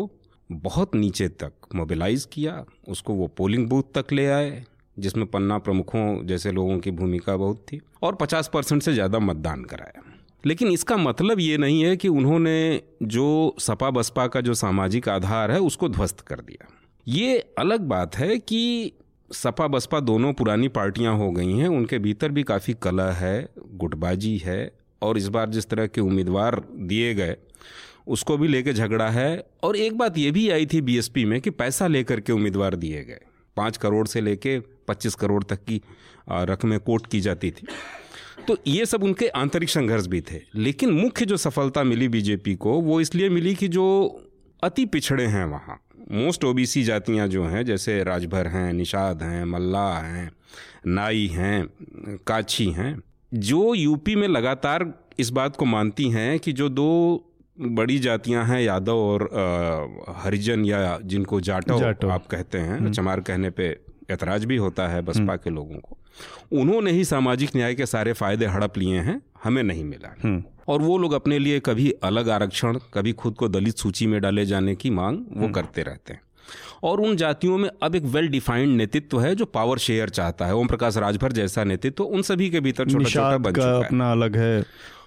बहुत 0.53 0.95
नीचे 0.95 1.29
तक 1.29 1.53
मोबिलाइज 1.75 2.29
किया, 2.33 2.65
उसको 2.89 3.15
वो 3.15 3.27
पोलिंग 3.27 3.69
बूथ 3.69 3.83
तक 3.95 4.13
ले 4.13 4.27
आए, 4.27 4.65
जिसमें 4.99 5.27
पन्ना 5.27 5.59
प्रमुखों 5.59 6.27
जैसे 6.27 6.53
लोगों 6.53 6.79
की 6.79 6.91
भूमिका 6.91 7.37
बहुत 7.37 7.57
थी, 7.73 7.81
और 8.03 8.15
50 8.15 8.49
परसेंट 8.49 8.83
से 8.83 8.93
ज़्यादा 8.93 9.19
मतदान 9.19 9.65
कराया। 9.65 10.03
लेकिन 10.47 10.69
इसका 10.69 10.97
मतलब 10.97 11.41
ये 11.41 11.57
नहीं 11.57 11.85
है 11.85 11.97
कि 11.97 12.09
उन्होंने 12.09 12.83
जो 13.03 13.57
सपा 13.59 13.91
बसपा 13.91 14.27
का 14.27 14.41
जो 14.41 14.55
सामाजिक 14.55 15.09
आधार 15.09 15.51
है, 15.51 15.61
उसको 15.61 15.89
ध्वस्त 15.89 16.21
कर 16.21 16.41
दिया। 16.41 16.69
ये 17.09 17.39
अलग 17.59 17.81
बात 17.81 18.17
है 18.17 18.39
कि 18.39 18.93
सपा 19.33 19.67
बसपा 19.67 20.01
दोनों 20.01 20.33
पुरानी 20.33 20.69
पार्टियाँ 20.69 21.17
हो 21.17 21.31
गई 21.31 21.53
हैं, 21.53 21.69
उनके 21.69 21.99
भीतर 21.99 22.29
भी 22.29 22.43
काफ़ी 22.43 22.75
कला 22.75 23.13
है, 23.13 23.49
गुटबाजी 23.75 24.37
है, 24.39 24.73
और 25.03 25.19
इस 25.19 25.29
बार 25.29 25.49
जिस 25.49 25.69
तरह 25.69 25.87
के 25.87 26.01
उम्मीदवार 26.01 26.65
दिए 26.77 27.15
गए 27.15 27.37
उसको 28.07 28.37
भी 28.37 28.49
लेके 28.49 28.73
झगड़ा 28.73 29.09
है। 29.09 29.45
और 29.63 29.77
एक 29.77 29.99
बात 29.99 30.19
ये 30.19 30.31
भी 30.31 30.49
आई 30.51 30.67
थी 30.67 30.81
बीएसपी 30.81 31.25
में 31.25 31.41
कि 31.41 31.51
पैसा 31.51 31.87
लेकर 31.87 32.21
के 32.21 32.33
उम्मीदवार 32.33 32.75
दिए 32.75 33.05
गए। 33.05 33.21
पाँच 33.57 33.77
करोड़ 33.77 34.07
से 34.07 34.21
लेके 34.21 34.59
पच्चीस 34.89 35.15
करोड़ 35.15 35.45
तक 35.45 35.65
की 35.65 35.81
रकमें 36.31 36.79
कोट 36.81 37.07
की 37.07 37.21
जाती 37.21 37.51
थी। 37.51 37.67
तो 38.49 38.57
ये 38.67 38.87
सब 38.87 39.05
उनके 39.05 39.29
आंतरिक 39.29 39.69
संघर्ष 39.69 40.07
भी 40.07 40.21
थे। 40.21 40.41
लेकिन 40.55 40.91
मुख्य 40.91 41.25
जो 41.27 41.37
सफलता 41.37 41.83
मिली 41.85 42.09
बीजेपी 42.09 42.55
को, 42.55 42.81
वो 42.81 43.01
इसलिए 43.01 43.29
मिली 43.29 43.55
कि 43.55 43.69
जो 43.69 43.87
अति 44.63 44.87
पिछड़े 44.87 45.27
हैं 45.27 45.45
वहाँ। 45.45 45.81
मोस्ट 46.13 46.45
ओबीसी 46.45 46.83
जातियाँ 46.83 47.29
जो 47.29 47.45
हैं, 47.45 47.65
जैसे 47.65 48.03
राजभर 48.05 48.47
हैं, 48.47 48.73
निषाद 48.73 49.23
हैं, 49.23 49.45
मल्ला 49.45 49.99
हैं, 49.99 50.31
नाई 50.87 51.27
हैं, 51.27 51.67
काछी 52.27 52.71
हैं, 52.71 53.03
जो 53.35 53.75
यूपी 53.75 54.17
में 54.17 54.29
लगातार 54.29 54.93
इस 55.19 55.31
बात 55.31 55.57
को 55.57 55.65
मानती 55.65 56.09
हैं 56.11 56.39
कि 56.39 56.53
जो 56.53 56.69
दो 56.69 57.30
बड़ी 57.61 57.99
जातियाँ 57.99 58.45
हैं 58.47 58.61
यादव 58.63 58.97
और 58.97 59.23
हरिजन 60.23 60.65
या 60.65 60.99
जिनको 61.05 61.41
जाटो, 61.41 61.79
जाटो 61.79 62.09
आप 62.09 62.27
कहते 62.27 62.59
हैं 62.59 62.79
हम्म। 62.79 62.93
चमार 62.93 63.21
कहने 63.21 63.51
पे 63.51 63.77
ऐतराज 64.11 64.45
भी 64.45 64.57
होता 64.57 64.87
है 64.89 65.03
बसपा 65.03 65.21
हम्म। 65.21 65.37
के 65.37 65.51
लोगों 65.51 65.79
को। 65.79 65.97
उन्होंने 66.53 66.93
ही 66.93 67.05
सामाजिक 67.05 67.51
न्याय 67.57 67.75
के 67.75 67.87
सारे 67.87 68.13
फ़ायदे 68.13 68.47
हड़प 68.47 68.79
लिए 68.79 68.99
हैं 68.99 69.21
हमें 69.45 69.63
नहीं 69.63 69.85
मिला 69.85 70.15
हम्म। 70.23 70.43
और 70.69 70.83
वो 70.83 70.99
लोग 70.99 71.13
अपने 71.13 71.39
लिए 71.39 71.61
कभी 71.61 71.91
अलग 72.03 72.29
आरक्षण 72.29 72.79
कभी 72.95 73.13
खुद 73.13 73.35
को 73.35 73.49
दलित 73.49 73.77
सूची 73.77 74.07
में 74.07 74.21
डाले 74.21 74.47
जाने 74.47 74.75
की 74.75 74.91
मांग 74.91 75.19
वो 75.37 75.49
करते 75.49 75.83
रहते 75.83 76.13
हैं। 76.13 76.21
और 76.83 77.01
उन 77.01 77.17
जातियों 77.17 77.59
में 77.59 77.69
अब 77.83 77.95
एक 77.95 78.05
वेल 78.05 78.29
डिफाइंड 78.29 78.77
नेतृत्व 78.77 79.21
है 79.21 79.35
जो 79.35 79.45
पावर 79.45 79.79
शेयर 79.79 80.09
चाहता 80.09 80.47
है 80.47 80.55
ओम 80.55 80.67
प्रकाश 80.67 80.97
राजभर 80.97 81.33
जैसा 81.33 81.65
नेतृत्व 81.65 82.05
उन 82.05 82.23
सभी 82.23 82.51
के 82.51 82.61
भीतर 82.61 82.91
छोटा 82.91 83.05
छोटा 83.05 83.37
बन 83.39 83.53
चुका 83.53 83.67
है। 83.67 83.85
अपना 83.85 84.11
अलग 84.13 84.37
है। 84.37 84.65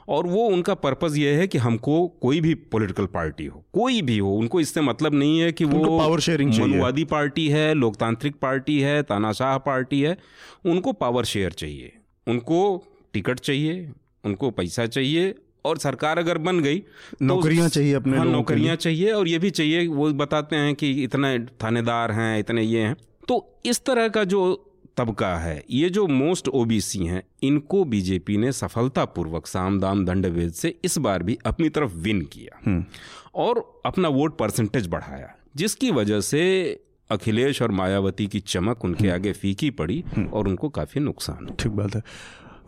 और 0.07 0.27
वो 0.27 0.45
उनका 0.47 0.73
पर्पज़ 0.73 1.17
ये 1.17 1.33
है 1.35 1.47
कि 1.47 1.57
हमको 1.57 2.07
कोई 2.07 2.41
भी 2.41 2.53
पॉलिटिकल 2.55 3.05
पार्टी 3.05 3.45
हो 3.45 3.63
कोई 3.73 4.01
भी 4.01 4.17
हो 4.17 4.31
उनको 4.31 4.59
इससे 4.59 4.81
मतलब 4.81 5.13
नहीं 5.13 5.39
है 5.39 5.51
कि 5.51 5.65
वो 5.65 5.97
पावर 5.97 6.19
शेयरिंग 6.19 6.53
मनुवादी 6.59 7.03
पार्टी 7.03 7.47
है 7.49 7.73
लोकतांत्रिक 7.73 8.35
पार्टी 8.35 8.79
है 8.79 9.03
तानाशाह 9.03 9.57
पार्टी 9.57 10.01
है 10.01 10.17
उनको 10.65 10.93
पावर 10.93 11.25
शेयर 11.25 11.51
चाहिए 11.51 11.91
उनको 12.27 12.83
टिकट 13.13 13.39
चाहिए 13.39 13.91
उनको 14.25 14.51
पैसा 14.51 14.85
चाहिए 14.85 15.35
और 15.65 15.77
सरकार 15.77 16.19
अगर 16.19 16.37
बन 16.37 16.59
गई 16.59 16.79
तो 16.79 17.25
नौकरियाँ 17.25 17.69
चाहिए 17.69 17.93
अपने 17.93 18.17
हाँ 18.17 18.25
नौकरियाँ 18.25 18.75
चाहिए 18.75 19.11
और 19.11 19.27
ये 19.27 19.39
भी 19.39 19.49
चाहिए 19.49 19.87
वो 19.87 20.13
बताते 20.13 20.55
हैं 20.55 20.75
कि 20.75 20.91
इतने 21.03 21.39
थानेदार 21.39 22.11
हैं 22.11 22.39
इतने 22.39 22.61
ये 22.61 22.81
हैं। 22.81 22.95
तो 23.27 23.61
इस 23.65 23.85
तरह 23.85 24.07
का 24.07 24.23
जो 24.23 24.72
तबका 24.97 25.35
है 25.37 25.63
ये 25.71 25.89
जो 25.89 26.05
मोस्ट 26.07 26.47
ओबीसी 26.49 27.05
हैं 27.05 27.23
इनको 27.43 27.83
बीजेपी 27.85 28.37
ने 28.37 28.51
सफलतापूर्वक 28.51 29.47
साम 29.47 29.79
दाम 29.79 30.05
दंड 30.05 30.27
भेद 30.29 30.51
से 30.53 30.75
इस 30.85 30.97
बार 30.97 31.23
भी 31.23 31.37
अपनी 31.45 31.69
तरफ़ 31.69 31.95
विन 31.97 32.21
किया 32.33 32.59
हम्म। 32.65 32.83
और 33.35 33.63
अपना 33.85 34.09
वोट 34.09 34.37
परसेंटेज 34.37 34.87
बढ़ाया 34.87 35.33
जिसकी 35.55 35.91
वजह 35.91 36.19
से 36.21 36.43
अखिलेश 37.09 37.61
और 37.61 37.71
मायावती 37.71 38.27
की 38.27 38.39
चमक 38.39 38.85
उनके 38.85 39.03
हम्म। 39.03 39.13
आगे 39.13 39.33
फीकी 39.33 39.69
पड़ी 39.71 40.03
हम्म। 40.15 40.27
और 40.27 40.47
उनको 40.47 40.69
काफ़ी 40.69 41.01
नुकसान 41.01 41.53
ठीक 41.59 41.71
बात 41.71 41.95
है 41.95 42.01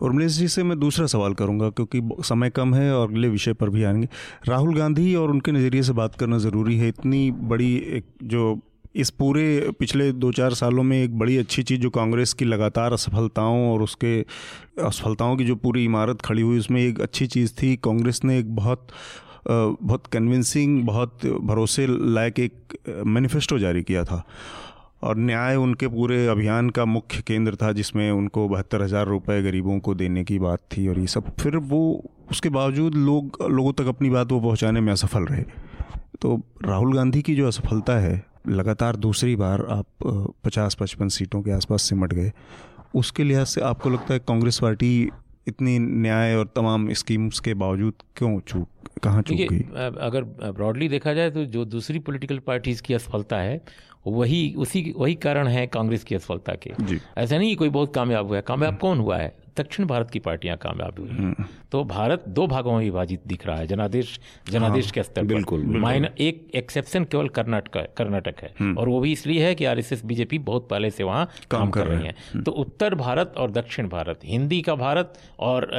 उर्मिलेश 0.02 0.32
जी 0.32 0.46
से 0.48 0.62
मैं 0.62 0.78
दूसरा 0.78 1.06
सवाल 1.06 1.34
करूँगा 1.34 1.68
क्योंकि 1.70 2.00
समय 2.22 2.50
कम 2.50 2.74
है 2.74 2.92
और 2.94 3.08
अगले 3.08 3.28
विषय 3.28 3.52
पर 3.52 3.70
भी 3.70 3.84
आएँगे 3.84 4.08
राहुल 4.48 4.74
गांधी 4.74 5.14
और 5.14 5.30
उनके 5.30 5.52
नज़रिए 5.52 5.82
से 5.82 5.92
बात 5.92 6.14
करना 6.14 6.38
ज़रूरी 6.38 6.76
है 6.78 6.88
इतनी 6.88 7.30
बड़ी 7.44 7.74
एक 7.76 8.06
जो 8.24 8.54
इस 8.96 9.10
पूरे 9.10 9.70
पिछले 9.78 10.10
दो 10.12 10.32
चार 10.32 10.54
सालों 10.54 10.82
में 10.82 11.02
एक 11.02 11.18
बड़ी 11.18 11.36
अच्छी 11.36 11.62
चीज़ 11.62 11.80
जो 11.80 11.90
कांग्रेस 11.90 12.32
की 12.32 12.44
लगातार 12.44 12.92
असफलताओं 12.92 13.72
और 13.72 13.82
उसके 13.82 14.20
असफलताओं 14.84 15.36
की 15.36 15.44
जो 15.44 15.56
पूरी 15.56 15.84
इमारत 15.84 16.22
खड़ी 16.22 16.42
हुई, 16.42 16.58
उसमें 16.58 16.80
एक 16.82 17.00
अच्छी 17.00 17.26
चीज़ 17.26 17.52
थी। 17.52 17.74
कांग्रेस 17.76 18.20
ने 18.24 18.38
एक 18.38 18.54
बहुत 18.56 18.86
बहुत 19.48 20.06
कन्विंसिंग 20.06 20.82
बहुत 20.84 21.26
भरोसे 21.26 21.86
लायक 21.88 22.38
एक 22.38 22.78
मैनिफेस्टो 23.06 23.58
जारी 23.58 23.82
किया 23.82 24.04
था। 24.04 24.22
और 25.02 25.16
न्याय 25.16 25.56
उनके 25.56 25.88
पूरे 25.88 26.26
अभियान 26.26 26.70
का 26.70 26.84
मुख्य 26.84 27.22
केंद्र 27.26 27.54
था, 27.54 27.72
जिसमें 27.72 28.10
उनको 28.10 28.48
बहत्तर 28.48 28.82
हज़ार 28.82 29.06
रुपये 29.06 29.42
गरीबों 29.42 29.78
को 29.78 29.94
देने 29.94 30.24
की 30.24 30.38
बात 30.38 30.60
थी 30.76 30.86
और 30.88 30.98
ये 30.98 31.06
सब। 31.06 31.30
फिर 31.40 31.56
वो, 31.56 32.04
उसके 32.30 32.48
बावजूद 32.48 32.94
लोग, 32.94 33.38
लोगों 33.50 33.72
तक 33.72 33.86
अपनी 33.86 34.10
बात 34.10 34.32
वो 34.32 34.40
पहुँचाने 34.40 34.80
में 34.80 34.92
असफल 34.92 35.24
रहे। 35.24 35.42
तो 36.20 36.40
राहुल 36.64 36.96
गांधी 36.96 37.22
की 37.22 37.34
जो 37.34 37.46
असफलता 37.46 37.98
है 37.98 38.24
लगातार 38.48 38.96
दूसरी 38.96 39.36
बार 39.36 39.66
आप 39.70 39.86
पचास 40.44 40.74
पचपन 40.74 41.08
सीटों 41.08 41.42
के 41.42 41.50
आसपास 41.50 41.82
सिमट 41.82 42.12
गए। 42.12 42.32
उसके 42.94 43.24
लिहाज 43.24 43.46
से 43.46 43.60
आपको 43.60 43.90
लगता 43.90 44.14
है 44.14 44.20
कांग्रेस 44.20 44.58
पार्टी 44.58 45.10
इतनी 45.48 45.78
न्याय 45.78 46.34
और 46.34 46.46
तमाम 46.56 46.92
स्कीम्स 46.92 47.40
के 47.40 47.54
बावजूद 47.54 47.94
क्यों 48.16 48.40
चूक 48.40 48.68
कहाँ 49.02 49.22
चूक 49.22 49.36
गई? 49.36 49.60
अगर 50.00 50.24
ब्रॉडली 50.52 50.88
देखा 50.88 51.12
जाए 51.14 51.30
तो 51.30 51.44
जो 51.44 51.64
दूसरी 51.64 51.98
पॉलिटिकल 51.98 52.38
पार्टीज़ 52.38 52.82
की 52.82 52.94
असफलता 52.94 53.38
है 53.38 53.60
वही 54.06 54.54
उसी 54.58 54.94
वही 54.98 55.14
कारण 55.14 55.48
है 55.48 55.66
कांग्रेस 55.66 56.04
की 56.04 56.14
असफलता 56.14 56.54
के। 56.54 56.72
ऐसा 57.18 57.38
नहीं 57.38 57.56
कोई 57.56 57.68
बहुत 57.68 57.94
कामयाब 57.94 58.26
हुआ 58.26 58.36
है। 58.36 58.42
कामयाब 58.42 58.76
कौन 58.76 58.98
हुआ 58.98 59.16
है? 59.16 59.34
दक्षिण 59.58 59.86
भारत 59.86 60.10
की 60.10 60.18
पार्टियाँ 60.18 60.56
कामयाब 60.56 60.98
हुई। 60.98 61.44
तो 61.72 61.82
भारत 61.84 62.24
दो 62.28 62.46
भागों 62.46 62.72
में 62.72 62.84
विभाजित 62.84 63.20
दिख 63.26 63.46
रहा 63.46 63.56
है 63.56 63.66
जनादेश 63.66 64.20
जनादेश 64.50 64.84
हाँ, 64.84 64.92
के 64.92 65.02
स्तर 65.02 65.22
पर। 65.22 65.28
बिल्कुल 65.28 65.64
माइन 65.76 66.08
एक 66.18 66.46
एक्सेप्शन 66.54 67.04
केवल 67.04 67.28
कर्नाटक 67.28 67.94
कर्नाटक 67.96 68.34
है। 68.42 68.52
हम्म। 68.60 68.78
और 68.78 68.88
वो 68.88 69.00
भी 69.00 69.12
इसलिए 69.12 69.46
है 69.46 69.54
कि 69.54 69.64
आरएसएस 69.64 70.04
बीजेपी 70.04 70.38
बहुत 70.38 70.68
पहले 70.68 70.90
से 70.90 71.04
वहाँ 71.04 71.24
काम, 71.50 71.60
काम 71.60 71.70
कर 71.70 71.86
रही 71.86 72.06
है। 72.06 72.42
तो 72.42 72.52
उत्तर 72.52 72.94
भारत 72.94 73.34
और 73.36 73.50
दक्षिण 73.50 73.88
भारत 73.88 74.20
हिंदी 74.24 74.60
का 74.60 74.74
भारत 74.74 75.18
और 75.38 75.70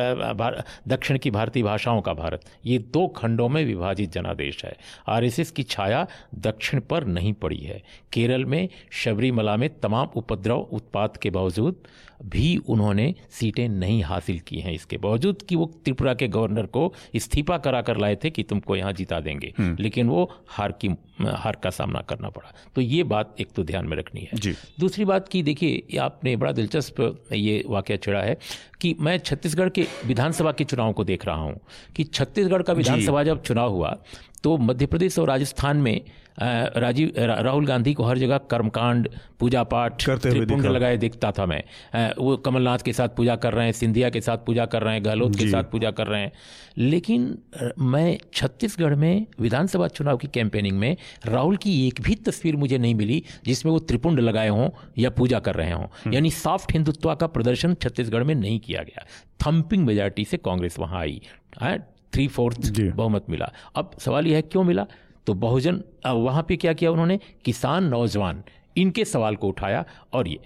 दक्षिण 0.87 1.17
की 1.17 1.31
भारतीय 1.31 1.63
भाषाओं 1.63 2.01
का 2.01 2.13
भारत 2.13 2.41
ये 2.65 2.79
दो 2.97 3.07
खंडों 3.07 3.49
में 3.49 3.65
विभाजित 3.65 4.11
जनादेश 4.11 4.65
है। 4.65 4.75
आरएसएस 5.07 5.51
की 5.51 5.63
छाया 5.63 6.07
दक्षिण 6.35 6.79
पर 6.79 7.05
नहीं 7.05 7.33
पड़ी 7.33 7.57
है। 7.57 7.83
केरल 8.13 8.45
में 8.45 8.69
शबरीमला 8.91 9.57
में 9.57 9.69
तमाम 9.79 10.07
उपद्रव 10.15 10.59
उत्पात 10.59 11.17
के 11.17 11.29
बावजूद 11.29 11.75
भी 12.25 12.57
उन्होंने 12.57 13.15
सीटें 13.29 13.69
नहीं 13.69 14.03
हासिल 14.03 14.39
की 14.39 14.59
हैं 14.59 14.73
इसके 14.73 14.97
बावजूद 14.97 15.41
कि 15.41 15.55
वो 15.55 15.65
त्रिपुरा 15.83 16.13
के 16.13 16.27
गवर्नर 16.27 16.65
को 16.65 16.93
इस्तीफा 17.13 17.57
करा 17.57 17.81
कर 17.81 17.97
लाए 17.97 18.15
थे 18.15 18.29
कि 18.29 18.43
तुमको 18.43 18.75
यहाँ 18.75 18.93
जिता 18.93 19.19
देंगे। 19.19 19.53
हम्म। 19.57 19.77
लेकिन 19.79 20.07
वो 20.07 20.31
हार 20.47 20.71
की 20.71 20.87
हार 21.21 21.55
का 21.55 21.69
सामना 21.69 22.01
करना 22.01 22.29
पड़ा। 22.29 22.53
तो 22.75 22.81
ये 22.81 23.03
बात 23.03 23.35
एक 23.39 23.51
तो 23.51 23.63
ध्यान 23.63 23.87
में 23.87 23.97
रखनी 23.97 24.21
है। 24.21 24.39
दूसरी 24.79 25.05
बात 25.05 25.27
की 25.27 25.43
देखिए 25.43 25.97
आपने 25.97 26.35
बड़ा 26.35 26.51
दिलचस्प 26.51 27.25
ये 27.33 27.63
वाक्य 27.67 27.97
छेड़ा 27.97 28.21
है 28.21 28.37
कि 28.81 28.95
मैं 28.99 29.17
छत्तीसगढ़ 29.17 29.69
के 29.69 29.87
विधानसभा 30.05 30.51
के 30.51 30.63
चुनाव 30.63 30.93
को 30.93 31.03
देख 31.03 31.25
रहा 31.25 31.35
हूँ 31.35 31.59
कि 31.95 32.03
छत्तीसगढ़ 32.03 32.61
का 32.61 32.73
विधानसभा 32.73 33.23
जब 33.23 33.43
चुनाव 33.43 33.71
हुआ 33.71 33.97
तो 34.43 34.57
मध्य 34.57 34.85
प्रदेश 34.85 35.19
और 35.19 35.27
राजस्थान 35.27 35.77
में 35.77 36.01
राजीव 36.41 37.11
राहुल 37.17 37.65
गांधी 37.65 37.93
को 37.93 38.03
हर 38.03 38.17
जगह 38.17 38.37
कर्मकांड 38.37 39.09
पूजा 39.39 39.63
पाठ 39.63 40.09
त्रिपुंड 40.09 40.65
लगाए 40.65 40.97
दिखता 40.97 41.31
था 41.31 41.45
मैं। 41.45 41.63
वो 42.17 42.37
कमलनाथ 42.37 42.79
के 42.79 42.93
साथ 42.93 43.09
पूजा 43.09 43.35
कर 43.35 43.53
रहे 43.53 43.65
हैं 43.65 43.71
सिंधिया 43.71 44.09
के 44.09 44.21
साथ 44.21 44.37
पूजा 44.37 44.65
कर 44.65 44.81
रहे 44.81 44.93
हैं 44.93 45.05
गहलोत 45.05 45.35
के 45.35 45.49
साथ 45.51 45.63
पूजा 45.63 45.91
कर 45.91 46.07
रहे 46.07 46.21
हैं। 46.21 46.31
लेकिन 46.77 47.37
मैं 47.79 48.17
छत्तीसगढ़ 48.33 48.95
में 48.95 49.25
विधानसभा 49.39 49.87
चुनाव 49.87 50.17
की 50.17 50.27
कैंपेनिंग 50.27 50.79
में 50.79 50.97
राहुल 51.25 51.57
की 51.57 51.87
एक 51.87 52.01
भी 52.01 52.15
तस्वीर 52.15 52.55
मुझे 52.55 52.77
नहीं 52.77 52.95
मिली 52.95 53.23
जिसमें 53.45 53.73
वो 53.73 53.79
त्रिपुंड 53.79 54.19
लगाए 54.19 54.49
हों 54.49 54.69
या 54.97 55.09
पूजा 55.09 55.39
कर 55.39 55.55
रहे 55.55 55.71
हों। 55.71 55.85
हम्म। 55.85 56.13
यानी 56.13 56.31
सॉफ्ट 56.31 56.73
हिंदुत्व 56.73 57.15
का 57.15 57.27
प्रदर्शन 57.27 57.73
छत्तीसगढ़ 57.73 58.23
में 58.23 58.35
नहीं 58.35 58.59
किया 58.59 58.83
गया। 58.83 59.05
थम्पिंग 59.47 59.85
मेजॉरिटी 59.85 60.25
से 60.25 60.37
कांग्रेस 60.37 60.79
वहाँ 60.79 60.99
आई। 60.99 61.21
थ्री 62.13 62.27
फोर्थ 62.27 62.81
बहुमत 62.81 63.25
मिला। 63.29 63.51
अब 63.75 63.91
सवाल 63.99 64.27
यह 64.27 64.35
है 64.35 64.41
क्यों 64.41 64.63
मिला? 64.63 64.85
तो 65.27 65.33
बहुजन 65.35 65.81
वहाँ 66.07 66.43
पे 66.43 66.55
क्या 66.55 66.73
किया 66.73 66.91
उन्होंने? 66.91 67.19
किसान 67.45 67.83
नौजवान, 67.83 68.43
इनके 68.77 69.05
सवाल 69.05 69.35
को 69.35 69.47
उठाया 69.47 69.83
और 70.13 70.27
ये। 70.27 70.39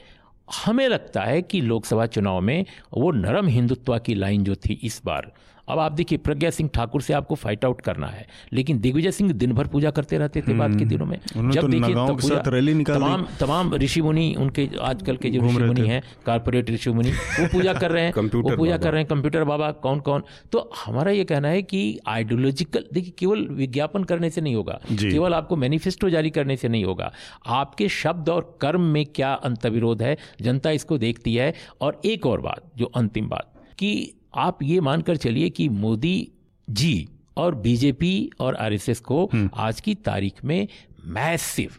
हमें 0.65 0.87
लगता 0.87 1.21
है 1.21 1.41
कि 1.41 1.61
लोकसभा 1.61 2.05
चुनाव 2.05 2.39
में 2.41 2.65
वो 2.93 3.11
नरम 3.11 3.47
हिंदुत्व 3.47 3.97
की 3.99 4.13
लाइन 4.13 4.43
जो 4.43 4.55
थी 4.55 4.79
इस 4.83 5.01
बार 5.05 5.31
अब 5.71 5.79
आप 5.79 5.91
देखिए 5.91 6.17
प्रज्ञा 6.17 6.49
सिंह 6.49 6.69
ठाकुर 6.73 7.01
से 7.01 7.13
आपको 7.13 7.35
फाइट 7.35 7.65
आउट 7.65 7.81
करना 7.81 8.07
है। 8.07 8.27
लेकिन 8.53 8.79
दिग्विजय 8.79 9.11
सिंह 9.11 9.31
दिन 9.31 9.53
भर 9.53 9.67
पूजा 9.67 9.91
करते 9.91 10.17
रहते 10.17 10.41
थे 10.41 10.53
बाद 10.53 10.69
के 10.69 10.75
हम्म। 10.75 10.89
दिनों 10.89 11.05
में। 11.05 11.51
जब 11.51 11.61
तो 11.61 11.67
देखिए 11.67 12.83
तमाम 12.83 13.27
तमाम 13.39 13.75
ऋषि 13.75 14.01
मुनि 14.01 14.35
उनके 14.37 14.69
आजकल 14.81 15.17
के 15.17 15.29
जो 15.29 15.41
ऋषि 15.41 15.57
मुनि 15.57 15.87
हैं 15.87 16.03
कारपोरेट 16.25 16.69
ऋषि 16.69 16.89
मुनि 16.89 17.11
वो 17.11 17.47
पूजा 17.47 17.73
कर 17.73 17.91
रहे 17.91 18.03
हैं। 18.03 18.13
वो 18.33 18.57
पूजा 18.57 18.77
कर 18.77 18.91
रहे 18.91 19.01
हैं 19.01 19.07
कंप्यूटर 19.07 19.43
बाबा 19.43 19.71
कौन 19.71 19.99
कौन 19.99 20.23
तो 20.51 20.69
हमारा 20.85 21.11
ये 21.11 21.23
कहना 21.23 21.47
है 21.47 21.61
कि 21.61 21.99
आइडियोलॉजिकल 22.07 22.85
देखिए 22.93 23.13
केवल 23.17 23.47
विज्ञापन 23.47 24.03
करने 24.03 24.29
से 24.29 24.41
नहीं 24.41 24.55
होगा। 24.55 24.79
केवल 24.91 25.33
आपको 25.33 25.55
मैनिफेस्टो 25.55 26.09
जारी 26.09 26.29
करने 26.29 26.57
से 26.57 26.67
नहीं 26.67 26.85
होगा। 26.85 27.11
आपके 27.47 27.89
शब्द 27.89 28.29
और 28.29 28.57
कर्म 28.61 28.81
में 28.81 29.05
क्या 29.05 29.33
अंतविरोध 29.33 30.01
है? 30.01 30.17
जनता 30.41 30.71
इसको 30.71 30.97
देखती 30.97 31.35
है। 31.35 31.53
और 31.81 32.01
एक 32.05 32.25
और 32.25 32.41
बात 32.41 32.71
जो 32.77 32.85
अंतिम 32.85 33.29
बात 33.29 33.53
कि 33.77 34.13
आप 34.35 34.63
ये 34.63 34.79
मानकर 34.79 35.15
चलिए 35.15 35.49
कि 35.49 35.69
मोदी 35.69 36.31
जी 36.69 37.07
और 37.37 37.55
बीजेपी 37.55 38.31
और 38.39 38.55
आरएसएस 38.55 38.99
को 38.99 39.29
हम्म। 39.33 39.49
आज 39.55 39.79
की 39.81 39.95
तारीख 39.95 40.45
में 40.45 40.67
massive 41.05 41.71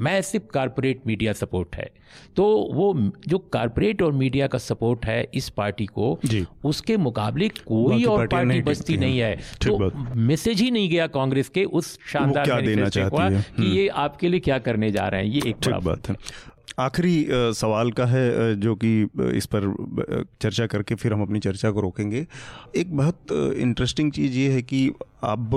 massive 0.00 0.42
corporate 0.54 1.00
media 1.06 1.32
support 1.32 1.76
है। 1.76 1.90
तो 2.36 2.44
वो 2.72 3.10
जो 3.28 3.38
कारपोरेट 3.38 4.02
और 4.02 4.12
मीडिया 4.12 4.46
का 4.46 4.58
सपोर्ट 4.58 5.06
है 5.06 5.30
इस 5.34 5.48
पार्टी 5.48 5.86
को 5.86 6.20
उसके 6.64 6.96
मुकाबले 6.96 7.48
कोई 7.48 8.04
और 8.04 8.26
पार्टी 8.26 8.48
नहीं 8.48 8.62
बचती 8.62 8.96
नहीं 8.96 9.18
है। 9.18 9.36
तो 9.36 9.90
मैसेज 10.14 10.60
ही 10.60 10.70
नहीं 10.70 10.90
गया 10.90 11.06
कांग्रेस 11.06 11.48
के 11.48 11.64
उस 11.64 11.98
शानदार 12.12 12.46
कि 13.56 13.78
ये 13.78 13.88
आपके 13.88 14.28
लिए 14.28 14.40
क्या 14.40 14.58
करने 14.58 14.90
जा 14.90 15.08
रहे 15.08 15.24
हैं 15.24 15.28
ये 15.28 15.42
एक 15.46 15.56
बड़ा 15.66 15.78
बात 15.78 16.08
है। 16.08 16.16
आखिरी 16.78 17.26
सवाल 17.30 17.90
का 17.90 18.06
है 18.06 18.54
जो 18.60 18.74
कि 18.74 19.08
इस 19.34 19.46
पर 19.46 20.24
चर्चा 20.40 20.66
करके 20.66 20.94
फिर 20.94 21.12
हम 21.12 21.22
अपनी 21.22 21.40
चर्चा 21.40 21.70
को 21.70 21.80
रोकेंगे। 21.80 22.26
एक 22.76 22.96
बहुत 22.96 23.32
इंटरेस्टिंग 23.32 24.12
चीज़ 24.12 24.32
ये 24.32 24.50
है 24.52 24.62
कि 24.62 24.86
अब 25.24 25.50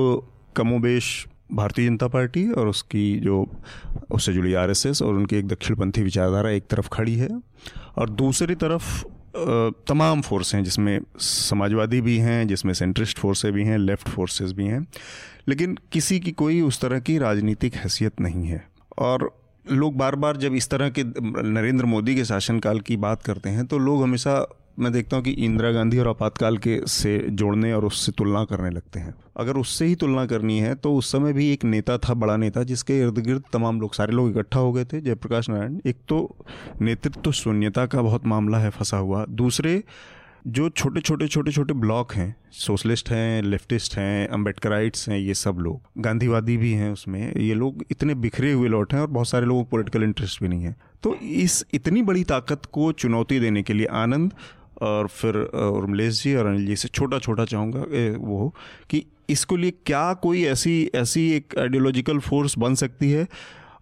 कमोबेश 0.56 1.28
भारतीय 1.54 1.88
जनता 1.88 2.08
पार्टी 2.08 2.50
और 2.52 2.68
उसकी 2.68 3.20
जो, 3.20 3.46
उससे 4.12 4.34
जुड़ी 4.34 4.54
आरएसएस 4.54 5.02
और 5.02 5.14
उनकी 5.14 5.36
एक 5.36 5.48
दक्षिणपंथी 5.48 6.02
विचारधारा 6.02 6.50
एक 6.50 6.68
तरफ़ 6.68 6.90
खड़ी 6.90 7.16
है 7.16 7.30
और 7.98 8.10
दूसरी 8.10 8.56
तरफ़ 8.56 9.04
तमाम 9.88 10.22
फोर्स 10.22 10.56
हैं 10.56 10.64
जिसमें 10.64 11.00
समाजवादी 11.20 12.02
भी 12.02 12.18
हैं, 12.18 12.48
जिसमें 12.48 12.74
सेंट्रिस्ट 12.74 13.20
फोर्सें 13.20 13.52
भी 13.54 13.64
हैं 13.64 13.78
लेफ़्ट 13.78 14.10
फोर्सेस 14.10 14.52
भी 14.52 14.66
हैं। 14.66 14.86
लेकिन 15.48 15.78
किसी 15.92 16.20
की 16.20 16.32
कोई 16.32 16.62
उस 16.62 16.82
तरह 16.82 17.00
की 17.00 17.18
राजनीतिक 17.18 17.76
हैसियत 17.76 18.22
नहीं 18.22 18.46
है 18.46 18.64
और 19.00 19.30
लोग 19.72 19.98
बार 19.98 20.16
बार 20.16 20.38
जब 20.38 20.54
इस 20.56 20.70
तरह 20.70 20.90
के 20.90 21.04
नरेंद्र 21.44 21.86
मोदी 21.86 22.16
के 22.16 22.26
शासनकाल 22.26 22.80
की 22.80 22.98
बात 23.00 23.24
करते 23.24 23.50
हैं 23.50 23.66
तो 23.66 23.78
लोग 23.80 24.04
हमेशा, 24.04 24.46
मैं 24.80 24.92
देखता 24.92 25.16
हूँ 25.16 25.24
कि 25.24 25.32
इंदिरा 25.32 25.72
गांधी 25.72 26.00
और 26.00 26.08
आपातकाल 26.08 26.58
के 26.58 26.80
से 26.88 27.18
जोड़ने 27.32 27.72
और 27.74 27.86
उससे 27.86 28.12
तुलना 28.12 28.44
करने 28.46 28.70
लगते 28.70 29.00
हैं। 29.00 29.14
अगर 29.38 29.58
उससे 29.58 29.86
ही 29.86 29.96
तुलना 29.96 30.26
करनी 30.26 30.60
है 30.60 30.74
तो 30.76 30.94
उस 30.96 31.12
समय 31.12 31.34
भी 31.34 31.52
एक 31.52 31.64
नेता 31.66 31.98
था, 31.98 32.14
बड़ा 32.16 32.38
नेता, 32.38 32.64
जिसके 32.64 33.00
इर्द 33.00 33.20
गिर्द 33.20 33.44
तमाम 33.54 33.82
लोग, 33.82 33.94
सारे 33.94 34.14
लोग 34.14 34.30
इकट्ठा 34.30 34.60
हो 34.60 34.72
गए 34.74 34.86
थे, 34.86 35.02
जयप्रकाश 35.02 35.50
नारायण। 35.50 35.80
एक 35.86 35.98
तो 36.08 36.36
नेतृत्व 36.82 37.32
शून्यता 37.34 37.86
का 37.86 38.02
बहुत 38.02 38.26
मामला 38.26 38.58
है, 38.58 38.70
फंसा 38.70 38.98
हुआ। 38.98 39.26
दूसरे 39.26 39.84
जो 40.48 40.70
छोटे 40.70 41.02
छोटे 41.02 41.28
छोटे 41.28 41.52
छोटे 41.52 41.74
ब्लॉक 41.74 42.14
हैं, 42.14 42.36
सोशलिस्ट 42.52 43.10
हैं, 43.10 43.42
लेफ्टिस्ट 43.42 43.98
हैं 43.98 44.28
अम्बेडकराइट्स 44.28 45.10
हैं, 45.10 45.18
ये 45.20 45.34
सब 45.34 45.58
लोग, 45.60 45.82
गांधीवादी 45.98 46.58
भी 46.58 46.72
हैं 46.72 46.92
उसमें, 46.92 47.34
ये 47.36 47.54
लोग 47.54 47.84
इतने 47.92 48.16
बिखरे 48.16 48.52
हुए 48.52 48.70
लौट 48.70 48.94
हैं 48.94 49.02
और 49.02 49.08
बहुत 49.08 49.28
सारे 49.28 49.46
लोगों 49.46 49.64
को 49.64 49.70
पोलिटिकल 49.70 50.04
इंटरेस्ट 50.04 50.42
भी 50.42 50.48
नहीं 50.48 50.64
है। 50.64 50.76
तो 51.04 51.16
इस 51.16 51.66
इतनी 51.74 52.02
बड़ी 52.02 52.24
ताकत 52.24 52.66
को 52.66 52.92
चुनौती 52.92 53.40
देने 53.40 53.64
के 53.64 53.74
लिए 53.74 53.86
आनंद 53.86 54.34
और 54.82 55.08
फिर 55.08 55.38
उर्मलेश 55.38 56.24
जी 56.24 56.36
और 56.36 56.46
अनिल 56.46 56.66
जी 56.66 56.76
से 56.76 56.88
छोटा 56.88 57.20
छोटा 57.20 57.46
चाहूँगा 57.46 57.86
वो, 58.18 58.54
कि 58.90 59.06
इसको 59.30 59.56
लिए 59.56 59.72
क्या 59.86 60.14
कोई 60.14 60.44
ऐसी 60.46 60.90
ऐसी 60.96 61.32
एक 61.32 61.58
आइडियोलॉजिकल 61.60 62.20
फोर्स 62.20 62.58
बन 62.58 62.76
सकती 62.76 63.12
है? 63.12 63.28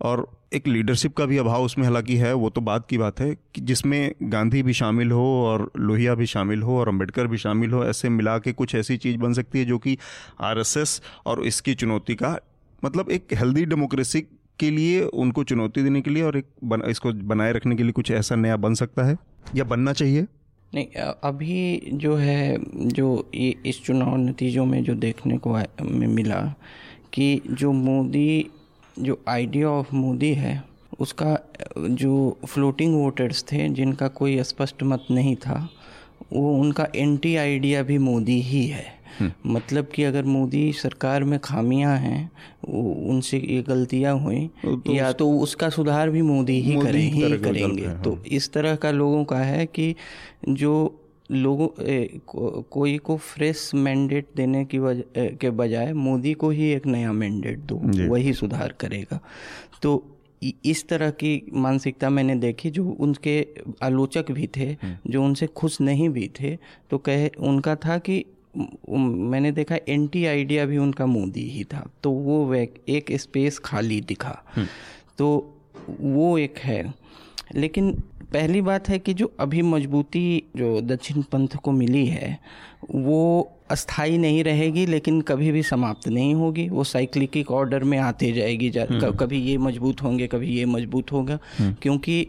और 0.01 0.38
एक 0.53 0.67
लीडरशिप 0.67 1.13
का 1.13 1.25
भी 1.25 1.37
अभाव 1.37 1.63
उसमें 1.63 1.85
हालाँकि 1.85 2.15
है 2.15 2.33
वो 2.33 2.49
तो 2.49 2.61
बात 2.61 2.87
की 2.89 2.97
बात 2.97 3.19
है 3.19 3.35
कि 3.55 3.61
जिसमें 3.61 4.13
गांधी 4.23 4.63
भी 4.63 4.73
शामिल 4.73 5.11
हो 5.11 5.45
और 5.45 5.71
लोहिया 5.77 6.15
भी 6.15 6.25
शामिल 6.25 6.61
हो 6.61 6.79
और 6.79 6.87
अंबेडकर 6.87 7.27
भी 7.27 7.37
शामिल 7.37 7.71
हो 7.71 7.85
ऐसे 7.85 8.09
मिला 8.09 8.37
के 8.37 8.53
कुछ 8.53 8.75
ऐसी 8.75 8.97
चीज़ 8.97 9.17
बन 9.17 9.33
सकती 9.33 9.59
है 9.59 9.65
जो 9.65 9.77
कि 9.77 9.97
आरएसएस 10.41 11.01
और 11.25 11.45
इसकी 11.45 11.73
चुनौती 11.73 12.15
का 12.15 12.39
मतलब 12.85 13.11
एक 13.11 13.27
हेल्दी 13.33 13.65
डेमोक्रेसी 13.65 14.21
के 14.59 14.69
लिए 14.69 15.01
उनको 15.01 15.43
चुनौती 15.43 15.83
देने 15.83 16.01
के 16.01 16.11
लिए 16.11 16.23
और 16.23 16.37
एक 16.37 16.45
बन, 16.63 16.81
इसको 16.81 17.13
बनाए 17.13 17.53
रखने 17.53 17.75
के 17.75 17.83
लिए 17.83 17.91
कुछ 17.91 18.11
ऐसा 18.11 18.35
नया 18.35 18.57
बन 18.57 18.73
सकता 18.73 19.03
है 19.03 19.17
या 19.55 19.63
बनना 19.63 19.93
चाहिए? 19.93 20.21
नहीं 20.73 20.85
अभी 21.23 21.81
जो 21.93 22.15
है 22.15 22.57
जो 22.87 23.31
इस 23.65 23.83
चुनाव 23.85 24.17
नतीजों 24.17 24.65
में 24.65 24.83
जो 24.83 24.95
देखने 24.95 25.37
को 25.37 25.59
मिला 25.83 26.55
कि 27.13 27.41
जो 27.51 27.71
मोदी 27.71 28.49
जो 28.99 29.19
आइडिया 29.27 29.69
ऑफ़ 29.69 29.95
मोदी 29.95 30.33
है 30.33 30.63
उसका 30.99 31.37
जो 31.77 32.37
फ्लोटिंग 32.47 32.93
वोटर्स 32.95 33.43
थे 33.43 33.69
जिनका 33.69 34.07
कोई 34.07 34.43
स्पष्ट 34.43 34.83
मत 34.83 35.05
नहीं 35.11 35.35
था 35.35 35.69
वो 36.33 36.53
उनका 36.59 36.87
एंटी 36.95 37.35
आइडिया 37.35 37.83
भी 37.83 37.97
मोदी 37.97 38.41
ही 38.41 38.65
है 38.67 38.99
हम्म। 39.19 39.53
मतलब 39.53 39.87
कि 39.95 40.03
अगर 40.03 40.23
मोदी 40.23 40.71
सरकार 40.73 41.23
में 41.23 41.39
खामियाँ 41.39 41.97
हैं 41.97 42.31
उनसे 43.09 43.37
ये 43.37 43.61
गलतियाँ 43.61 44.13
हुई 44.19 44.49
तो 44.65 44.93
या 44.93 45.11
तो 45.11 45.31
उसका 45.39 45.69
सुधार 45.69 46.09
भी 46.09 46.21
मोदी 46.21 46.59
ही 46.61 46.75
करें 46.81 46.99
ही 46.99 47.37
करेंगे। 47.37 47.87
तो 48.03 48.17
इस 48.27 48.51
तरह 48.53 48.75
का 48.75 48.91
लोगों 48.91 49.23
का 49.23 49.37
है 49.37 49.65
कि 49.65 49.95
जो 50.49 50.98
लोगों 51.31 51.67
को, 51.67 52.61
कोई 52.61 52.97
को 52.97 53.17
फ्रेश 53.17 53.71
मैंडेट 53.75 54.27
देने 54.35 54.63
की 54.65 54.79
वजह 54.79 55.35
के 55.35 55.49
बजाय 55.51 55.93
मोदी 55.95 56.33
को 56.33 56.49
ही 56.49 56.71
एक 56.71 56.85
नया 56.87 57.11
मैंडेट 57.13 57.59
दो 57.63 57.81
वही 58.09 58.33
सुधार 58.33 58.73
करेगा 58.79 59.19
तो 59.81 60.01
इस 60.41 60.87
तरह 60.87 61.09
की 61.13 61.41
मानसिकता 61.53 62.09
मैंने 62.09 62.35
देखी 62.35 62.69
जो 62.69 62.85
उनके 62.99 63.35
आलोचक 63.83 64.31
भी 64.31 64.47
थे 64.57 64.67
हम्म। 64.73 65.11
जो 65.11 65.23
उनसे 65.23 65.47
खुश 65.47 65.79
नहीं 65.81 66.09
भी 66.09 66.29
थे 66.39 66.57
तो 66.91 66.97
कहे 66.97 67.27
उनका 67.39 67.75
था 67.75 67.97
कि 67.99 68.23
मैंने 68.89 69.51
देखा 69.51 69.75
एंटी 69.87 70.25
आइडिया 70.25 70.65
भी 70.65 70.77
उनका 70.77 71.05
मोदी 71.05 71.41
ही 71.49 71.63
था 71.63 71.85
तो 72.03 72.11
वो 72.11 72.53
एक 72.53 73.11
स्पेस 73.11 73.59
खाली 73.59 73.99
दिखा 74.01 74.41
हम्म। 74.55 74.67
तो 75.17 75.27
वो 76.01 76.37
एक 76.37 76.57
है 76.57 76.83
लेकिन 77.55 77.95
पहली 78.33 78.61
बात 78.61 78.89
है 78.89 78.99
कि 78.99 79.13
जो 79.13 79.31
अभी 79.39 79.61
मजबूती 79.61 80.43
जो 80.57 80.79
दक्षिण 80.81 81.21
पंथ 81.21 81.55
को 81.63 81.71
मिली 81.71 82.05
है 82.05 82.37
वो 82.91 83.51
अस्थाई 83.71 84.17
नहीं 84.17 84.43
रहेगी 84.43 84.85
लेकिन 84.85 85.21
कभी 85.21 85.51
भी 85.51 85.63
समाप्त 85.63 86.07
नहीं 86.07 86.33
होगी 86.33 86.67
वो 86.69 86.83
साइक्लिक 86.83 87.51
ऑर्डर 87.51 87.83
में 87.83 87.97
आते 87.97 88.31
जाएगी 88.31 88.69
जा, 88.69 88.85
हम्म। 88.91 89.11
कभी 89.11 89.39
ये 89.41 89.57
मज़बूत 89.57 90.01
होंगे 90.03 90.27
कभी 90.27 90.47
ये 90.47 90.65
मज़बूत 90.65 91.11
होगा 91.11 91.39
हम्म। 91.59 91.75
क्योंकि 91.81 92.27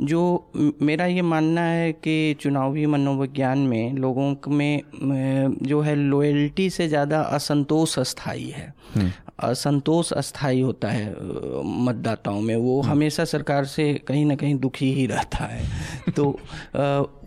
जो 0.00 0.50
मेरा 0.82 1.06
ये 1.06 1.22
मानना 1.22 1.60
है 1.60 1.92
कि 1.92 2.34
चुनावी 2.40 2.86
मनोविज्ञान 2.86 3.58
में 3.58 3.94
लोगों 3.94 4.34
में 4.50 5.56
जो 5.62 5.80
है 5.80 5.94
लॉयल्टी 5.94 6.68
से 6.70 6.88
ज़्यादा 6.88 7.20
असंतोष 7.20 7.98
अस्थाई 7.98 8.48
है 8.48 8.72
हम्म। 8.96 9.10
असंतोष 9.40 10.12
अस्थाई 10.12 10.60
होता 10.60 10.88
है 10.88 11.14
मतदाताओं 11.64 12.40
में 12.40 12.54
वो 12.56 12.80
हम्म। 12.80 12.92
हमेशा 12.92 13.24
सरकार 13.24 13.64
से 13.64 13.92
कहीं 14.08 14.24
ना 14.26 14.34
कहीं 14.34 14.58
दुखी 14.58 14.92
ही 14.94 15.06
रहता 15.06 15.44
है 15.44 16.12
तो 16.16 16.24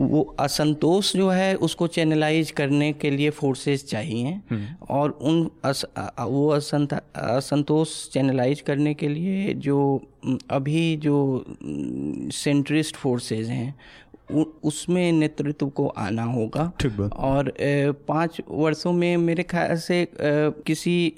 वो 0.01 0.23
असंतोष 0.39 1.15
जो 1.15 1.29
है 1.29 1.53
उसको 1.55 1.87
चैनलाइज 1.87 2.51
करने 2.51 2.91
के 2.93 3.11
लिए 3.11 3.29
फोर्सेस 3.29 3.87
चाहिए 3.87 4.39
हम्म। 4.51 4.85
और 4.89 5.17
उन 5.21 5.49
अस, 5.65 5.85
वो 6.19 6.47
असंत 6.49 6.93
असंतोष 7.15 7.89
चैनलाइज 8.09 8.61
करने 8.61 8.93
के 8.93 9.07
लिए 9.07 9.53
जो 9.53 9.79
अभी 10.49 10.95
जो 10.95 11.45
सेंट्रिस्ट 12.33 12.95
फोर्सेज 12.95 13.49
हैं 13.49 13.75
उसमें 14.63 15.11
नेतृत्व 15.11 15.67
को 15.67 15.87
आना 15.87 16.23
होगा। 16.23 16.71
और 17.13 17.53
पाँच 18.07 18.41
वर्षों 18.49 18.93
में 18.93 19.17
मेरे 19.17 19.43
ख्याल 19.43 19.77
से 19.77 20.07
किसी 20.21 21.13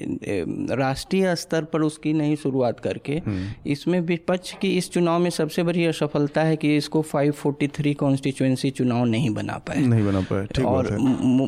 राष्ट्रीय 0.72 1.36
स्तर 1.36 1.64
पर 1.64 1.82
उसकी 1.82 2.14
नहीं 2.14 2.36
शुरुआत 2.36 2.80
करके 2.80 3.22
हम्म। 3.26 3.72
इसमें 3.72 4.00
विपक्ष 4.00 4.54
की 4.62 4.78
इस 4.78 4.90
चुनाव 4.92 5.20
में 5.20 5.30
सबसे 5.30 5.64
बड़ी 5.64 5.86
असफलता 5.86 6.42
है 6.42 6.56
कि 6.56 6.78
इसको 6.78 7.02
543 7.02 7.94
कॉन्स्टिट्यूंसी 7.94 8.70
चुनाव 8.70 9.06
नहीं 9.06 9.30
बना 9.30 9.58
पाए। 9.58 9.78
नहीं 9.78 10.06
बना 10.06 10.22
पाए। 10.22 10.64
और 10.64 10.98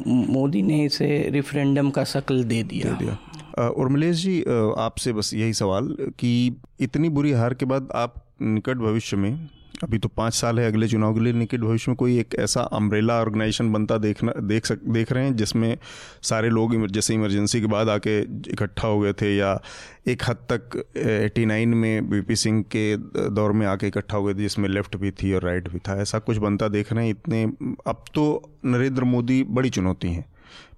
मोदी 0.07 0.61
ने 0.61 0.85
इसे 0.85 1.29
रिफरेंडम 1.29 1.89
का 1.89 2.03
शक्ल 2.03 2.43
दे 2.43 2.63
दिया, 2.63 2.91
दे 2.91 3.05
दिया। 3.05 3.17
उर्मिलेश 3.57 4.15
जी 4.17 4.39
आपसे 4.77 5.13
बस 5.13 5.33
यही 5.33 5.53
सवाल 5.53 5.95
कि 6.19 6.55
इतनी 6.79 7.09
बुरी 7.09 7.31
हार 7.31 7.53
के 7.53 7.65
बाद 7.65 7.89
आप 7.95 8.23
निकट 8.41 8.77
भविष्य 8.77 9.17
में, 9.17 9.47
अभी 9.83 9.97
तो 9.97 10.07
पाँच 10.07 10.33
साल 10.33 10.59
है, 10.59 10.65
अगले 10.67 10.87
चुनाव 10.87 11.13
के 11.13 11.19
लिए 11.19 11.33
निकट 11.33 11.59
भविष्य 11.59 11.91
में 11.91 11.95
कोई 11.95 12.17
एक 12.19 12.35
ऐसा 12.39 12.61
अम्ब्रेला 12.61 13.19
ऑर्गेनाइजेशन 13.21 13.71
बनता 13.73 13.97
देखना, 13.97 14.31
देख 14.41 14.65
सक, 14.65 14.83
देख 14.83 15.11
रहे 15.11 15.23
हैं 15.23 15.35
जिसमें 15.35 15.77
सारे 16.21 16.49
लोग 16.49 16.87
जैसे 16.87 17.13
इमरजेंसी 17.13 17.61
के 17.61 17.67
बाद 17.67 17.89
आके 17.89 18.19
इकट्ठा 18.51 18.87
हो 18.87 18.99
गए 18.99 19.13
थे 19.13 19.35
या 19.35 19.59
एक 20.07 20.23
हद 20.27 20.45
तक 20.51 20.77
एटी 20.97 21.45
नाइन 21.45 21.73
में 21.73 22.09
बीपी 22.09 22.35
सिंह 22.35 22.61
के 22.75 22.95
दौर 23.29 23.51
में 23.51 23.67
आके 23.67 23.87
इकट्ठा 23.87 24.17
हो 24.17 24.23
गए 24.23 24.33
थे 24.33 24.39
जिसमें 24.39 24.69
लेफ़्ट 24.69 24.95
भी 24.97 25.11
थी 25.13 25.33
और 25.33 25.43
राइट 25.43 25.69
भी 25.69 25.79
था। 25.79 26.01
ऐसा 26.01 26.19
कुछ 26.19 26.37
बनता 26.37 26.67
देख 26.67 26.93
रहे 26.93 27.03
हैं, 27.03 27.11
इतने, 27.11 27.43
अब 27.87 28.03
तो 28.13 28.57
नरेंद्र 28.65 29.03
मोदी 29.03 29.43
बड़ी 29.43 29.69
चुनौती 29.69 30.07
हैं। 30.07 30.25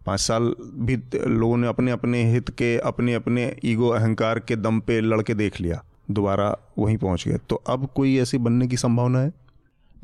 पाँच 0.05 0.19
साल 0.19 0.53
भी 0.59 0.95
लोगों 1.15 1.57
ने 1.57 1.67
अपने 1.67 1.91
अपने 1.91 2.23
हित 2.31 2.49
के 2.51 2.77
अपने 2.85 3.13
अपने 3.13 3.53
ईगो 3.65 3.89
अहंकार 3.89 4.39
के 4.39 4.55
दम 4.57 4.79
पे 4.79 4.99
लड़के 5.01 5.33
देख 5.35 5.61
लिया। 5.61 5.83
दोबारा 6.11 6.55
वहीं 6.77 6.97
पहुँच 6.97 7.27
गए। 7.27 7.37
तो 7.49 7.61
अब 7.67 7.87
कोई 7.95 8.17
ऐसी 8.19 8.37
बनने 8.39 8.67
की 8.67 8.77
संभावना 8.77 9.19
है? 9.19 9.33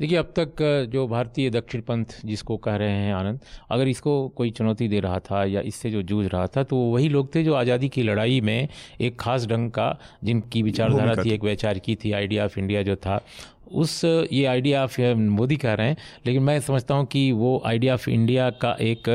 देखिए 0.00 0.16
अब 0.18 0.32
तक 0.38 0.56
जो 0.92 1.06
भारतीय 1.08 1.48
दक्षिण 1.50 1.80
पंथ 1.80 2.04
जिसको 2.24 2.56
कह 2.56 2.74
रहे 2.76 2.92
हैं 2.92 3.14
आनंद 3.14 3.40
अगर 3.70 3.88
इसको 3.88 4.12
कोई 4.28 4.50
चुनौती 4.50 4.88
दे 4.88 4.98
रहा 5.00 5.18
था 5.20 5.44
या 5.44 5.60
इससे 5.60 5.90
जो 5.90 6.02
जूझ 6.02 6.26
रहा 6.26 6.46
था 6.46 6.62
तो 6.62 6.76
वही 6.76 7.08
लोग 7.08 7.34
थे 7.34 7.42
जो 7.44 7.54
आज़ादी 7.54 7.88
की 7.88 8.02
लड़ाई 8.02 8.40
में 8.40 8.68
एक 9.00 9.18
खास 9.20 9.46
ढंग 9.46 9.70
का 9.70 9.88
जिनकी 10.24 10.62
विचारधारा 10.62 11.14
थी। 11.24 11.30
एक 11.30 11.44
वैचारिकी 11.44 11.94
थी 11.94 12.12
आइडिया 12.12 12.44
ऑफ़ 12.44 12.58
इंडिया 12.58 12.82
जो 12.82 12.96
था 12.96 13.20
उस 13.66 14.00
ये 14.04 14.44
आइडिया 14.44 14.82
ऑफ़ 14.84 15.00
मोदी 15.30 15.56
कह 15.56 15.74
रहे 15.74 15.88
हैं 15.88 15.96
लेकिन 16.26 16.42
मैं 16.42 16.58
समझता 16.60 16.94
हूँ 16.94 17.06
कि 17.06 17.30
वो 17.32 17.60
आइडिया 17.66 17.94
ऑफ़ 17.94 18.08
इंडिया 18.10 18.48
का 18.62 18.76
एक 18.80 19.08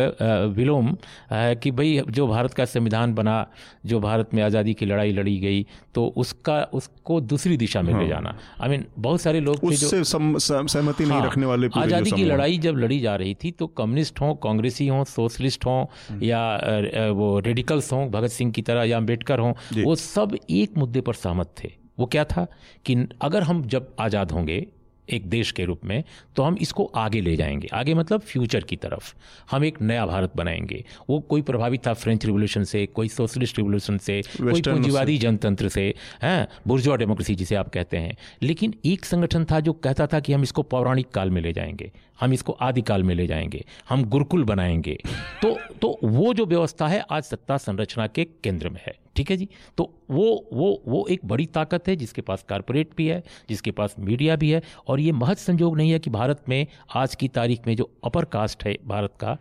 विलोम 0.57 0.95
है 1.31 1.55
कि 1.55 1.71
भाई 1.71 2.01
जो 2.09 2.27
भारत 2.27 2.53
का 2.53 2.65
संविधान 2.65 3.13
बना 3.13 3.45
जो 3.85 3.99
भारत 3.99 4.33
में 4.33 4.43
आज़ादी 4.43 4.73
की 4.73 4.85
लड़ाई 4.85 5.11
लड़ी 5.11 5.37
गई 5.39 5.65
तो 5.95 6.05
उसका 6.17 6.61
उसको 6.73 7.19
दूसरी 7.23 7.57
दिशा 7.57 7.81
में 7.81 7.93
ले 7.93 7.99
हाँ। 7.99 8.07
जाना 8.07 8.35
आई 8.61 8.69
मीन 8.69 8.85
बहुत 8.97 9.21
सारे 9.21 9.39
लोग 9.39 9.71
थे 9.71 9.75
जो 9.75 10.03
सहमति 10.03 11.05
नहीं 11.05 11.17
हाँ, 11.19 11.25
रखने 11.25 11.45
वाले 11.45 11.69
आज़ादी 11.75 12.11
की 12.11 12.23
लड़ाई 12.23 12.57
जब 12.57 12.77
लड़ी 12.77 12.99
जा 12.99 13.15
रही 13.15 13.35
थी 13.43 13.51
तो 13.51 13.67
कम्युनिस्ट 13.67 14.21
हों 14.21 14.33
कांग्रेसी 14.43 14.87
हों 14.87 15.03
सोशलिस्ट 15.05 15.65
हों 15.65 15.83
हम्म। 16.09 16.23
या 16.23 17.11
वो 17.11 17.37
रेडिकल्स 17.39 17.91
हों 17.93 18.09
भगत 18.11 18.31
सिंह 18.31 18.51
की 18.51 18.61
तरह 18.61 18.83
या 18.83 18.97
अंबेडकर 18.97 19.39
हों 19.39 19.53
वो 19.83 19.95
सब 19.97 20.37
एक 20.49 20.77
मुद्दे 20.77 21.01
पर 21.01 21.13
सहमत 21.15 21.53
थे 21.63 21.80
वो 21.97 22.05
क्या 22.05 22.23
था 22.25 22.47
कि 22.85 22.95
अगर 23.21 23.43
हम 23.43 23.63
जब 23.63 23.95
आज़ाद 23.99 24.31
होंगे 24.31 24.65
एक 25.07 25.25
देश 25.29 25.51
के 25.51 25.63
रूप 25.65 25.79
में 25.85 26.03
तो 26.35 26.43
हम 26.43 26.57
इसको 26.61 26.83
आगे 26.95 27.21
ले 27.21 27.35
जाएँगे। 27.35 27.67
आगे 27.73 27.93
मतलब 27.93 28.21
फ्यूचर 28.21 28.63
की 28.63 28.75
तरफ़। 28.75 29.13
हम 29.51 29.63
एक 29.65 29.81
नया 29.81 30.05
भारत 30.05 30.35
बनाएँगे। 30.35 30.83
वो 31.09 31.19
कोई 31.19 31.41
प्रभावित 31.41 31.85
था 31.87 31.93
फ्रेंच 31.93 32.25
रिवोल्यूशन 32.25 32.63
से 32.63 32.85
कोई 32.85 33.07
सोशलिस्ट 33.07 33.57
रिवोल्यूशन 33.57 33.97
से 33.97 34.21
कोई 34.21 34.61
पूंजीवादी 34.61 35.17
जनतंत्र 35.17 35.69
से 35.69 35.93
हैं 36.21 36.47
बुर्जुआ 36.67 36.95
डेमोक्रेसी 36.95 37.35
जिसे 37.35 37.55
आप 37.55 37.69
कहते 37.69 37.97
हैं। 37.97 38.15
लेकिन 38.41 38.73
एक 38.85 39.05
संगठन 39.05 39.45
था 39.45 39.59
जो 39.59 39.73
कहता 39.73 40.07
था 40.07 40.19
कि 40.19 40.33
हम 40.33 40.43
इसको 40.43 40.63
पौराणिक 40.63 41.09
काल 41.09 41.29
में 41.29 41.41
ले 41.41 41.53
जाएँगे। 41.53 41.91
हम 42.19 42.33
इसको 42.33 42.57
आदिकाल 42.61 43.03
में 43.03 43.15
ले 43.15 43.27
जाएँगे। 43.27 43.65
हम 43.89 44.03
गुरुकुल 44.05 44.43
बनाएँगे। 44.43 44.97
तो 45.41 45.57
तो 45.81 45.97
वो 46.03 46.33
जो 46.33 46.45
व्यवस्था 46.45 46.87
है 46.87 47.05
आज 47.11 47.23
सत्ता 47.23 47.57
संरचना 47.57 48.07
के 48.07 48.23
केंद्र 48.23 48.69
में 48.69 48.81
है। 48.87 48.93
ठीक 49.15 49.31
है 49.31 49.37
जी? 49.37 49.47
तो 49.77 49.83
वो 50.11 50.25
वो 50.53 50.81
वो 50.87 51.05
एक 51.07 51.25
बड़ी 51.25 51.45
ताकत 51.47 51.87
है 51.87 51.95
जिसके 51.95 52.21
पास 52.21 52.45
कारपोरेट 52.49 52.95
भी 52.97 53.07
है, 53.07 53.21
जिसके 53.49 53.71
पास 53.71 53.95
मीडिया 53.99 54.35
भी 54.35 54.51
है 54.51 54.61
और 54.87 54.99
ये 54.99 55.11
महज 55.13 55.37
संजोग 55.37 55.77
नहीं 55.77 55.91
है 55.91 55.99
कि 55.99 56.09
भारत 56.09 56.43
में 56.49 56.65
आज 56.95 57.15
की 57.15 57.27
तारीख 57.29 57.67
में 57.67 57.75
जो 57.75 57.89
अपर 58.03 58.25
कास्ट 58.27 58.63
है 58.63 58.77
भारत 58.85 59.13
का 59.23 59.37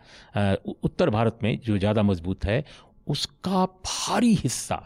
उत्तर 0.83 1.09
भारत 1.09 1.39
में 1.43 1.57
जो 1.65 1.77
ज़्यादा 1.77 2.03
मज़बूत 2.03 2.45
है, 2.45 2.63
उसका 3.07 3.65
भारी 3.65 4.33
हिस्सा 4.35 4.83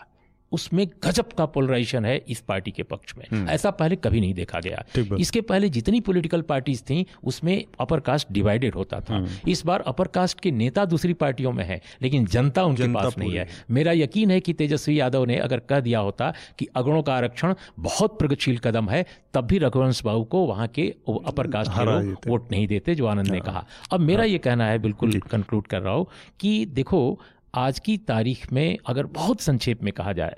उसमें 0.56 0.86
गजब 1.06 1.32
का 1.34 1.46
पोलराइजेशन 1.48 2.06
है 2.06 2.18
इस 2.28 2.40
पार्टी 2.42 2.72
के 2.72 2.84
पक्ष 2.86 3.14
में। 3.18 3.46
ऐसा 3.48 3.72
पहले 3.74 3.96
कभी 3.98 4.20
नहीं 4.20 4.34
देखा 4.34 4.60
गया। 4.60 4.84
इसके 5.18 5.42
पहले 5.44 5.70
जितनी 5.70 6.00
पॉलिटिकल 6.02 6.42
पार्टीज़ 6.44 6.82
थी 6.84 7.06
उसमें 7.24 7.64
अपर 7.80 8.00
कास्ट 8.02 8.32
डिवाइडेड 8.32 8.76
होता 8.76 9.00
था। 9.00 9.26
इस 9.48 9.66
बार 9.66 9.82
अपर 9.88 10.08
कास्ट 10.10 10.40
के 10.40 10.52
नेता 10.54 10.86
दूसरी 10.86 11.14
पार्टियों 11.16 11.52
में 11.52 11.64
है 11.66 11.82
लेकिन 12.02 12.26
जनता 12.28 12.64
उनके 12.64 12.84
जनता 12.84 13.00
पास 13.00 13.18
नहीं 13.18 13.34
है। 13.34 13.48
मेरा 13.72 13.92
यकीन 13.94 14.32
है 14.32 14.40
कि 14.40 14.54
तेजस्वी 14.54 15.00
यादव 15.00 15.26
ने 15.26 15.38
अगर 15.40 15.60
कह 15.70 15.80
दिया 15.80 16.00
होता 16.00 16.34
कि 16.60 16.68
अगड़ों 16.76 17.02
का 17.04 17.16
आरक्षण 17.16 17.54
बहुत 17.80 18.18
प्रगतिशील 18.20 18.58
कदम 18.60 18.90
है 18.90 19.06
तब 19.34 19.46
भी 19.46 19.58
रघुवंश 19.58 20.04
बाबू 20.04 20.24
को 20.26 20.46
वहाँ 20.46 20.68
के 20.70 20.88
अपर 21.26 21.48
कास्ट 21.48 21.72
के 21.72 21.86
लोग 21.86 22.28
वोट 22.28 22.52
नहीं 22.52 22.68
देते 22.68 22.96
जो 22.96 23.06
आनंद 23.06 23.28
ने 23.28 23.40
कहा। 23.42 23.66
अब 23.92 24.00
मेरा 24.02 24.24
ये 24.24 24.38
कहना 24.40 24.68
है 24.68 24.80
बिल्कुल 24.80 25.20
कंक्लूड 25.22 25.68
कर 25.68 25.82
रहा 25.82 25.94
हूँ 25.94 26.08
कि 26.40 26.66
देखो 26.66 27.20
आज 27.56 27.80
की 27.80 27.98
तारीख 28.08 28.52
में 28.54 28.78
अगर 28.88 29.06
बहुत 29.14 29.42
संक्षेप 29.42 29.84
में 29.84 29.92
कहा 29.94 30.14
जाए 30.14 30.36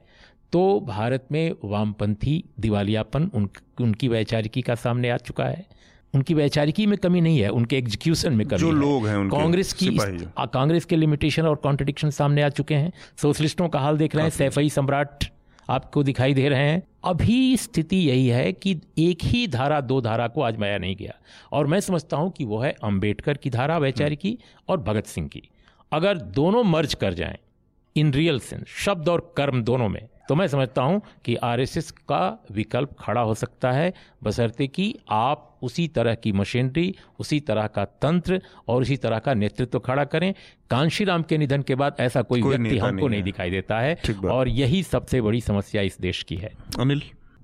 तो 0.54 0.80
भारत 0.80 1.26
में 1.32 1.52
वामपंथी 1.64 2.44
दिवालियापन 2.60 3.30
उन, 3.34 3.50
उनकी 3.82 4.08
वैचारिकी 4.08 4.62
का 4.62 4.76
सामने 4.76 5.10
आ 5.10 5.18
चुका 5.18 5.46
है। 5.46 5.66
उनकी 6.14 6.34
वैचारिकी 6.34 6.86
में 6.86 6.98
कमी 6.98 7.22
नहीं 7.22 7.40
है 7.40 7.50
उनके 7.50 7.78
एग्जीक्यूशन 7.78 8.34
में 8.34 8.46
कमी 8.48 8.60
जो 8.60 8.68
है। 8.68 8.76
लोग 8.76 9.08
हैं 9.08 9.28
कांग्रेस 9.30 9.74
की 9.74 9.90
कांग्रेस 10.54 10.86
के 10.86 10.96
लिमिटेशन 10.96 11.46
और 11.46 11.56
कॉन्ट्रडिक्शन 11.56 12.10
सामने 12.10 12.42
आ 12.42 12.50
चुके 12.50 12.76
हैं। 12.76 12.92
सोशलिस्टों 13.18 13.68
का 13.70 13.80
हाल 13.80 13.98
देख 13.98 14.16
रहे 14.16 14.24
हैं 14.24 14.30
सैफई 14.30 14.70
सम्राट 14.70 15.26
आपको 15.70 16.04
दिखाई 16.04 16.34
दे 16.34 16.48
रहे 16.50 16.70
हैं। 16.70 16.82
अभी 17.04 17.58
स्थिति 17.58 17.98
यही 17.98 18.28
है 18.28 18.52
कि 18.54 18.80
एक 19.00 19.24
ही 19.24 19.48
धारा 19.48 19.82
दो 19.82 20.00
धारा 20.02 20.28
को 20.28 20.42
आजमाया 20.42 20.78
नहीं 20.78 20.96
गया। 20.96 21.14
और 21.52 21.68
मैं 21.68 21.80
समझता 21.80 22.18
हूँ 22.18 22.32
कि 22.32 22.46
वो 22.46 22.60
है 22.60 22.72
अंबेडकर 22.84 23.38
की 23.38 23.50
धारा 23.50 23.78
वैचारिकी 23.78 24.38
और 24.70 24.82
भगत 24.82 25.06
सिंह 25.06 25.28
की। 25.28 25.42
अगर 25.92 26.18
दोनों 26.18 26.64
मर्ज 26.64 26.94
कर 26.94 27.14
जाएँ 27.14 27.38
इन 27.96 28.14
रियल 28.14 28.40
सेंस 28.40 28.68
शब्द 28.68 29.10
और 29.10 29.34
कर्म 29.38 29.62
दोनों 29.62 29.90
में 29.90 30.08
तो 30.30 30.36
मैं 30.36 30.48
समझता 30.48 30.82
हूँ 30.82 31.02
कि 31.26 31.36
आरएसएस 31.36 31.92
का 31.92 32.46
विकल्प 32.52 32.96
खड़ा 33.00 33.22
हो 33.22 33.34
सकता 33.34 33.72
है 33.72 33.94
बशर्ते 34.24 34.68
कि 34.68 34.96
आप 35.10 35.60
उसी 35.64 35.88
तरह 35.88 36.16
की 36.16 36.32
मशीनरी 36.32 36.96
उसी 37.20 37.40
तरह 37.40 37.68
का 37.68 37.86
तंत्र 37.86 38.42
और 38.68 38.82
उसी 38.82 38.98
तरह 38.98 39.20
का 39.20 39.34
नेतृत्व 39.34 39.80
खड़ा 39.80 40.04
करें। 40.04 40.34
कांशीराम 40.70 41.22
के 41.22 41.38
निधन 41.38 41.62
के 41.62 41.76
बाद 41.76 41.96
ऐसा 42.00 42.22
कोई, 42.22 42.42
कोई 42.42 42.58
व्यक्ति 42.58 42.78
हमको 42.78 42.96
नहीं 42.96 43.10
नहीं 43.10 43.24
दिखाई 43.24 43.50
देता 43.50 43.80
है 43.80 43.98
और 44.26 44.48
यही 44.48 44.84
सबसे 44.84 45.22
बड़ी 45.22 45.42
समस्या 45.42 45.82
इस 45.82 45.98
देश 46.02 46.24
की 46.24 46.36
है। 46.36 46.52
अनिल? 46.80 47.02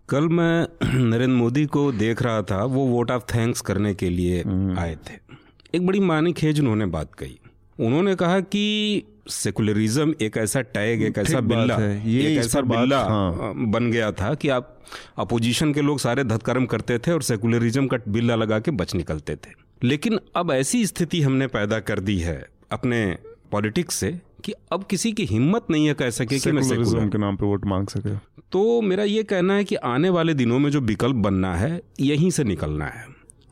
कल 0.09 0.29
मैं 0.29 0.67
नरेंद्र 0.83 1.35
मोदी 1.35 1.65
को 1.65 1.91
देख 1.91 2.21
रहा 2.21 2.41
था 2.41 2.65
वो 2.65 2.85
वोट 2.85 3.11
ऑफ़ 3.11 3.23
थैंक्स 3.35 3.61
करने 3.61 3.93
के 3.93 4.09
लिए 4.09 4.39
आए 4.77 4.95
थे। 4.95 5.33
एक 5.75 5.85
बड़ी 5.85 5.99
मानी 5.99 6.33
खेज 6.33 6.59
उन्होंने 6.59 6.85
बात 6.85 7.13
कही। 7.13 7.39
उन्होंने 7.79 8.15
कहा 8.15 8.39
कि 8.39 9.03
सेकुलरिज्म 9.29 10.13
एक 10.21 10.37
ऐसा 10.37 10.61
टैग 10.61 11.03
एक 11.03 11.17
ऐसा 11.17 11.39
बिल्ला 11.39 11.77
है। 11.77 12.11
ये 12.11 12.33
एक 12.33 12.39
इस 12.39 12.45
ऐसा 12.45 12.61
बिल्ला 12.61 13.03
हाँ। 13.03 13.53
बन 13.55 13.91
गया 13.91 14.11
था 14.11 14.33
कि 14.33 14.49
आप 14.49 14.79
अपोजिशन 15.17 15.73
के 15.73 15.81
लोग 15.81 15.99
सारे 15.99 16.23
धतकर्म 16.23 16.65
करते 16.65 16.97
थे 16.97 17.11
और 17.11 17.21
सेकुलरिज्म 17.21 17.87
का 17.87 17.97
बिल्ला 18.07 18.35
लगा 18.35 18.59
के 18.59 18.71
बच 18.71 18.95
निकलते 18.95 19.35
थे 19.35 19.51
लेकिन 19.83 20.19
अब 20.35 20.51
ऐसी 20.51 20.85
स्थिति 20.85 21.21
हमने 21.21 21.47
पैदा 21.47 21.79
कर 21.79 21.99
दी 21.99 22.19
है 22.19 22.47
अपने 22.71 23.17
पॉलिटिक्स 23.51 23.95
से 23.95 24.19
कि 24.43 24.53
अब 24.71 24.83
किसी 24.83 25.11
की 25.11 25.25
हिम्मत 25.25 25.65
नहीं 25.71 25.87
है 25.87 25.93
कह 25.93 26.09
सके 26.09 26.39
कि 26.39 26.51
मैं 26.51 26.63
सेकुलरिज्म 26.63 27.09
के 27.09 27.17
नाम 27.17 27.35
पे 27.35 27.45
वोट 27.45 27.65
मांग 27.65 27.87
सके 27.87 28.15
तो 28.51 28.81
मेरा 28.81 29.03
ये 29.03 29.23
कहना 29.23 29.53
है 29.53 29.63
कि 29.63 29.75
आने 29.75 30.09
वाले 30.09 30.33
दिनों 30.33 30.59
में 30.59 30.71
जो 30.71 30.81
विकल्प 30.81 31.15
बनना 31.15 31.55
है 31.55 31.81
यहीं 31.99 32.29
से 32.29 32.43
निकलना 32.43 32.85
है 32.85 33.05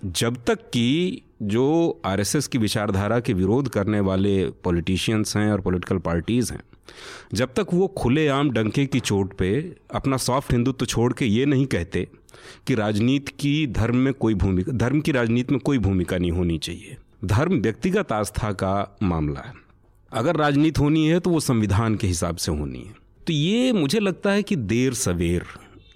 जब 0.05 0.37
तक 0.47 0.59
कि 0.59 1.21
जो 1.41 2.01
आरएसएस 2.05 2.47
की 2.47 2.57
विचारधारा 2.57 3.19
के 3.19 3.33
विरोध 3.33 3.69
करने 3.69 3.99
वाले 3.99 4.45
पॉलिटिशियंस 4.63 5.35
हैं 5.37 5.51
और 5.51 5.61
पॉलिटिकल 5.61 5.97
पार्टीज़ 5.97 6.53
हैं 6.53 6.63
जब 7.33 7.53
तक 7.53 7.67
वो 7.73 7.87
खुलेआम 7.87 8.49
डंके 8.49 8.85
की 8.85 8.99
चोट 8.99 9.33
पे 9.33 9.75
अपना 9.93 10.17
सॉफ्ट 10.17 10.51
हिंदुत्व 10.51 10.85
छोड़ 10.85 11.13
के 11.13 11.25
ये 11.25 11.45
नहीं 11.45 11.65
कहते 11.65 12.07
कि 12.67 12.75
राजनीति 12.75 13.31
की 13.39 13.67
धर्म 13.67 13.95
में 13.95 14.13
कोई 14.13 14.33
भूमिका 14.33 14.71
धर्म 14.71 15.01
की 15.01 15.11
राजनीति 15.11 15.53
में 15.53 15.59
कोई 15.59 15.77
भूमिका 15.77 16.17
नहीं 16.17 16.31
होनी 16.31 16.57
चाहिए। 16.57 16.97
धर्म 17.25 17.53
व्यक्तिगत 17.53 18.11
आस्था 18.11 18.51
का 18.51 18.97
मामला 19.03 19.39
है। 19.39 19.53
अगर 20.11 20.35
राजनीति 20.35 20.81
होनी 20.81 21.07
है 21.07 21.19
तो 21.19 21.29
वो 21.29 21.39
संविधान 21.39 21.95
के 21.95 22.07
हिसाब 22.07 22.35
से 22.35 22.51
होनी 22.51 22.79
है। 22.79 22.93
तो 23.27 23.33
ये 23.33 23.71
मुझे 23.71 23.99
लगता 23.99 24.31
है 24.31 24.43
कि 24.43 24.55
देर 24.55 24.93
सवेर 24.93 25.45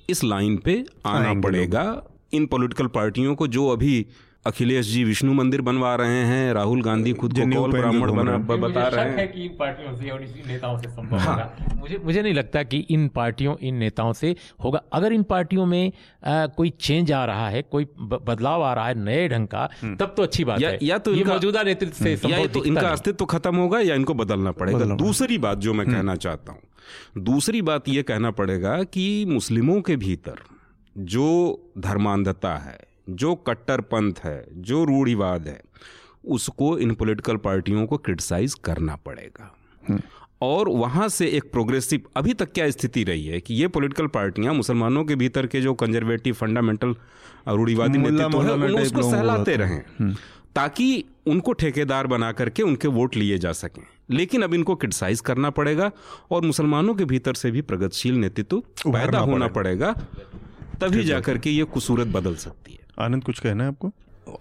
इस 0.09 0.23
लाइन 0.23 0.57
पे 0.57 0.85
आना 1.05 1.41
पड़ेगा 1.41 2.03
इन 2.33 2.45
पॉलिटिकल 2.45 2.87
पार्टियों 2.87 3.35
को 3.35 3.47
जो 3.47 3.67
अभी 3.67 4.05
अखिलेश 4.45 4.85
जी 4.85 5.03
विष्णु 5.03 5.33
मंदिर 5.33 5.61
बनवा 5.61 5.95
रहे 5.95 6.23
हैं 6.25 6.53
राहुल 6.53 6.81
गांधी 6.81 7.13
खुद 7.13 7.33
को 7.33 7.61
कौल 7.61 7.71
ब्राह्मण 7.71 8.11
बना 8.11 8.31
हैं। 8.31 8.61
बता 8.61 8.87
रहे 8.87 9.09
हैं। 9.09 9.31
कि 9.31 9.45
इन 9.45 9.55
पार्टियों 9.59 9.95
से 9.95 10.09
और 10.09 10.23
इन 10.23 10.43
नेताओं 10.47 10.77
से 10.77 10.89
संभव 10.89 11.19
होगा। 11.19 11.57
मुझे 11.75 11.97
मुझे 11.97 12.21
नहीं 12.21 12.33
लगता 12.33 12.63
कि 12.63 12.77
इन 12.77 13.07
पार्टियों 13.07 13.55
इन 13.57 13.75
नेताओं 13.75 14.13
से 14.13 14.35
होगा। 14.63 14.81
अगर 14.93 15.13
इन 15.13 15.23
पार्टियों 15.23 15.65
में 15.65 15.91
आ, 16.25 16.45
कोई 16.45 16.69
चेंज 16.69 17.11
आ 17.11 17.25
रहा 17.25 17.49
है 17.49 17.61
कोई 17.61 17.87
बदलाव 17.99 18.63
आ 18.63 18.73
रहा 18.73 18.87
है 18.87 18.95
नए 18.95 19.27
ढंग 19.29 19.47
का 19.47 19.69
तब 19.83 20.13
तो 20.17 20.23
अच्छी 20.23 20.43
बात 20.43 20.61
या- 20.61 20.71
है। 20.71 20.79
या 20.83 20.97
तो 20.97 21.13
मौजूदा 21.15 21.63
नेतृत्व 21.63 22.03
से 22.03 22.19
या 22.29 22.47
तो 22.47 22.63
इनका 22.63 22.89
अस्तित्व 22.89 23.25
खत्म 23.25 23.55
होगा 23.55 23.79
या 23.79 23.95
इनको 23.95 24.13
बदलना 24.13 24.51
पड़ेगा। 24.51 24.85
दूसरी 24.85 25.37
बात 25.37 25.57
जो 25.57 25.73
मैं 25.73 25.87
कहना 25.87 26.15
चाहता 26.15 26.51
हूँ 26.51 26.61
दूसरी 27.23 27.61
बात 27.61 27.89
ये 27.89 28.03
कहना 28.03 28.31
पड़ेगा 28.31 28.83
कि 28.83 29.25
मुस्लिमों 29.25 29.81
के 29.81 29.95
भीतर 29.95 30.35
जो 30.97 31.25
धर्मांधता 31.77 32.55
है 32.55 32.94
जो 33.09 33.35
कट्टरपंथ 33.35 34.13
है 34.23 34.45
जो 34.51 34.83
रूढ़िवाद 34.83 35.47
है 35.47 35.61
उसको 36.25 36.77
इन 36.77 36.93
पॉलिटिकल 36.93 37.37
पार्टियों 37.37 37.85
को 37.87 37.97
क्रिटिसाइज 37.97 38.53
करना 38.53 38.95
पड़ेगा। 38.95 39.53
और 40.41 40.69
वहाँ 40.69 41.07
से 41.09 41.27
एक 41.27 41.51
प्रोग्रेसिव 41.51 42.01
अभी 42.17 42.33
तक 42.33 42.51
क्या 42.53 42.69
स्थिति 42.69 43.03
रही 43.03 43.25
है 43.27 43.39
कि 43.41 43.53
ये 43.53 43.67
पॉलिटिकल 43.67 44.07
पार्टियाँ 44.07 44.53
मुसलमानों 44.53 45.03
के 45.05 45.15
भीतर 45.15 45.47
के 45.47 45.61
जो 45.61 45.73
कंजर्वेटिव 45.73 46.33
फंडामेंटल 46.33 46.95
रूढ़िवादी 47.47 47.97
नेतृत्व 47.97 48.41
है 48.41 48.73
उसको 48.73 49.01
सहलाते 49.01 49.55
रहें। 49.55 50.13
ताकि 50.55 51.03
उनको 51.27 51.53
ठेकेदार 51.53 52.07
बना 52.07 52.31
करके 52.31 52.63
उनके 52.63 52.87
वोट 52.87 53.15
लिए 53.15 53.37
जा 53.37 53.51
सकें। 53.51 53.83
लेकिन 54.09 54.41
अब 54.41 54.53
इनको 54.53 54.75
क्रिटिसाइज 54.75 55.21
करना 55.21 55.49
पड़ेगा 55.49 55.91
और 56.31 56.41
मुसलमानों 56.41 56.95
के 56.95 57.05
भीतर 57.05 57.33
से 57.33 57.51
भी 57.51 57.61
प्रगतिशील 57.61 58.15
नेतृत्व 58.15 58.59
पैदा 58.87 59.19
होना 59.19 59.47
पड़ेगा। 59.47 59.91
तभी 60.81 61.03
जाकर 61.03 61.37
के 61.37 61.49
ये 61.49 61.63
खूबसूरत 61.63 62.07
बदल 62.07 62.35
सकती 62.35 62.73
है। 62.73 62.84
आनंद 62.99 63.23
कुछ 63.23 63.39
कहना 63.39 63.63
है 63.63 63.69
आपको? 63.69 63.91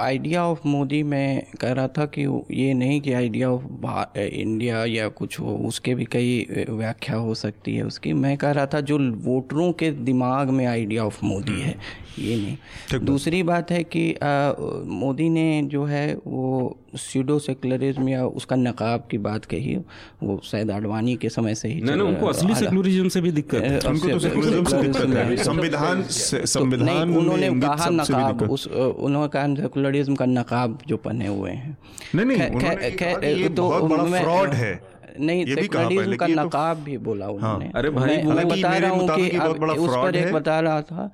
आइडिया 0.01 0.45
ऑफ़ 0.45 0.61
मोदी 0.66 1.03
मैं 1.03 1.43
कह 1.61 1.72
रहा 1.72 1.89
था 1.89 2.05
कि 2.07 2.22
ये 2.51 2.72
नहीं 2.74 3.01
कि 3.01 3.12
आइडिया 3.12 3.51
ऑफ़ 3.51 4.18
इंडिया 4.18 4.85
या 4.85 5.09
कुछ 5.09 5.39
हो 5.41 5.57
उसके 5.68 5.95
भी 5.95 6.05
कई 6.05 6.66
व्याख्या 6.70 7.16
हो 7.16 7.35
सकती 7.35 7.74
है 7.76 7.82
उसकी। 7.82 8.12
मैं 8.12 8.37
कह 8.39 8.51
रहा 8.51 8.66
था 8.66 8.80
जो 8.80 8.99
वोटरों 9.24 9.72
के 9.72 9.91
दिमाग 9.91 10.51
में 10.51 10.64
आइडिया 10.66 11.05
ऑफ़ 11.05 11.24
मोदी 11.24 11.61
है 11.61 11.76
ये 12.18 12.37
नहीं। 12.37 13.01
दूसरी 13.05 13.43
बात 13.43 13.70
है 13.70 13.82
कि 13.85 14.12
आ, 14.14 14.53
मोदी 14.87 15.28
ने 15.28 15.62
जो 15.62 15.85
है 15.85 16.14
वो 16.26 16.78
सीडो 16.97 17.39
सेकुलरिज्म 17.39 18.09
या 18.09 18.26
उसका 18.26 18.57
नकाब 18.57 19.07
की 19.11 19.18
बात 19.18 19.45
कही 19.45 19.76
वो 20.22 20.41
शायद 20.45 20.70
आडवाणी 20.70 21.14
के 21.16 21.28
समय 21.28 21.55
से 21.55 21.68
ही 21.68 21.80
नहीं 21.80 21.97
नहीं 21.97 22.09
उनको 22.09 22.26
असली 22.26 22.55
सेकुलरिज्म 22.55 23.09
से 23.09 23.20
भी 23.20 23.30
दिक्कत 23.32 23.62
है। 23.62 23.78
उनको 23.80 24.09
तो 24.09 24.18
सेकुलरिज्म 24.18 24.64
से 24.64 24.82
दिक्कत 24.82 25.16
है। 25.16 25.37
संविधान 25.37 26.03
तो 26.03 26.47
संविधान 26.47 27.16
उन्होंने 27.16 27.49
कहा 27.61 27.89
नकाब 27.91 28.51
उस 28.51 28.66
उन्होंने 28.68 29.28
कहा 29.28 29.47
सेकुलरिज्म 29.74 30.14
का 30.14 30.26
नकाब 30.26 30.78
जो 30.86 30.96
पहने 30.96 31.26
हुए 31.26 31.50
हैं। 31.50 31.78
नहीं 32.14 32.26
नहीं 32.26 32.38
खै- 32.60 32.78
खै- 32.98 33.20
तो 33.56 33.62
बहुत 33.62 33.90
बड़ा 33.90 34.02
मैं- 34.10 34.22
फ्रॉड 34.22 34.50
है। 34.50 34.80
नहीं 35.20 35.44
भी 35.44 35.54
सेकुलरिज्म 35.62 36.16
का 36.16 36.26
तो- 36.26 36.46
नकाब 36.46 36.76
भी 36.76 36.98
बोला 36.98 37.28
उन्होंने। 37.28 37.70
अरे 37.74 37.90
भाई, 37.90 38.16
मैं, 38.16 38.22
मैं 38.34 38.48
बता 38.48 38.68
रहा 38.78 38.90
हूँ 38.90 39.08
कि 39.16 39.22
अब 39.50 39.56
उस 39.74 39.90
पर 40.04 40.16
एक 40.16 40.24
बता 40.32 40.60
रहा 40.60 40.82
था 40.82 41.12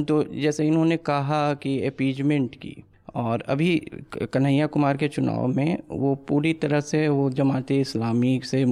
तो 0.00 0.24
जैसे 0.24 0.66
इन्होंने 0.66 0.96
कहा 0.96 1.54
कि 1.54 1.86
अपीजमेंट 1.86 2.54
की 2.54 2.84
और 3.14 3.42
अभी 3.48 3.90
कन्हैया 4.32 4.66
कुमार 4.66 4.96
के 4.96 5.08
चुनाव 5.08 5.46
में 5.46 5.78
वो 5.90 6.14
पूरी 6.14 6.52
तरह 6.52 6.80
से 6.80 7.08
वो 7.08 7.30
जमात 7.30 7.70
इस्लामी 7.70 8.40
से 8.44 8.62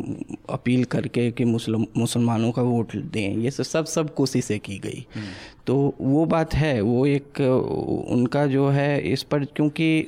अपील 0.50 0.84
करके 0.84 1.30
कि 1.30 1.44
मुस्लिम 1.44 1.86
मुसलमानों 1.96 2.52
का 2.52 2.62
वोट 2.62 2.96
दें 2.96 3.36
ये 3.36 3.50
सब 3.50 3.84
सब 3.84 4.14
कोशिशें 4.14 4.60
की 4.60 4.78
गई। 4.78 5.06
तो 5.66 5.94
वो 6.00 6.24
बात 6.26 6.54
है 6.54 6.80
वो 6.80 7.06
एक 7.06 7.40
उनका 8.10 8.46
जो 8.46 8.68
है 8.68 9.00
इस 9.12 9.22
पर 9.22 9.44
क्योंकि 9.44 10.06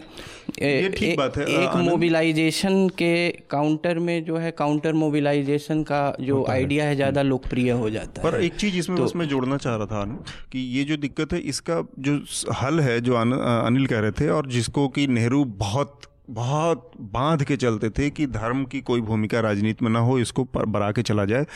ये 0.62 0.88
ठीक 0.88 1.18
बात 1.18 1.36
है। 1.36 1.44
एक 1.44 1.76
मोबिलाइजेशन 1.76 2.88
के 2.88 3.28
काउंटर 3.50 3.98
में 3.98 4.24
जो 4.24 4.36
है 4.36 4.50
काउंटर 4.50 4.92
मोबिलाइजेशन 4.92 5.82
का 5.82 6.16
जो 6.20 6.46
आइडिया 6.48 6.84
है। 6.84 6.90
है 6.90 6.96
ज़्यादा 6.96 7.22
लोकप्रिय 7.22 7.70
हो 7.70 7.90
जाता 7.90 8.22
पर 8.22 8.28
है। 8.28 8.38
पर 8.38 8.44
एक 8.44 8.54
चीज़ 8.54 8.76
इसमें 8.76 8.98
तो, 8.98 9.04
बस 9.04 9.12
मैं 9.16 9.28
जोड़ना 9.28 9.56
चाह 9.56 9.76
रहा 9.76 9.86
था 9.86 10.04
कि 10.52 10.58
ये 10.78 10.84
जो 10.84 10.96
दिक्कत 10.96 11.32
है 11.32 11.38
इसका 11.38 11.82
जो 11.98 12.20
हल 12.52 12.80
है 12.80 13.00
जो 13.00 13.14
अनिल 13.14 13.86
कह 13.86 13.98
रहे 13.98 14.10
थे 14.10 14.28
और 14.28 14.46
जिसको 14.46 14.88
कि 14.88 15.06
नेहरू 15.06 15.44
बहुत 15.44 16.00
बहुत 16.30 16.90
बाँध 17.00 17.44
के 17.44 17.56
चलते 17.56 17.90
थे 17.90 18.10
कि 18.10 18.26
धर्म 18.26 18.64
की 18.64 18.80
कोई 18.80 19.00
भूमिका 19.00 19.40
राजनीति 19.40 19.84
में 19.84 19.92
ना 19.92 19.98
हो, 19.98 20.18
इसको 20.18 20.44
पर 20.44 20.64
बरा 20.64 20.92
के 20.92 21.02
चला 21.02 21.24
जाए। 21.24 21.46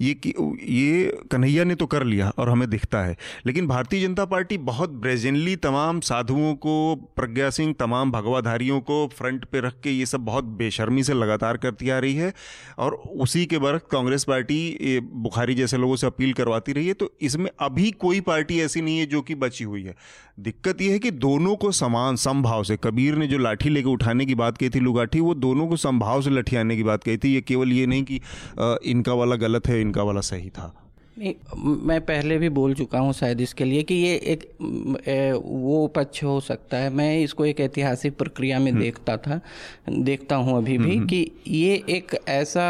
ये 0.00 0.14
कि, 0.14 0.34
ये 0.68 1.18
कन्हैया 1.30 1.64
ने 1.64 1.74
तो 1.74 1.86
कर 1.86 2.04
लिया 2.04 2.32
और 2.38 2.50
हमें 2.50 2.70
दिखता 2.70 3.02
है। 3.02 3.16
लेकिन 3.46 3.66
भारतीय 3.66 4.06
जनता 4.06 4.24
पार्टी 4.24 4.58
बहुत 4.58 4.90
ब्रेजेनली 4.90 5.56
तमाम 5.56 6.00
साधुओं 6.00 6.54
को, 6.54 6.94
प्रज्ञा 7.16 7.50
सिंह, 7.50 7.74
तमाम 7.78 8.10
भगवाधारियों 8.10 8.80
को 8.80 9.08
फ्रंट 9.08 9.44
पे 9.44 9.60
रख 9.60 9.80
के 9.80 9.90
ये 9.90 10.06
सब 10.06 10.20
बहुत 10.20 10.44
बेशर्मी 10.44 11.02
से 11.02 11.14
लगातार 11.14 11.56
करती 11.56 11.88
आ 11.90 11.98
रही 11.98 12.14
है 12.14 12.32
और 12.78 12.94
उसी 12.94 13.46
के 13.46 13.58
बरक 13.58 13.86
कांग्रेस 13.92 14.24
पार्टी 14.24 14.78
बुखारी 15.00 15.54
जैसे 15.54 15.76
लोगों 15.76 15.96
से 15.96 16.06
अपील 16.06 16.32
करवाती 16.32 16.72
रही 16.72 16.86
है। 16.86 16.92
तो 16.92 17.12
इसमें 17.20 17.50
अभी 17.60 17.90
कोई 17.90 18.20
पार्टी 18.20 18.60
ऐसी 18.60 18.80
नहीं 18.80 18.98
है 18.98 19.06
जो 19.06 19.22
कि 19.22 19.34
बची 19.34 19.64
हुई 19.64 19.82
है। 19.82 19.94
दिक्कत 20.40 20.82
यह 20.82 20.92
है 20.92 20.98
कि 20.98 21.10
दोनों 21.10 21.56
को 21.56 21.72
समान, 21.72 22.16
समभाव 22.16 22.62
से, 22.64 22.76
कबीर 22.76 23.14
ने 23.14 23.26
जो 23.26 23.38
लाठी 23.38 23.68
लेके 23.68 23.88
उठाने 23.88 24.17
की 24.26 24.34
बात 24.36 24.58
कही 24.58 24.70
थी 24.70 24.80
लुगाठी 24.80 25.20
वो 25.20 25.34
दोनों 25.36 25.66
को 25.68 25.76
समभाव 25.78 26.22
से 26.22 26.30
लठियाने 26.30 26.76
की 26.76 26.82
बात 26.84 27.04
कही 27.04 27.18
थी 27.18 27.34
ये 27.34 27.40
केवल 27.42 27.72
ये 27.72 27.86
नहीं 27.86 28.04
कि 28.04 28.20
इनका 28.90 29.14
वाला 29.14 29.36
गलत 29.38 29.68
है 29.68 29.80
इनका 29.80 30.02
वाला 30.02 30.20
सही 30.22 30.50
था 30.50 30.74
नहीं 31.16 31.76
मैं 31.86 32.00
पहले 32.00 32.36
भी 32.38 32.48
बोल 32.50 32.74
चुका 32.74 32.98
हूँ 32.98 33.12
शायद 33.12 33.40
इसके 33.40 33.64
लिए 33.64 33.82
कि 33.82 33.94
ये 33.94 34.14
एक 34.26 34.44
वो 35.44 35.86
पक्ष 35.96 36.22
हो 36.24 36.38
सकता 36.40 36.76
है 36.76 36.90
मैं 36.90 37.18
इसको 37.18 37.44
एक 37.46 37.60
ऐतिहासिक 37.60 38.16
प्रक्रिया 38.16 38.58
में 38.58 38.70
हम्म। 38.70 38.82
देखता 38.82 39.16
था 39.18 39.40
देखता 39.90 40.36
हूँ 40.36 40.56
अभी 40.56 40.76
भी 40.78 40.84
हम्म, 40.84 40.92
हम्म। 40.92 41.06
कि 41.06 41.30
ये 41.48 41.82
एक 41.88 42.14
ऐसा 42.28 42.66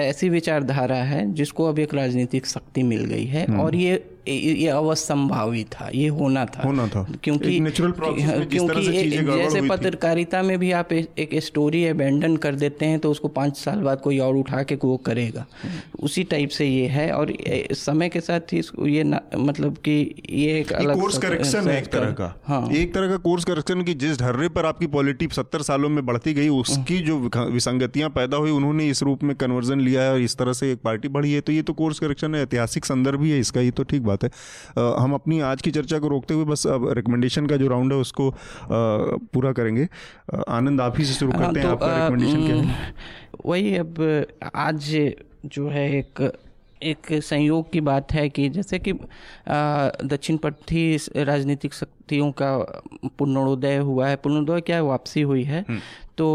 ऐसी 0.00 0.28
विचारधारा 0.28 1.02
है 1.04 1.30
जिसको 1.34 1.68
अब 1.68 1.78
एक 1.78 1.94
राजनीतिक 1.94 2.46
शक्ति 2.46 2.82
मिल 2.84 3.04
गई 3.04 3.24
है 3.26 3.46
और 3.56 3.76
ये 3.76 4.02
ये 4.28 4.68
अवसंभावी 4.68 5.64
था 5.64 5.88
ये 5.94 6.08
होना 6.08 6.44
था। 6.46 6.62
होना 6.62 6.86
था। 6.88 7.06
क्योंकि 7.22 7.58
नेचुरल 7.60 7.92
क्योंकि 7.98 9.10
जैसे 9.10 9.60
पत्रकारिता 9.68 10.42
में 10.42 10.58
भी 10.58 10.70
आप 10.72 10.92
ए, 10.92 11.06
एक 11.18 11.30
स्टोरी 11.44 11.84
अबेंडन 11.86 12.36
कर 12.36 12.54
देते 12.54 12.86
हैं 12.86 12.98
तो 12.98 13.10
उसको 13.10 13.28
पाँच 13.28 13.56
साल 13.56 13.80
बाद 13.80 14.00
कोई 14.00 14.18
और 14.18 14.36
उठा 14.36 14.62
के 14.62 14.78
वो 14.84 14.96
करेगा। 14.96 15.46
उसी 16.00 16.24
टाइप 16.24 16.48
से 16.48 16.66
ये 16.66 16.86
है 16.86 17.10
और 17.12 17.32
समय 17.72 18.08
के 18.08 18.20
साथ 18.20 18.52
ही 18.52 18.62
ये 18.88 19.04
मतलब 19.36 19.76
कि 19.84 19.92
ये 20.30 20.58
एक 20.60 20.72
अलग 20.72 21.00
कोर्स 21.00 21.18
करेक्शन 21.18 21.68
है 21.68 21.78
एक 21.78 21.86
तरह 21.86 22.10
का। 22.12 22.34
हाँ। 22.46 22.68
एक 22.70 22.94
तरह 22.94 23.08
का 23.08 23.16
कोर्स 23.16 23.44
करेक्शन 23.44 23.82
की 23.82 23.94
जिस 23.94 24.18
ढर्रे 24.20 24.48
पर 24.48 24.66
आपकी 24.66 24.86
पॉलिटी 24.86 25.28
सत्तर 25.32 25.62
सालों 25.62 25.88
में 25.88 26.04
बढ़ती 26.06 26.34
गई 26.34 26.48
उसकी 26.48 26.98
जो 26.98 27.18
विसंगतियाँ 27.36 28.10
पैदा 28.10 28.36
हुई 28.36 28.50
उन्होंने 28.50 28.88
इस 28.88 29.02
रूप 29.02 29.22
में 29.22 29.34
कन्वर्जन 29.36 29.80
लिया 29.80 30.02
है 30.02 30.12
और 30.12 30.20
इस 30.20 30.36
तरह 30.36 30.52
से 30.52 30.72
एक 30.72 30.80
पार्टी 30.80 31.08
बढ़ी 31.08 31.32
है 31.32 31.40
तो 31.40 31.52
ये 31.52 31.62
तो 31.62 31.72
कोर्स 31.72 31.98
करेक्शन 31.98 32.34
है 32.34 32.42
ऐतिहासिक 32.42 32.84
संदर्भ 32.84 33.20
भी 33.20 33.30
है 33.30 33.38
इसका 33.40 33.60
ये 33.60 33.70
तो 33.70 33.82
ठीक 33.82 34.02
बात 34.02 34.13
बात 34.14 34.24
है। 34.24 34.30
हम 35.02 35.14
अपनी 35.14 35.40
आज 35.40 35.62
की 35.62 35.70
चर्चा 35.70 35.98
को 35.98 36.08
रोकते 36.08 36.34
हुए 36.34 36.44
बस 36.44 36.66
अब 36.66 36.88
रिकमेंडेशन 36.92 37.46
का 37.46 37.56
जो 37.56 37.68
राउंड 37.68 37.92
है 37.92 37.98
उसको 37.98 38.30
पूरा 39.34 39.52
करेंगे। 39.52 39.88
आनंद 40.48 40.80
आप 40.80 40.98
ही 40.98 41.04
से 41.04 41.14
शुरू 41.14 41.32
हाँ, 41.32 41.40
करते 41.40 41.60
हैं 41.60 41.68
तो, 41.68 41.74
आपका 41.74 41.92
रिकमेंडेशन 41.98 42.46
क्या 42.46 42.56
है? 42.56 42.94
वही 43.46 43.76
अब 43.76 44.26
आज 44.54 44.90
जो 45.46 45.68
है 45.68 45.90
एक 45.98 46.32
एक 46.82 47.06
संयोग 47.24 47.70
की 47.72 47.80
बात 47.80 48.12
है 48.12 48.28
कि 48.28 48.48
जैसे 48.48 48.78
कि 48.78 48.92
दक्षिण 50.04 50.36
पथी 50.36 50.96
राजनीतिक 51.16 51.74
शक्तियों 51.74 52.30
का 52.32 52.82
पुनरोदय 53.18 53.76
हुआ 53.76 54.08
है। 54.08 54.16
पुनरोदय 54.16 54.60
क्या 54.60 54.76
है? 54.76 54.82
वापसी 54.82 55.20
हुई 55.22 55.42
है। 55.42 55.64
हम्म। 55.68 55.78
तो 56.18 56.26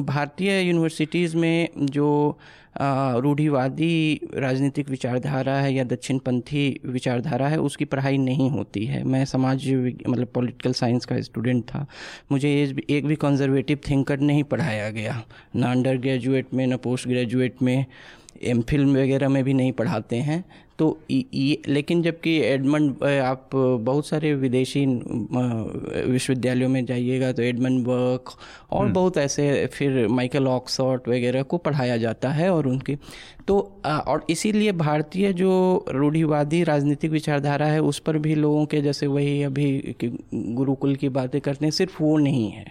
भारतीय 0.00 0.60
यूनिवर्सिटीज़ 0.60 1.36
में 1.36 1.68
जो 1.90 2.38
रूढ़िवादी 2.76 4.20
राजनीतिक 4.34 4.88
विचारधारा 4.90 5.54
है 5.54 5.72
या 5.74 5.84
दक्षिणपंथी 5.84 6.80
विचारधारा 6.84 7.48
है, 7.48 7.58
उसकी 7.58 7.84
पढ़ाई 7.84 8.18
नहीं 8.18 8.50
होती 8.50 8.84
है। 8.86 9.02
मैं 9.04 9.24
समाज 9.24 9.68
मतलब 10.08 10.26
पॉलिटिकल 10.34 10.72
साइंस 10.72 11.04
का 11.04 11.20
स्टूडेंट 11.20 11.64
था। 11.64 11.86
मुझे 12.32 12.50
एक 12.90 13.06
भी 13.06 13.16
कंजर्वेटिव 13.16 13.78
थिंकर 13.90 14.20
नहीं 14.20 14.44
पढ़ाया 14.44 14.90
गया। 14.90 15.22
ना 15.56 15.70
अंडर 15.70 15.96
ग्रेजुएट 15.96 16.54
में, 16.54 16.66
ना 16.66 16.76
पोस्ट 16.76 17.08
ग्रेजुएट 17.08 17.62
में 17.62 17.84
एम 18.42 18.60
फ़िल्म 18.60 18.96
वगैरह 18.96 19.28
में 19.28 19.42
भी 19.44 19.54
नहीं 19.54 19.72
पढ़ाते 19.72 20.16
हैं। 20.16 20.44
तो 20.78 20.98
ये 21.10 21.60
लेकिन 21.68 22.02
जबकि 22.02 22.36
एडमंड 22.44 23.04
आप 23.04 23.50
बहुत 23.54 24.06
सारे 24.06 24.32
विदेशी 24.34 24.84
विश्वविद्यालयों 24.86 26.68
में 26.68 26.84
जाइएगा 26.84 27.30
तो 27.32 27.42
एडमंड 27.42 27.86
वर्क 27.86 28.32
और 28.70 28.82
हम्म। 28.82 28.92
बहुत 28.92 29.18
ऐसे 29.18 29.66
फिर 29.66 30.06
माइकल 30.08 30.46
ऑक्सफोर्ड 30.48 31.08
वगैरह 31.08 31.42
को 31.44 31.58
पढ़ाया 31.58 31.96
जाता 31.96 32.30
है 32.30 32.50
और 32.50 32.66
उनकी 32.66 32.98
तो 33.48 33.58
और 33.86 34.24
इसीलिए 34.30 34.72
भारतीय 34.72 35.32
जो 35.32 35.84
रूढ़िवादी 35.88 36.62
राजनीतिक 36.64 37.10
विचारधारा 37.10 37.66
है 37.66 37.80
उस 37.80 37.98
पर 37.98 38.16
भी 38.18 38.34
लोगों 38.34 38.64
के 38.66 38.80
जैसे 38.80 39.06
वही 39.06 39.42
अभी 39.42 39.94
गुरुकुल 40.24 40.94
की 40.96 41.08
बातें 41.08 41.40
करते 41.40 41.66
हैं 41.66 41.70
सिर्फ़ 41.70 42.02
वो 42.02 42.16
नहीं 42.16 42.50
है 42.50 42.64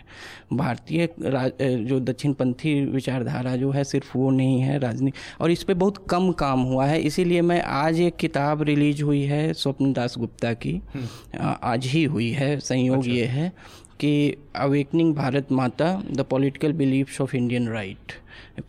भारतीय 0.53 1.07
जो 1.21 1.99
दक्षिणपंथी 2.01 2.73
विचारधारा 2.86 3.55
जो 3.55 3.71
है 3.71 3.84
सिर्फ़ 3.84 4.17
वो 4.17 4.30
नहीं 4.32 4.59
है 4.61 4.78
राजनीति 4.80 5.17
और 5.41 5.51
इस 5.51 5.63
पर 5.63 5.73
बहुत 5.76 6.05
कम 6.09 6.32
काम 6.36 6.61
हुआ 6.63 6.86
है 6.86 6.99
इसीलिए 7.03 7.41
मैं 7.43 7.61
आज 7.61 7.99
एक 7.99 8.15
किताब 8.15 8.61
रिलीज़ 8.63 9.03
हुई 9.03 9.23
है 9.23 9.41
स्वप्न 9.53 9.91
दास 9.93 10.17
गुप्ता 10.17 10.53
की 10.55 10.80
हम्म। 10.95 11.55
आज 11.63 11.86
ही 11.86 12.03
हुई 12.05 12.30
है 12.32 12.59
संयोग 12.61 12.97
अच्छा। 12.97 13.11
ये 13.11 13.26
है 13.28 13.51
कि 13.99 14.38
awakening 14.55 15.15
Bharat 15.15 15.51
Mata 15.53 15.93
the 16.11 16.21
political 16.30 16.73
beliefs 16.76 17.21
of 17.21 17.36
Indian 17.36 17.67
right 17.69 18.11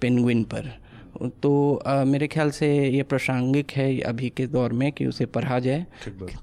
Penguin 0.00 0.42
पर 0.44 0.74
तो 1.22 1.82
आ, 1.86 2.04
मेरे 2.04 2.26
ख्याल 2.26 2.50
से 2.50 2.88
ये 2.88 3.02
प्रासंगिक 3.02 3.70
है 3.70 4.00
अभी 4.00 4.28
के 4.28 4.46
दौर 4.46 4.72
में 4.72 4.92
कि 4.92 5.06
उसे 5.06 5.26
पढ़ा 5.26 5.58
जाए। 5.58 5.86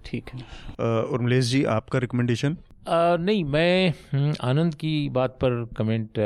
ठीक 0.05 0.23
है। 0.33 0.39
उर्मलेश 1.03 1.45
जी 1.45 1.63
आपका 1.63 1.99
रिकमेंडेशन 1.99 2.57
नहीं 2.89 3.43
मैं 3.43 3.93
हम्म, 4.11 4.33
आनंद 4.41 4.75
की 4.75 5.09
बात 5.09 5.31
पर 5.31 5.69
कमेंट 5.77 6.19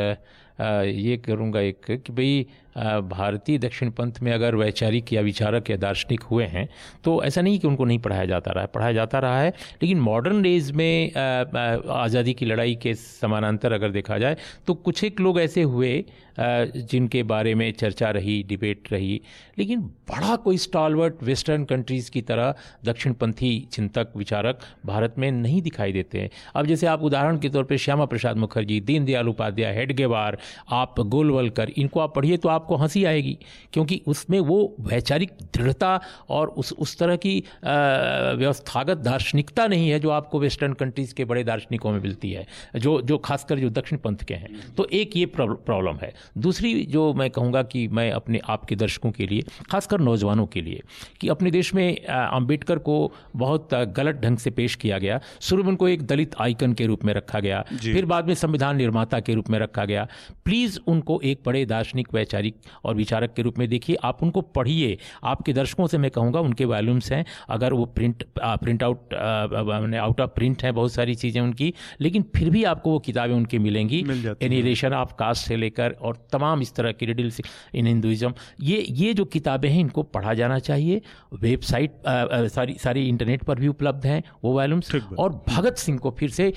आ, 0.61 0.81
ये 0.81 1.17
करूँगा 1.17 1.59
एक 1.59 1.81
कि 1.91 2.13
भाई 2.13 2.47
भारतीय 2.77 3.57
दक्षिण 3.57 3.89
पंथ 3.91 4.19
में 4.21 4.31
अगर 4.33 4.55
वैचारिक 4.55 5.13
या 5.13 5.21
विचारक 5.21 5.69
या 5.69 5.77
दार्शनिक 5.77 6.23
हुए 6.23 6.45
हैं 6.45 6.67
तो 7.03 7.21
ऐसा 7.23 7.41
नहीं 7.41 7.59
कि 7.59 7.67
उनको 7.67 7.85
नहीं 7.85 7.99
पढ़ाया 7.99 8.25
जाता 8.25 8.51
रहा 8.51 8.61
है। 8.61 8.69
पढ़ाया 8.73 8.93
जाता 8.93 9.19
रहा 9.19 9.39
है, 9.41 9.53
लेकिन 9.81 9.99
मॉडर्न 10.01 10.41
डेज़ 10.41 10.71
में 10.73 11.13
आज़ादी 11.13 12.33
की 12.33 12.45
लड़ाई 12.45 12.75
के 12.75 12.93
समानांतर 12.95 13.73
अगर 13.73 13.91
देखा 13.91 14.17
जाए 14.17 14.37
तो 14.67 14.73
कुछ 14.75 15.03
एक 15.03 15.19
लोग 15.19 15.39
ऐसे 15.39 15.61
हुए 15.63 16.03
जिनके 16.39 17.21
बारे 17.23 17.53
में 17.55 17.71
चर्चा 17.71 18.09
रही 18.11 18.41
डिबेट 18.47 18.91
रही, 18.91 19.21
लेकिन 19.57 19.79
बड़ा 20.09 20.35
कोई 20.37 20.57
स्टॉलवर्ट 20.57 21.23
वेस्टर्न 21.23 21.63
कंट्रीज़ 21.65 22.09
की 22.11 22.21
तरह 22.21 22.53
दक्षिणपंथी 22.85 23.49
चिंतक, 23.71 24.11
विचारक 24.17 24.59
भारत 24.85 25.15
में 25.17 25.31
नहीं 25.31 25.61
दिखाई 25.61 25.91
देते 25.91 26.19
हैं। 26.19 26.29
अब 26.55 26.65
जैसे 26.65 26.87
आप 26.87 27.03
उदाहरण 27.03 27.37
के 27.39 27.49
तौर 27.49 27.63
पर 27.63 27.77
श्यामा 27.77 28.05
प्रसाद 28.05 28.37
मुखर्जी, 28.37 28.79
दीनदयाल 28.81 29.27
उपाध्याय, 29.27 29.73
हेडगेवार, 29.75 30.37
आप 30.71 30.99
गोलवलकर, 30.99 31.69
इनको 31.69 31.99
आप 31.99 32.15
पढ़िए 32.15 32.37
तो 32.37 32.49
आपको 32.67 32.75
हँसी 32.75 33.03
आएगी 33.05 33.37
क्योंकि 33.73 34.01
उसमें 34.07 34.39
वो 34.39 34.57
वैचारिक 34.81 35.31
दृढ़ता 35.55 35.99
और 36.29 36.47
उस 36.57 36.71
उस 36.77 36.97
तरह 36.97 37.15
की 37.15 37.35
व्यवस्थागत 37.63 38.97
दार्शनिकता 38.97 39.67
नहीं 39.67 39.89
है 39.89 39.99
जो 39.99 40.09
आपको 40.09 40.39
वेस्टर्न 40.39 40.73
कंट्रीज़ 40.73 41.13
के 41.13 41.25
बड़े 41.25 41.43
दार्शनिकों 41.43 41.91
में 41.91 41.99
मिलती 42.01 42.31
है 42.31 42.45
जो 42.75 42.99
जो 43.01 43.17
खासकर 43.17 43.59
जो 43.59 43.69
दक्षिण 43.69 43.97
पंथ 43.97 44.23
के 44.27 44.33
हैं। 44.33 44.49
तो 44.75 44.87
एक 44.93 45.15
ये 45.17 45.25
प्रॉब्लम 45.35 45.97
है। 46.01 46.13
दूसरी 46.37 46.73
जो 46.85 47.13
मैं 47.13 47.29
कहूँगा 47.29 47.63
कि 47.63 47.87
मैं 47.87 48.11
अपने 48.11 48.39
आपके 48.47 48.75
दर्शकों 48.75 49.11
के 49.11 49.27
लिए 49.27 49.43
खासकर 49.71 49.99
नौजवानों 49.99 50.45
के 50.47 50.61
लिए 50.61 50.81
कि 51.21 51.27
अपने 51.29 51.51
देश 51.51 51.73
में 51.73 51.87
अंबेडकर 52.05 52.79
को 52.79 52.97
बहुत 53.35 53.73
गलत 53.97 54.15
ढंग 54.15 54.37
से 54.37 54.51
पेश 54.51 54.75
किया 54.75 54.97
गया। 54.97 55.19
शुरू 55.41 55.63
में 55.63 55.69
उनको 55.69 55.87
एक 55.87 56.05
दलित 56.07 56.35
आइकन 56.41 56.73
के 56.73 56.85
रूप 56.85 57.05
में 57.05 57.13
रखा 57.13 57.39
गया। 57.39 57.61
फिर 57.73 58.05
बाद 58.05 58.27
में 58.27 58.33
संविधान 58.35 58.77
निर्माता 58.77 59.19
के 59.19 59.33
रूप 59.33 59.49
में 59.49 59.59
रखा 59.59 59.85
गया। 59.85 60.07
प्लीज़ 60.45 60.79
उनको 60.87 61.19
एक 61.23 61.41
बड़े 61.45 61.65
दार्शनिक 61.65 62.13
वैचारिक 62.13 62.55
और 62.85 62.95
विचारक 62.95 63.33
के 63.33 63.41
रूप 63.41 63.59
में 63.59 63.67
देखिए 63.69 63.97
आप 64.03 64.23
उनको 64.23 64.41
पढ़िए। 64.41 64.97
आपके 65.23 65.53
दर्शकों 65.53 65.87
से 65.87 65.97
मैं 65.97 66.11
कहूँगा 66.11 66.39
उनके 66.39 66.65
वॉल्यूम्स 66.65 67.11
हैं। 67.11 67.25
अगर 67.49 67.73
वो 67.73 67.85
print 67.87 68.23
print 68.39 68.83
out 68.83 69.13
out 69.13 70.21
of 70.21 70.29
print 70.29 70.63
है 70.63 70.71
बहुत 70.71 70.93
सारी 70.93 71.15
चीज़ें 71.15 71.41
उनकी 71.41 71.73
लेकिन 72.01 72.25
फिर 72.35 72.49
भी 72.49 72.63
आपको 72.65 72.91
वो 72.91 72.99
किताबें 72.99 73.33
उनकी 73.35 73.59
मिलेंगी। 73.59 73.99
एनिलेशन 74.41 74.93
ऑफ़ 74.93 75.13
कास्ट 75.19 75.47
से 75.47 75.55
लेकर 75.55 75.95
और 76.01 76.17
तमाम 76.31 76.61
इस 76.61 76.73
तरह 76.75 76.91
की 76.91 77.05
रिडिल 77.05 77.31
इन 77.75 77.87
हिंदुज़म 77.87 78.33
ये 78.61 78.85
ये 78.89 79.13
जो 79.13 79.25
किताबें 79.27 79.69
हैं 79.69 79.79
इनको 79.79 80.03
पढ़ा 80.05 80.33
जाना 80.33 80.59
चाहिए। 80.61 81.01
वेबसाइट 81.35 82.01
सारी 82.49 82.73
सारी 82.79 83.07
इंटरनेट 83.07 83.43
पर 83.43 83.59
भी 83.59 83.67
उपलब्ध 83.67 84.05
हैं 84.05 84.21
वो 84.43 84.53
वॉल्यूम्स 84.53 84.95
और 84.95 85.43
भगत 85.47 85.77
सिंह 85.77 85.97
को 85.97 86.11
फिर 86.11 86.29
से 86.29 86.51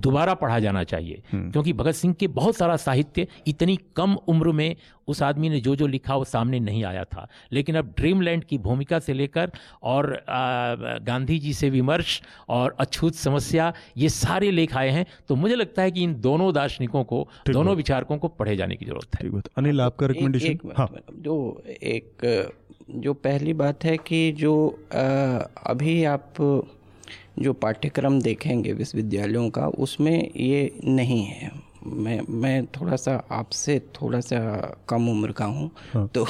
दोबारा 0.00 0.34
पढ़ा 0.34 0.58
जाना 0.58 0.82
चाहिए। 0.84 1.22
क्योंकि 1.34 1.72
भगत 1.72 1.94
सिंह 1.94 2.14
के 2.14 2.26
बहुत 2.28 2.56
सारा 2.56 2.76
साहित्य 2.76 3.26
इतनी 3.46 3.78
कम 3.96 4.14
उम्र 4.28 4.52
में 4.52 4.74
उस 5.08 5.22
आदमी 5.22 5.48
ने 5.48 5.60
जो 5.60 5.74
जो 5.76 5.86
लिखा 5.86 6.14
वो 6.16 6.24
सामने 6.24 6.60
नहीं 6.60 6.82
आया 6.84 7.04
था। 7.04 7.26
लेकिन 7.52 7.76
अब 7.76 7.92
ड्रीमलैंड 7.98 8.44
की 8.44 8.58
भूमिका 8.58 8.98
से 8.98 9.12
लेकर 9.12 9.50
और 9.82 10.10
गांधी 11.02 11.38
जी 11.38 11.52
से 11.52 11.70
विमर्श 11.70 12.20
और 12.48 12.76
अछूत 12.80 13.14
समस्या 13.14 13.72
ये 13.96 14.08
सारे 14.08 14.50
लेख 14.50 14.76
आए 14.76 14.90
हैं। 14.90 15.06
तो 15.28 15.34
मुझे 15.34 15.54
लगता 15.54 15.82
है 15.82 15.90
कि 15.90 16.02
इन 16.02 16.14
दोनों 16.20 16.52
दार्शनिकों 16.54 17.04
को 17.04 17.26
दोनों 17.48 17.74
विचारकों 17.76 18.18
को 18.18 18.28
पढ़े 18.28 18.56
जाने 18.56 18.76
की 18.76 18.86
ज़रूरत 18.86 19.22
है। 19.22 19.42
अनिल 19.58 19.80
आपका 19.80 20.06
रिकमेंडेशन 20.06 20.58
हाँ। 20.78 20.88
जो 21.12 21.62
एक 21.68 22.26
जो 22.90 23.12
पहली 23.14 23.52
बात 23.54 23.84
है 23.84 23.96
कि 23.98 24.32
जो 24.32 24.52
आ, 24.94 25.00
अभी 25.70 26.04
आप 26.04 26.34
जो 27.38 27.52
पाठ्यक्रम 27.52 28.20
देखेंगे 28.20 28.72
विश्वविद्यालयों 28.72 29.50
का 29.50 29.66
उसमें 29.66 30.30
ये 30.36 30.72
नहीं 30.84 31.24
है। 31.24 31.66
मैं 31.86 32.20
मैं 32.30 32.66
थोड़ा 32.66 32.96
सा 32.96 33.28
आपसे 33.30 33.78
थोड़ा 33.78 34.20
सा 34.20 34.38
कम 34.88 35.08
उम्र 35.08 35.32
का 35.32 35.44
हूँ। 35.44 35.70
हाँ। 35.92 36.10
तो 36.14 36.26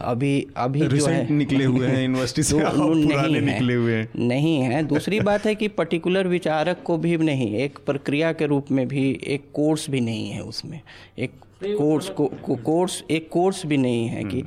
अभी 0.00 0.46
अभी 0.56 0.80
जो 0.80 1.06
है 1.06 1.32
निकले 1.32 1.64
हुए 1.64 1.86
हैं 1.86 2.02
यूनिवर्सिटी 2.02 2.42
से 2.42 2.60
तो 2.60 2.94
नहीं 2.94 3.34
है, 3.34 3.40
निकले 3.40 3.74
हुए 3.74 3.94
हैं। 3.94 4.08
नहीं 4.18 4.58
है। 4.58 4.82
दूसरी 4.82 5.20
बात 5.20 5.46
है 5.46 5.54
कि 5.54 5.68
पर्टिकुलर 5.68 6.28
विचारक 6.28 6.82
को 6.82 6.98
भी 6.98 7.16
नहीं 7.16 7.54
एक 7.54 7.78
प्रक्रिया 7.86 8.32
के 8.32 8.46
रूप 8.46 8.70
में 8.70 8.88
भी 8.88 9.20
एक 9.26 9.44
कोर्स 9.54 9.90
भी 9.90 10.00
नहीं 10.00 10.30
है 10.30 10.40
उसमें। 10.40 10.80
एक 11.18 11.30
कोर्स 11.66 12.08
को, 12.08 12.26
को 12.44 12.56
कोर्स 12.56 13.02
एक 13.10 13.28
कोर्स 13.28 13.66
भी 13.66 13.76
नहीं 13.76 14.06
है 14.08 14.24
कि 14.24 14.42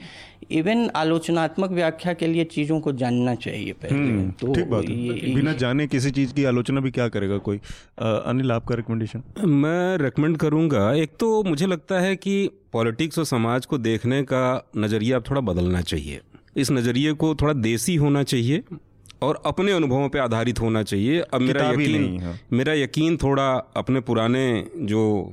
इवन 0.51 0.89
आलोचनात्मक 0.89 1.72
व्याख्या 1.72 2.13
के 2.13 2.28
लिए 2.28 2.43
चीज़ों 2.43 2.80
को 2.80 2.91
जानना 2.91 3.36
चाहिए 3.36 3.74
पहले। 3.74 4.32
तो 4.32 4.53
ठीक 4.55 4.70
बात 4.70 4.84
है। 4.84 5.34
बिना 5.36 5.53
जाने 5.53 5.88
किसी 5.88 6.11
चीज़ 6.11 6.34
की 6.34 6.43
आलोचना 6.43 6.82
भी 6.82 6.91
क्या 6.91 7.07
करेगा 7.07 7.38
कोई? 7.38 7.59
आ, 8.01 8.09
अनिल 8.09 8.51
आपका 8.51 8.76
रिकमेंडेशन 8.76 9.24
मैं 9.45 9.97
रिकमेंड 9.97 10.38
करूँगा। 10.38 10.93
एक 10.93 11.11
तो 11.20 11.43
मुझे 11.43 11.65
लगता 11.65 11.99
है 11.99 12.15
कि 12.15 12.49
पॉलिटिक्स 12.74 13.20
और 13.20 13.26
समाज 13.26 13.65
को 13.65 13.78
देखने 13.78 14.22
का 14.24 14.70
नज़रिया 14.78 15.18
अब 15.18 15.24
थोड़ा 15.30 15.41
बदलना 15.41 15.82
चाहिए। 15.82 16.22
इस 16.57 16.72
नज़रिए 16.72 17.13
को 17.13 17.36
थोड़ा 17.36 17.53
देसी 17.53 17.95
होना 17.95 18.24
चाहिए 18.24 18.63
और 19.22 19.41
अपने 19.45 19.72
अनुभवों 19.72 20.09
पे 20.09 20.20
आधारित 20.20 20.59
होना 20.61 20.84
चाहिए। 20.84 21.20
अब 21.20 21.41
मेरा 21.41 21.70
यकीन 21.72 22.20
हाँ। 22.20 22.39
मेरा 22.53 22.74
यकीन 22.74 23.18
थोड़ा 23.18 23.47
अपने 23.78 23.99
पुराने 23.99 24.65
जो 24.78 25.32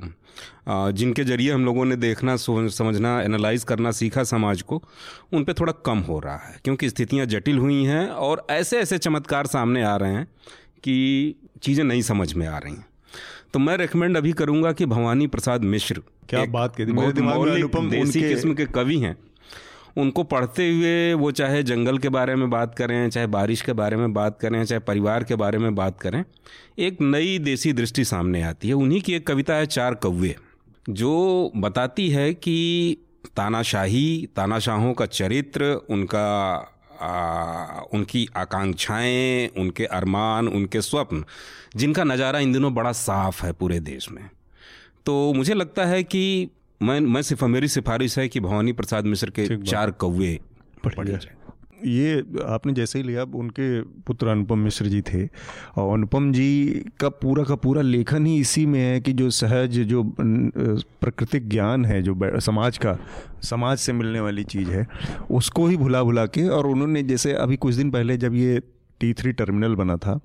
जिनके 0.69 1.23
ज़रिए 1.23 1.51
हम 1.51 1.65
लोगों 1.65 1.85
ने 1.85 1.95
देखना 1.95 2.35
समझना 2.35 3.21
एनालाइज 3.21 3.63
करना 3.63 3.91
सीखा 3.91 4.23
समाज 4.23 4.61
को 4.61 4.81
उन 5.33 5.43
पर 5.43 5.53
थोड़ा 5.53 5.73
कम 5.85 5.99
हो 5.99 6.19
रहा 6.19 6.37
है 6.37 6.59
क्योंकि 6.63 6.89
स्थितियाँ 6.89 7.25
जटिल 7.25 7.57
हुई 7.57 7.83
हैं 7.83 8.07
और 8.07 8.45
ऐसे 8.49 8.79
ऐसे 8.79 8.97
चमत्कार 8.97 9.47
सामने 9.47 9.83
आ 9.83 9.95
रहे 9.95 10.13
हैं 10.13 10.25
कि 10.83 11.35
चीज़ें 11.61 11.83
नहीं 11.83 12.01
समझ 12.01 12.33
में 12.33 12.47
आ 12.47 12.57
रही 12.57 12.73
हैं। 12.73 12.85
तो 13.53 13.59
मैं 13.59 13.77
रेकमेंड 13.77 14.17
अभी 14.17 14.31
करूँगा 14.31 14.71
कि 14.71 14.85
भवानी 14.85 15.27
प्रसाद 15.27 15.63
मिश्र 15.63 16.01
क्या 16.29 16.45
बात 16.45 16.75
कहती 16.75 16.91
मेरे 16.91 17.13
दिमाग 17.13 17.39
में 17.39 17.51
अनुपम 17.51 17.89
देसी 17.89 18.21
किस्म 18.21 18.53
के 18.53 18.65
कवि 18.65 18.97
हैं। 18.99 19.15
उनको 19.97 20.23
पढ़ते 20.23 20.69
हुए 20.69 21.13
वो 21.13 21.31
चाहे 21.31 21.61
जंगल 21.63 21.97
के 21.97 22.09
बारे 22.09 22.35
में 22.35 22.49
बात 22.49 22.75
करें 22.75 23.09
चाहे 23.09 23.27
बारिश 23.27 23.61
के 23.61 23.73
बारे 23.73 23.97
में 23.97 24.13
बात 24.13 24.39
करें 24.39 24.63
चाहे 24.65 24.79
परिवार 24.79 25.23
के 25.23 25.35
बारे 25.35 25.57
में 25.57 25.73
बात 25.75 25.99
करें 25.99 26.23
एक 26.79 27.01
नई 27.01 27.37
देसी 27.39 27.73
दृष्टि 27.73 28.05
सामने 28.05 28.41
आती 28.41 28.67
है। 28.67 28.73
उन्हीं 28.73 29.01
की 29.01 29.13
एक 29.13 29.27
कविता 29.27 29.55
है 29.55 29.65
चार 29.65 29.95
कौवे 29.95 30.35
जो 30.89 31.51
बताती 31.55 32.09
है 32.09 32.33
कि 32.33 32.97
तानाशाही 33.35 34.29
तानाशाहों 34.35 34.93
का 34.93 35.05
चरित्र 35.05 35.73
उनका 35.89 36.25
आ, 37.01 37.81
उनकी 37.93 38.27
आकांक्षाएँ 38.35 39.47
उनके 39.57 39.85
अरमान 39.85 40.47
उनके 40.47 40.81
स्वप्न 40.81 41.23
जिनका 41.75 42.03
नज़ारा 42.03 42.39
इन 42.39 42.53
दिनों 42.53 42.73
बड़ा 42.73 42.91
साफ़ 42.91 43.45
है 43.45 43.51
पूरे 43.51 43.79
देश 43.79 44.09
में। 44.11 44.29
तो 45.05 45.33
मुझे 45.33 45.53
लगता 45.53 45.85
है 45.85 46.03
कि 46.03 46.49
मैं 46.81 46.99
मैं 46.99 47.21
सिर्फ़ 47.21 47.45
मेरी 47.45 47.67
सिफारिश 47.67 48.17
है 48.19 48.27
कि 48.27 48.39
भवानी 48.39 48.73
प्रसाद 48.73 49.05
मिश्र 49.05 49.29
के 49.29 49.47
चार 49.63 49.91
कौवे 49.91 50.39
पढ़े 50.85 51.17
ये 51.85 52.19
आपने 52.43 52.73
जैसे 52.73 52.99
ही 52.99 53.05
लिया 53.05 53.23
उनके 53.35 53.81
पुत्र 53.81 54.27
अनुपम 54.27 54.59
मिश्र 54.59 54.85
जी 54.85 55.01
थे 55.01 55.25
और 55.77 55.93
अनुपम 55.93 56.31
जी 56.31 56.83
का 56.99 57.09
पूरा 57.09 57.43
का 57.43 57.55
पूरा 57.55 57.81
लेखन 57.81 58.25
ही 58.25 58.37
इसी 58.39 58.65
में 58.65 58.79
है 58.79 58.99
कि 59.01 59.13
जो 59.13 59.29
सहज 59.29 59.79
जो 59.81 60.03
प्राकृतिक 60.17 61.49
ज्ञान 61.49 61.85
है 61.85 62.01
जो 62.01 62.15
समाज 62.39 62.77
का 62.77 62.97
समाज 63.43 63.77
से 63.77 63.93
मिलने 63.93 64.19
वाली 64.19 64.43
चीज़ 64.45 64.69
है 64.69 64.87
उसको 65.31 65.67
ही 65.67 65.77
भुला 65.77 66.03
भुला 66.03 66.25
के 66.27 66.47
और 66.49 66.67
उन्होंने 66.67 67.03
जैसे 67.03 67.33
अभी 67.35 67.57
कुछ 67.57 67.75
दिन 67.75 67.91
पहले 67.91 68.17
जब 68.17 68.35
ये 68.35 68.59
टी 69.01 69.13
थ्री 69.13 69.31
टर्मिनल 69.33 69.75
बना 69.75 69.97
था 69.97 70.19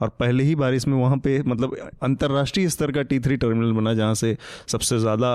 और 0.00 0.08
पहले 0.20 0.44
ही 0.44 0.54
बारिश 0.56 0.86
में 0.88 0.96
वहाँ 0.98 1.16
पे 1.18 1.38
मतलब 1.42 1.76
अंतर्राष्ट्रीय 2.02 2.68
स्तर 2.68 2.92
का 2.92 3.02
टी 3.04 3.18
थ्री 3.20 3.36
टर्मिनल 3.36 3.72
बना 3.72 3.94
जहाँ 3.94 4.14
से 4.14 4.36
सबसे 4.68 4.98
ज़्यादा 4.98 5.28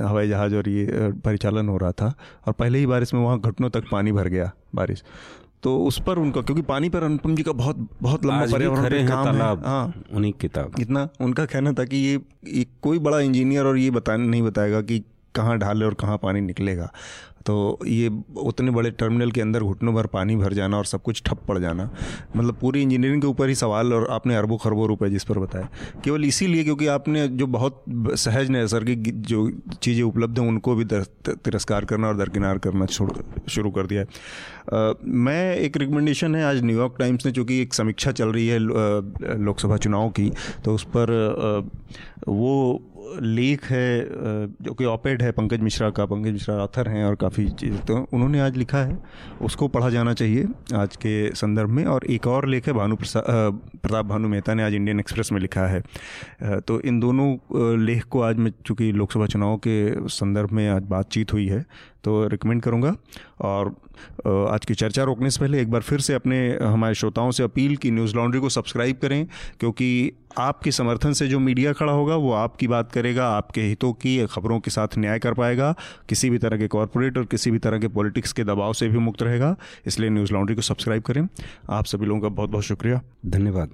हवाई 0.00 0.28
जहाज़ 0.28 0.54
और 0.54 0.68
ये 0.68 1.10
परिचालन 1.24 1.68
हो 1.68 1.76
रहा 1.76 1.92
था 1.92 2.12
और 2.46 2.52
पहले 2.52 2.78
ही 2.78 2.86
बारिश 2.86 3.14
में 3.14 3.20
वहाँ 3.20 3.38
घुटनों 3.40 3.70
तक 3.70 3.88
पानी 3.92 4.12
भर 4.12 4.28
गया 4.28 4.50
बारिश। 4.74 5.02
तो 5.62 5.76
उस 5.80 6.00
पर 6.06 6.18
उनका 6.18 6.40
क्योंकि 6.40 6.62
पानी 6.62 6.88
पर 6.88 7.02
अनुपम 7.02 7.34
जी 7.36 7.42
का 7.42 7.52
बहुत 7.54 7.76
बहुत 8.02 8.24
लंबा 8.26 8.46
पर्यावरण 8.52 9.06
काम 9.08 9.28
है। 9.28 9.42
हाँ। 9.60 9.94
उन्हीं 10.12 10.32
किताब 10.32 10.74
इतना 10.80 11.08
उनका 11.20 11.44
कहना 11.46 11.72
था 11.72 11.84
कि 11.84 11.96
ये, 11.96 12.20
ये 12.48 12.66
कोई 12.82 12.98
बड़ा 12.98 13.20
इंजीनियर 13.20 13.66
और 13.66 13.78
ये 13.78 13.90
बता 13.90 14.16
नहीं 14.16 14.42
बताएगा 14.42 14.80
कि 14.82 15.02
कहाँ 15.34 15.58
ढाले 15.58 15.84
और 15.84 15.94
कहाँ 15.94 16.18
पानी 16.18 16.40
निकलेगा। 16.40 16.90
तो 17.46 17.78
ये 17.86 18.10
उतने 18.38 18.70
बड़े 18.70 18.90
टर्मिनल 18.90 19.30
के 19.30 19.40
अंदर 19.40 19.62
घुटनों 19.62 19.94
भर 19.94 20.06
पानी 20.06 20.36
भर 20.36 20.52
जाना 20.52 20.76
और 20.76 20.84
सब 20.84 21.02
कुछ 21.02 21.22
ठप 21.26 21.44
पड़ 21.48 21.58
जाना 21.58 21.90
मतलब 22.36 22.58
पूरी 22.60 22.82
इंजीनियरिंग 22.82 23.22
के 23.22 23.28
ऊपर 23.28 23.48
ही 23.48 23.54
सवाल 23.54 23.92
और 23.92 24.06
आपने 24.10 24.36
अरबों 24.36 24.56
खरबों 24.58 24.88
रुपए 24.88 25.10
जिस 25.10 25.24
पर 25.24 25.38
बताया 25.38 25.68
केवल 26.04 26.24
इसीलिए 26.24 26.64
क्योंकि 26.64 26.86
आपने 26.86 27.26
जो 27.28 27.46
बहुत 27.48 27.84
सहज 28.18 28.50
नैसर्गिक 28.50 29.20
जो 29.22 29.50
चीज़ें 29.72 30.02
उपलब्ध 30.02 30.38
हैं, 30.38 30.46
उनको 30.48 30.74
भी 30.74 30.84
तिरस्कार 30.84 31.84
करना 31.84 32.08
और 32.08 32.16
दरकिनार 32.16 32.58
करना 32.58 32.86
शुरू 32.86 33.70
कर 33.70 33.86
दिया 33.86 34.00
है। 34.00 34.06
मैं 35.04 35.56
एक 35.56 35.76
रिकमेंडेशन 35.76 36.34
है, 36.34 36.44
आज 36.44 36.62
न्यूयॉर्क 36.64 36.96
टाइम्स 36.98 37.26
ने 37.26 37.32
चूँकि 37.32 37.60
एक 37.62 37.74
समीक्षा 37.74 38.12
चल 38.12 38.28
रही 38.28 38.46
है 38.48 38.58
लोकसभा 38.58 39.76
चुनाव 39.76 40.08
की 40.10 40.30
तो 40.64 40.74
उस 40.74 40.84
पर 40.96 41.12
वो 42.28 42.90
लेख 43.22 43.64
है 43.64 44.06
जो 44.62 44.72
कि 44.74 44.84
ऑपेड 44.84 45.22
है, 45.22 45.30
पंकज 45.32 45.60
मिश्रा 45.60 45.88
का, 45.90 46.04
पंकज 46.06 46.32
मिश्रा 46.32 46.54
ऑथर 46.56 46.88
हैं 46.88 47.04
और 47.04 47.14
काफ़ी 47.34 47.48
चीज़ 47.50 47.76
तो 47.82 47.94
उन्होंने 48.14 48.40
आज 48.40 48.56
लिखा 48.56 48.78
है, 48.78 48.96
उसको 49.42 49.68
पढ़ा 49.68 49.88
जाना 49.90 50.12
चाहिए 50.14 50.46
आज 50.74 50.96
के 50.96 51.34
संदर्भ 51.34 51.70
में। 51.70 51.84
और 51.84 52.04
एक 52.06 52.26
और 52.26 52.46
लेख 52.48 52.66
है, 52.66 52.72
भानु 52.72 52.96
प्रताप 52.96 54.06
भानु 54.06 54.28
मेहता 54.28 54.54
ने 54.54 54.62
आज 54.62 54.74
इंडियन 54.74 55.00
एक्सप्रेस 55.00 55.32
में 55.32 55.40
लिखा 55.40 55.66
है। 55.66 55.82
तो 56.60 56.80
इन 56.80 57.00
दोनों 57.00 57.84
लेख 57.84 58.04
को 58.04 58.20
आज 58.22 58.36
मैं, 58.36 58.52
चूँकि 58.66 58.92
लोकसभा 58.92 59.26
चुनाव 59.26 59.56
के 59.66 60.08
संदर्भ 60.10 60.52
में 60.52 60.68
आज 60.68 60.82
बातचीत 60.86 61.32
हुई 61.32 61.46
है 61.46 61.64
तो 62.04 62.26
रिकमेंड 62.28 62.62
करूँगा। 62.62 62.94
और 63.40 63.74
आज 64.26 64.64
की 64.66 64.74
चर्चा 64.74 65.02
रोकने 65.04 65.30
से 65.30 65.40
पहले 65.40 65.60
एक 65.60 65.70
बार 65.70 65.82
फिर 65.82 66.00
से 66.00 66.14
अपने, 66.14 66.38
हमारे 66.62 66.94
श्रोताओं 66.94 67.30
से 67.30 67.42
अपील 67.42 67.76
की, 67.76 67.90
न्यूज़ 67.90 68.14
लॉन्ड्री 68.16 68.40
को 68.40 68.48
सब्सक्राइब 68.48 68.96
करें, 69.02 69.26
क्योंकि 69.60 70.12
आपके 70.38 70.70
समर्थन 70.70 71.12
से 71.12 71.28
जो 71.28 71.38
मीडिया 71.38 71.72
खड़ा 71.72 71.92
होगा, 71.92 72.16
वो 72.16 72.32
आपकी 72.32 72.68
बात 72.68 72.92
करेगा, 72.92 73.28
आपके 73.28 73.62
हितों 73.62 73.92
की 73.92 74.26
खबरों 74.26 74.60
के 74.60 74.70
साथ 74.70 74.88
न्याय 74.98 75.18
कर 75.18 75.34
पाएगा, 75.34 75.74
किसी 76.08 76.30
भी 76.30 76.38
तरह 76.38 76.56
के 76.56 76.68
कॉरपोरेट 76.68 77.18
और 77.18 77.24
किसी 77.24 77.50
भी 77.50 77.58
तरह 77.58 77.78
के 77.78 77.88
पॉलिटिक्स 77.88 78.32
के 78.32 78.44
दबाव 78.44 78.72
से 78.72 78.88
भी 78.88 78.98
मुक्त 78.98 79.22
रहेगा, 79.22 79.56
इसलिए 79.86 80.10
न्यूज़ 80.10 80.32
लॉन्ड्री 80.32 80.56
को 80.56 80.62
सब्सक्राइब 80.62 81.02
करें। 81.02 81.28
आप 81.70 81.84
सभी 81.84 82.06
लोगों 82.06 82.20
का 82.20 82.28
बहुत 82.28 82.50
बहुत 82.50 82.64
शुक्रिया। 82.64 83.00
धन्यवाद। 83.26 83.70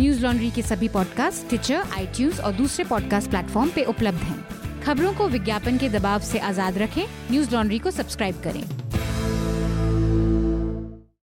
न्यूज़ 0.00 0.22
लॉन्ड्री 0.22 0.50
के 0.50 0.62
सभी 0.62 0.88
पॉडकास्ट 0.88 1.48
ट्विटर 1.48 1.74
आई 1.74 2.28
और 2.44 2.52
दूसरे 2.52 2.84
पॉडकास्ट 2.84 3.30
प्लेटफॉर्म 3.30 3.70
पे 3.70 3.84
उपलब्ध 3.84 4.18
हैं। 4.18 4.44
खबरों 4.82 5.12
को 5.12 5.28
विज्ञापन 5.28 5.78
के 5.78 5.88
दबाव 5.88 6.20
से 6.20 6.38
आज़ाद 6.38 6.78
रखें। 6.78 7.04
न्यूज़ 7.30 7.54
लॉन्ड्री 7.54 7.78
को 7.78 7.90
सब्सक्राइब 7.90 8.40
करें। 8.44 8.64